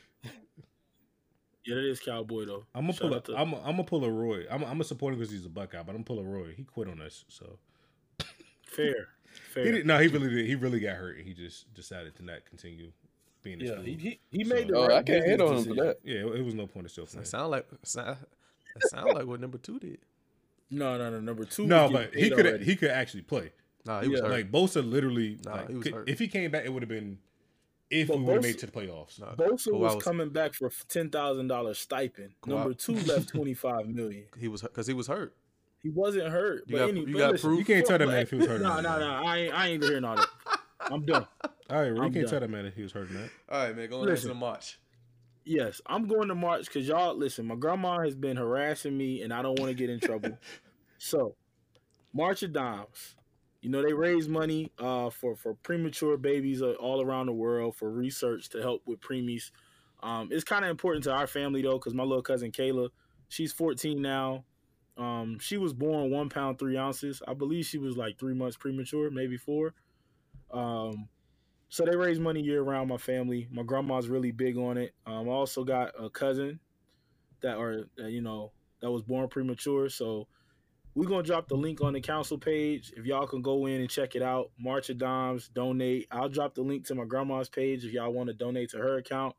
[1.65, 2.65] Yeah, that is Cowboy though.
[2.74, 3.12] I'm gonna Shout pull.
[3.12, 3.53] A, out to- I'm.
[3.53, 4.44] A, I'm gonna pull a Roy.
[4.51, 4.62] I'm.
[4.62, 6.55] A, I'm a supporter because he's a Buckeye, but I'm gonna pull a Roy.
[6.57, 7.59] He quit on us, so
[8.65, 9.09] fair.
[9.56, 9.64] Fair.
[9.64, 9.86] he did.
[9.86, 10.46] No, he really did.
[10.46, 12.92] He really got hurt, and he just decided to not continue
[13.42, 13.60] being.
[13.60, 13.84] in yeah, school.
[13.84, 15.76] he, he, he So- made the Oh, right I can't hit on him for decision.
[15.86, 15.96] that.
[16.04, 17.24] Yeah, it, it was no point of still that playing.
[17.26, 18.16] sound like sound,
[18.74, 19.98] that sound like what number two did.
[20.70, 21.20] No, no, no.
[21.20, 21.66] Number two.
[21.66, 22.46] No, but he could.
[22.46, 22.64] already.
[22.64, 23.52] He could actually play.
[23.84, 24.26] Nah, he was Yeah.
[24.26, 24.32] hurt.
[24.32, 25.38] Like Bosa, literally.
[25.44, 26.08] Nah, like, he was could- hurt.
[26.08, 27.18] if he came back, it would have been.
[27.88, 29.20] If But we would have made it to the playoffs.
[29.20, 32.34] Nah, Bosa Kawhi was, was- coming back for ten thousand dollars stipend.
[32.42, 34.24] Kawhi- Number two left twenty five million.
[34.40, 35.36] he was because he was hurt.
[35.86, 36.64] He wasn't hurt.
[36.66, 37.58] You but got- anyway, you got listen, proof?
[37.60, 39.22] You can't tell that man if he was hurt No, no, no.
[39.24, 39.54] I ain't.
[39.54, 40.26] I ain't even hearing all that.
[40.80, 41.26] I'm done.
[41.70, 42.30] All right, Rick I'm can't done.
[42.30, 43.30] tell that man if he was hurting that.
[43.48, 44.30] All right, man, go on Listen.
[44.30, 44.78] into the march.
[45.44, 47.46] Yes, I'm going to March because y'all listen.
[47.46, 50.36] My grandma has been harassing me, and I don't want to get in trouble.
[50.98, 51.36] so,
[52.12, 53.14] March of Dimes.
[53.62, 57.76] You know they raise money uh, for for premature babies uh, all around the world
[57.76, 59.50] for research to help with preemies.
[60.02, 62.88] Um, it's kind of important to our family though, because my little cousin Kayla,
[63.28, 64.44] she's 14 now.
[64.97, 67.23] Um, she was born one pound three ounces.
[67.27, 69.74] I believe she was like three months premature, maybe four.
[70.51, 71.09] Um,
[71.68, 72.89] so they raise money year round.
[72.89, 74.94] My family, my grandma's really big on it.
[75.06, 76.60] Um, I also got a cousin
[77.43, 79.89] that are uh, you know that was born premature.
[79.89, 80.28] So
[80.94, 82.93] we're gonna drop the link on the council page.
[82.97, 86.06] If y'all can go in and check it out, March of Dimes, donate.
[86.10, 88.97] I'll drop the link to my grandma's page if y'all want to donate to her
[88.97, 89.35] account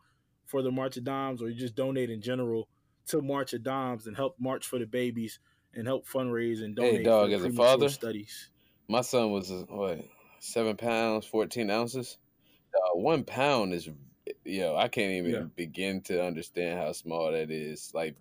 [0.46, 2.68] for the March of Dimes, or you just donate in general
[3.08, 5.40] to March of Doms and help march for the babies
[5.74, 7.04] and help fundraise and donate.
[7.06, 7.90] dog, for as a father?
[7.90, 8.50] studies.
[8.88, 10.00] My son was uh, what
[10.40, 12.18] seven pounds, fourteen ounces.
[12.74, 13.90] Uh, one pound is,
[14.46, 15.44] yo, I can't even Yeah.
[15.56, 17.92] begin to understand how small that is.
[17.94, 18.16] Like,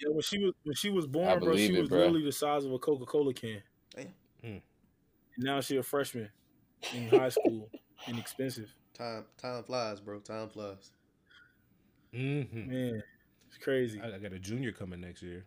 [0.00, 1.98] Yeah, when she was when she was born, bro, she it, was bro.
[1.98, 3.62] literally the size of a Coca Cola can.
[4.42, 4.62] Mm.
[5.38, 6.30] Now she a freshman
[6.92, 7.68] in high school.
[8.08, 10.20] Inexpensive, Time time flies, bro.
[10.20, 10.90] Time flies.
[12.14, 12.68] Mm-hmm.
[12.70, 13.02] man.
[13.48, 14.00] It's crazy.
[14.00, 15.44] I, I got a junior coming next year.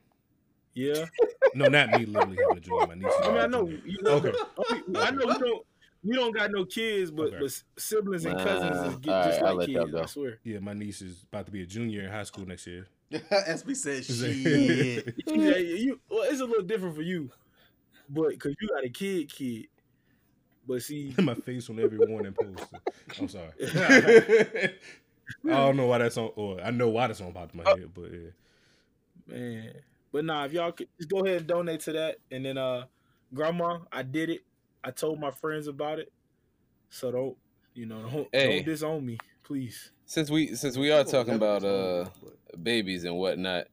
[0.73, 1.05] Yeah,
[1.55, 2.05] No, not me.
[2.05, 2.87] Literally having a junior.
[2.87, 3.13] My niece.
[3.23, 3.65] I mean, I know.
[3.65, 3.81] junior.
[3.85, 4.31] You know Okay.
[4.95, 5.65] I know we don't.
[6.05, 7.37] We don't got no kids, but, Okay.
[7.39, 9.91] but siblings and Nah, cousins is get just right, like kids.
[9.91, 10.01] go.
[10.01, 10.39] I swear.
[10.43, 12.87] Yeah, my niece is about to be a junior in high school next year.
[13.13, 15.15] SB said Is that- shit.
[15.27, 15.99] Yeah, you.
[16.09, 17.29] Well, it's a little different for you,
[18.09, 19.67] but because you got a kid, kid.
[20.67, 22.65] But see, my face on every warning post.
[23.19, 23.51] I'm sorry.
[25.45, 27.69] I don't know why that's on, or I know why that's on popped in my
[27.69, 28.29] head, but yeah.
[29.27, 29.73] Man.
[30.11, 32.17] But nah, if y'all could just go ahead and donate to that.
[32.31, 32.85] And then uh
[33.33, 34.41] grandma, I did it.
[34.83, 36.11] I told my friends about it.
[36.89, 37.37] So don't
[37.73, 38.57] you know, don't, Hey.
[38.57, 39.91] don't disown me, please.
[40.05, 42.05] since we since we are talking about uh
[42.61, 43.67] babies and whatnot,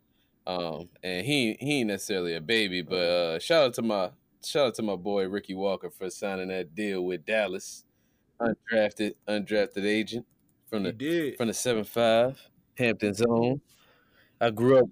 [0.47, 4.10] um, and he he ain't necessarily a baby, but uh, shout out to my
[4.43, 7.85] shout out to my boy Ricky Walker for signing that deal with Dallas,
[8.40, 10.24] undrafted undrafted agent
[10.70, 12.40] from the did from the seven five
[12.78, 13.60] Hampton Zone.
[14.40, 14.86] I grew up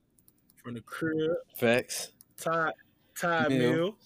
[0.63, 2.13] from the crib, facts.
[2.37, 2.73] Ty
[3.19, 3.59] Ty Yeah.
[3.59, 3.97] Mill.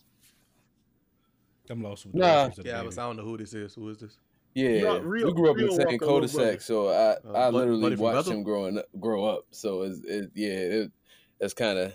[1.70, 2.20] I'm lost with Nah.
[2.26, 2.94] the reference of the yeah, baby.
[2.94, 3.74] but I don't know who this is.
[3.74, 4.18] Who is this?
[4.54, 6.28] Yeah, Y'all real- we grew up in real the same Walker, little brother.
[6.34, 9.46] cul-de-sac, so I Uh, I Bud- literally Buddy watched him growing up, grow up.
[9.50, 10.92] So it's it, yeah, it,
[11.38, 11.94] that's kind of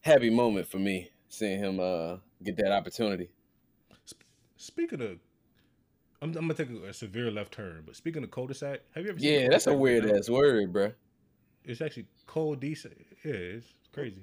[0.00, 3.30] happy moment for me seeing him uh get that opportunity.
[4.56, 5.18] Speaking of,
[6.22, 9.10] I'm, I'm gonna take a, a severe left turn, but speaking of cul-de-sac, have you
[9.10, 9.18] ever?
[9.18, 10.92] seen Yeah, that's a weird ass word, bro.
[11.64, 12.94] It's actually cold decent.
[13.24, 14.22] Yeah, it's crazy.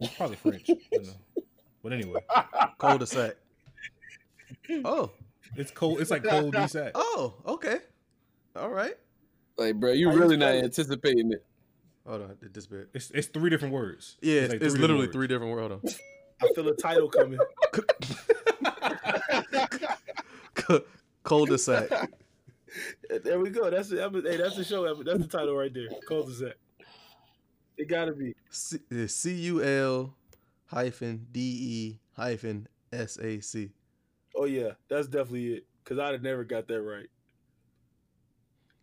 [0.00, 1.42] It's probably French, you know.
[1.82, 2.20] But anyway,
[2.78, 3.36] Cul-de-sac.
[4.84, 5.10] oh,
[5.56, 6.00] it's cold.
[6.00, 6.92] It's like cold decent.
[6.94, 7.78] oh, okay.
[8.54, 8.94] All right.
[9.56, 11.44] Like, bro, you How you really not anticipating it.
[12.06, 12.88] Hold on, did this bit.
[12.94, 14.16] It's it's three different words.
[14.20, 15.98] Yeah, it's, like it's three literally different three different words.
[16.40, 17.40] Hold I feel a title coming.
[21.26, 21.38] on.
[21.38, 22.10] Cul-de-sac.
[23.24, 23.70] there we go.
[23.70, 25.02] That's the hey, that's the show.
[25.02, 25.88] That's the title right there.
[26.08, 26.54] Cul-de-sac.
[27.76, 28.34] It gotta be.
[28.50, 30.14] C C U L
[30.66, 33.70] hyphen D E hyphen S A C.
[34.34, 35.66] Oh yeah, that's definitely it.
[35.84, 37.06] Cause I'd have never got that right.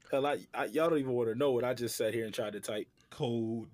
[0.10, 2.34] Hell, I, I y'all don't even want to know what I just sat here and
[2.34, 2.88] tried to type.
[3.10, 3.68] Cold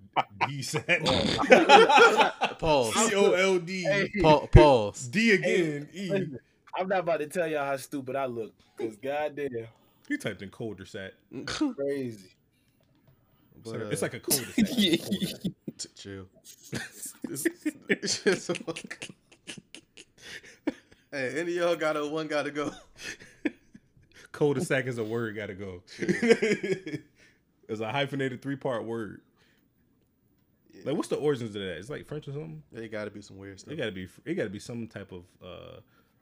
[0.47, 0.85] decent.
[1.05, 2.31] Oh.
[2.59, 3.09] Pause.
[3.09, 5.07] C O L D Hey, Pa- pause.
[5.07, 5.87] D again.
[5.93, 6.09] E.
[6.73, 8.53] listen, I'm not about to tell y'all how stupid I look.
[8.77, 9.67] Cause goddamn,
[10.07, 11.11] You typed in colder sack.
[11.45, 12.29] Crazy.
[13.63, 14.67] But, It's, like, uh, it's like a colder sack.
[14.77, 14.95] Yeah.
[15.95, 16.25] chill.
[17.89, 18.51] It's just-
[21.11, 22.71] hey, any of y'all got a one gotta go.
[24.31, 25.35] colder sack is a word.
[25.35, 25.81] Got to go.
[25.99, 29.21] it's a hyphenated three part word.
[30.85, 31.77] Like, what's the origins of that?
[31.77, 32.63] It's like French or something.
[32.73, 33.73] It gotta be some weird stuff.
[33.73, 34.07] It got to be.
[34.25, 35.79] It got to be some type of uh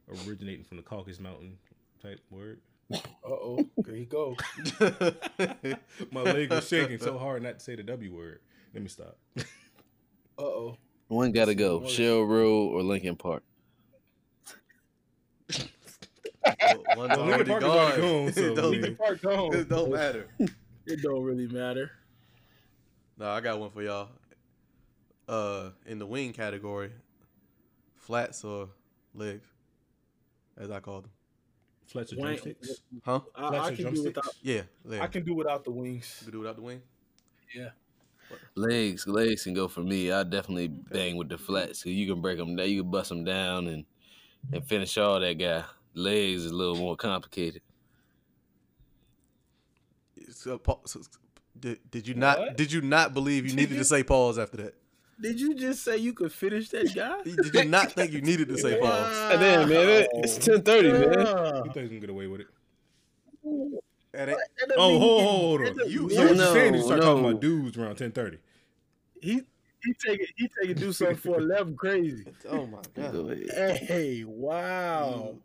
[0.10, 1.58] originating from the Caucasus Mountain
[2.02, 2.60] type word.
[2.94, 3.68] Uh oh.
[3.78, 4.36] There you go.
[6.12, 8.40] My leg was shaking so hard not to say the W word.
[8.74, 9.18] Let me stop.
[9.38, 10.78] Uh oh.
[11.10, 11.86] One gotta go.
[11.88, 13.44] Shell Road or Linkin Park.
[16.96, 17.78] One's Well, already Linkin Park is gone.
[17.78, 18.90] already gone, so, it, don't, yeah.
[18.98, 19.56] Park gone.
[19.56, 20.28] it don't matter.
[20.86, 21.92] It don't really matter.
[23.18, 24.10] No, I got one for y'all.
[25.28, 26.92] Uh, in the wing category,
[27.96, 28.70] flats or
[29.14, 29.48] legs,
[30.60, 31.12] as I call them.
[31.88, 32.82] Fletcher Wang- drumsticks.
[33.06, 33.22] Huh?
[33.36, 34.16] I, Flats I or can do drumsticks?
[34.18, 34.36] without.
[34.42, 35.02] Yeah, legs.
[35.04, 36.18] I can do without the wings.
[36.22, 36.82] You can do without the wing.
[37.56, 37.70] Yeah.
[38.56, 40.12] Legs, legs can go for me.
[40.12, 41.80] I definitely bang with the flats.
[41.82, 43.86] So you can break them down, you can bust them down and
[44.52, 45.64] and finish all that guy.
[45.94, 47.62] Legs is a little more complicated.
[50.30, 51.02] So, so-
[51.60, 52.38] did, did you not?
[52.40, 52.58] What?
[52.58, 54.76] Did you not believe you needed to say pause after that?
[55.20, 57.22] Did you just say you could finish that guy?
[57.24, 59.32] Did you not think you needed to say pause?
[59.32, 61.10] Hey, damn, man, it's ten thirty, man.
[61.66, 62.48] You think you can get away with it?
[64.14, 64.38] And it-
[64.78, 65.78] Oh, mean hold, he- hold, on.
[65.78, 68.38] don't- You, yeah, so no, you saying you start talking about dudes around ten thirty.
[69.22, 69.42] He
[69.84, 70.30] he take it.
[70.36, 70.78] He take it.
[70.78, 71.76] Do something for eleven.
[71.76, 72.26] Crazy.
[72.50, 73.38] oh my god!
[73.50, 75.36] Hey, wow.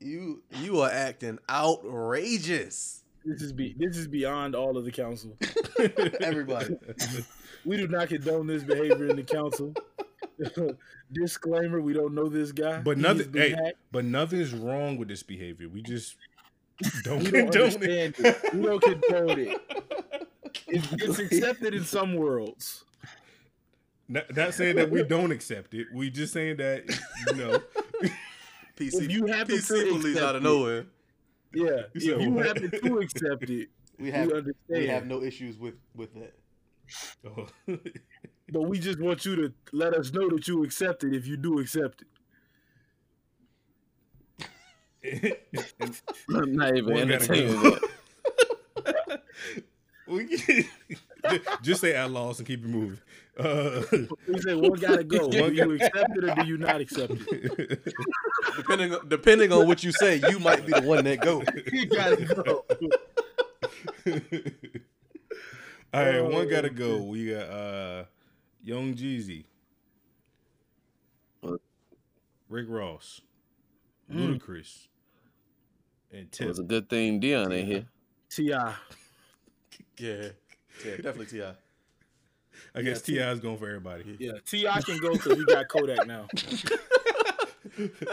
[0.00, 3.01] You you are acting outrageous.
[3.24, 5.36] This is be this is beyond all of the council.
[6.20, 6.76] Everybody.
[7.64, 9.72] We do not condone this behavior in the council.
[11.12, 12.80] Disclaimer: We don't know this guy.
[12.80, 13.18] But He nothing.
[13.18, 13.76] has been Hey, hacked.
[13.92, 15.68] but nothing's wrong with this behavior.
[15.68, 16.16] We just
[17.04, 18.24] don't We don't condone understand it.
[18.44, 18.54] it.
[18.54, 19.60] We don't condone it.
[20.66, 22.84] It's, it's accepted in some worlds.
[24.08, 25.86] Not, not saying that we don't accept it.
[25.94, 26.82] We just saying that
[27.28, 27.62] you know.
[28.76, 30.86] PC, If you happen PC to police accept out of it.
[31.54, 31.76] Nowhere.
[31.76, 32.46] Yeah, You if said you what?
[32.46, 33.68] happen to accept it,
[33.98, 34.54] We we have understand.
[34.68, 36.34] we have no issues with with that.
[37.26, 37.48] Oh.
[38.52, 41.36] But we just want you to let us know that you accept it if you
[41.38, 42.08] do accept it.
[46.28, 49.22] I'm not even entertaining that.
[51.62, 52.98] Just say "at outlaws and keep it moving.
[53.38, 53.82] Uh,
[54.28, 55.28] We say one gotta go.
[55.30, 57.82] Do you accept it or do you not accept it?
[58.56, 61.42] Depending on, depending on what you say, you might be the one that go.
[61.72, 62.64] You gotta go.
[65.94, 66.98] All right, one gotta go.
[67.02, 68.04] We got uh
[68.62, 69.44] Young Jeezy,
[72.48, 73.20] Rick Ross,
[74.10, 74.38] Mm.
[74.38, 74.88] Ludacris,
[76.10, 76.48] and It Tip.
[76.48, 77.86] was a good thing Dion ain't here.
[78.28, 78.42] Ti.
[78.44, 78.74] Yeah,
[79.98, 80.28] yeah,
[80.96, 81.42] definitely Ti.
[82.74, 83.30] I guess T.I.
[83.32, 84.16] is going for everybody.
[84.18, 84.80] Yeah, T.I.
[84.82, 86.26] can go because we got Kodak now.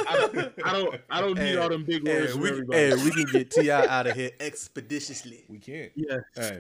[0.08, 2.50] I don't, I don't, I don't need Hey, all them big Hey, words from we,
[2.50, 2.80] everybody.
[2.80, 3.86] hey, we can get T.I.
[3.88, 5.46] out of here expeditiously.
[5.48, 5.92] We can't.
[5.96, 6.60] yeah, Hey,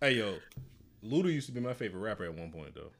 [0.00, 0.34] hey, yo,
[1.04, 2.90] Luda used to be my favorite rapper at one point though.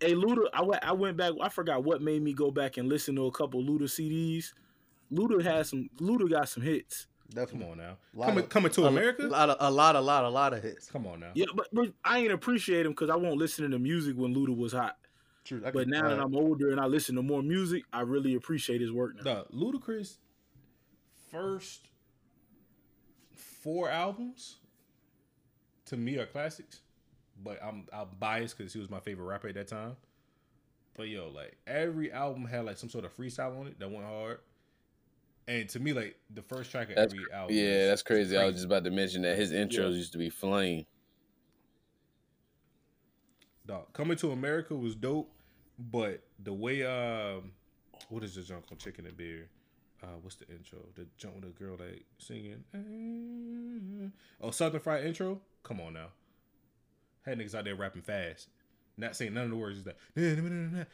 [0.00, 1.32] Hey Luda, I went I went back.
[1.40, 4.52] I forgot what made me go back and listen to a couple Luda CDs.
[5.10, 5.88] Luda had some.
[6.00, 7.06] Luda got some hits.
[7.34, 7.72] Come Definitely.
[7.72, 9.26] on now, Lot coming of- coming to a, America.
[9.26, 10.88] A lot, of, a lot, a lot, a lot of hits.
[10.90, 11.30] Come on now.
[11.34, 14.34] Yeah, but, but I ain't appreciate him because I won't listen to the music when
[14.34, 14.96] Luda was hot.
[15.44, 15.60] True.
[15.64, 18.34] I But can- now that I'm older and I listen to more music, I really
[18.34, 19.22] appreciate his work now.
[19.22, 20.18] The Ludacris
[21.30, 21.88] first
[23.34, 24.56] four albums
[25.86, 26.80] to me are classics,
[27.42, 29.96] but I'm I'm biased because he was my favorite rapper at that time.
[30.96, 34.06] But yo, like every album had like some sort of freestyle on it that went
[34.06, 34.38] hard,
[35.48, 37.56] and to me, like the first track of That's every album.
[37.56, 38.36] Yeah, that's is crazy.
[38.36, 39.96] I was just about to mention that his intros Yeah.
[39.96, 40.86] used to be flame.
[43.66, 45.32] Dog, Coming to America was dope,
[45.78, 47.50] but the way um,
[48.08, 49.48] what is the junk on Chicken and Beer?
[50.02, 50.78] Uh, what's the intro?
[50.94, 52.62] The jump with the girl like singing.
[54.40, 55.40] Oh, Southern Fried intro.
[55.64, 56.08] Come on now,
[57.24, 58.48] had niggas out there rapping fast,
[58.96, 59.82] not saying none of the words.
[59.82, 60.86] Just that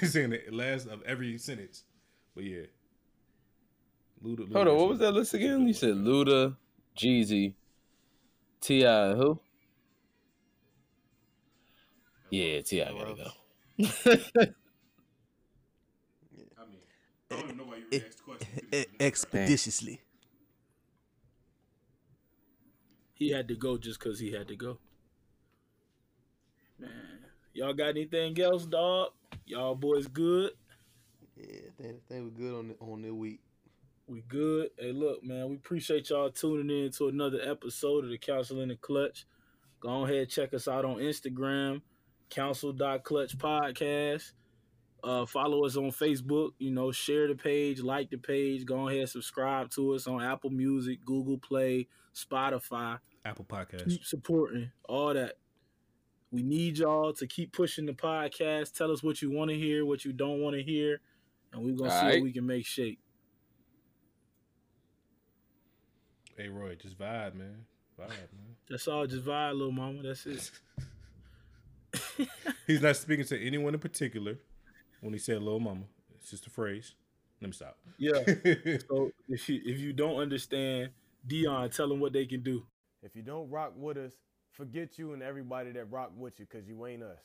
[0.10, 1.84] saying the last of every sentence.
[2.34, 2.62] But yeah,
[4.22, 4.52] Luda.
[4.52, 5.66] Hold on, what was that list again?
[5.66, 6.56] You said Luda,
[6.96, 7.54] Jeezy,
[8.60, 9.38] T.I., who?
[12.30, 12.92] Yeah, T.I.
[12.92, 13.30] gotta go.
[16.56, 16.80] I mean,
[17.30, 18.48] I don't even know why you eh, asked the question.
[18.72, 20.00] e- eh, eh, expeditiously.
[23.14, 24.78] He had to go just because he had to go.
[26.78, 26.90] Man,
[27.52, 29.10] y'all got anything else, dog?
[29.46, 30.52] Y'all boys good?
[31.36, 33.40] Yeah, they they were good on the, on their week.
[34.06, 34.68] We good.
[34.78, 38.68] Hey, look, man, we appreciate y'all tuning in to another episode of the Council in
[38.68, 39.24] the Clutch.
[39.80, 41.80] Go ahead, check us out on Instagram,
[42.28, 44.32] council.clutch podcast.
[45.02, 49.08] Uh, follow us on Facebook, you know, share the page, like the page, go ahead,
[49.08, 52.98] subscribe to us on Apple Music, Google Play, Spotify.
[53.24, 53.88] Apple Podcast.
[53.88, 55.34] Keep supporting all that.
[56.30, 58.74] We need y'all to keep pushing the podcast.
[58.74, 61.00] Tell us what you want to hear, what you don't want to hear,
[61.52, 62.14] and we're gonna All see right.
[62.14, 62.98] what we can make shape.
[66.36, 67.64] Hey Roy, just vibe, man.
[67.98, 68.56] Vibe, man.
[68.68, 69.06] That's all.
[69.06, 70.02] Just vibe, little mama.
[70.02, 70.50] That's it.
[72.66, 74.38] He's not speaking to anyone in particular
[75.00, 75.84] when he said "little mama."
[76.16, 76.94] It's just a phrase.
[77.40, 77.78] Let me stop.
[77.98, 78.14] Yeah.
[78.88, 80.90] so if you if you don't understand,
[81.26, 82.64] Dion, tell them what they can do.
[83.02, 84.12] If you don't rock with us,
[84.50, 87.18] forget you and everybody that rock with you because you ain't us.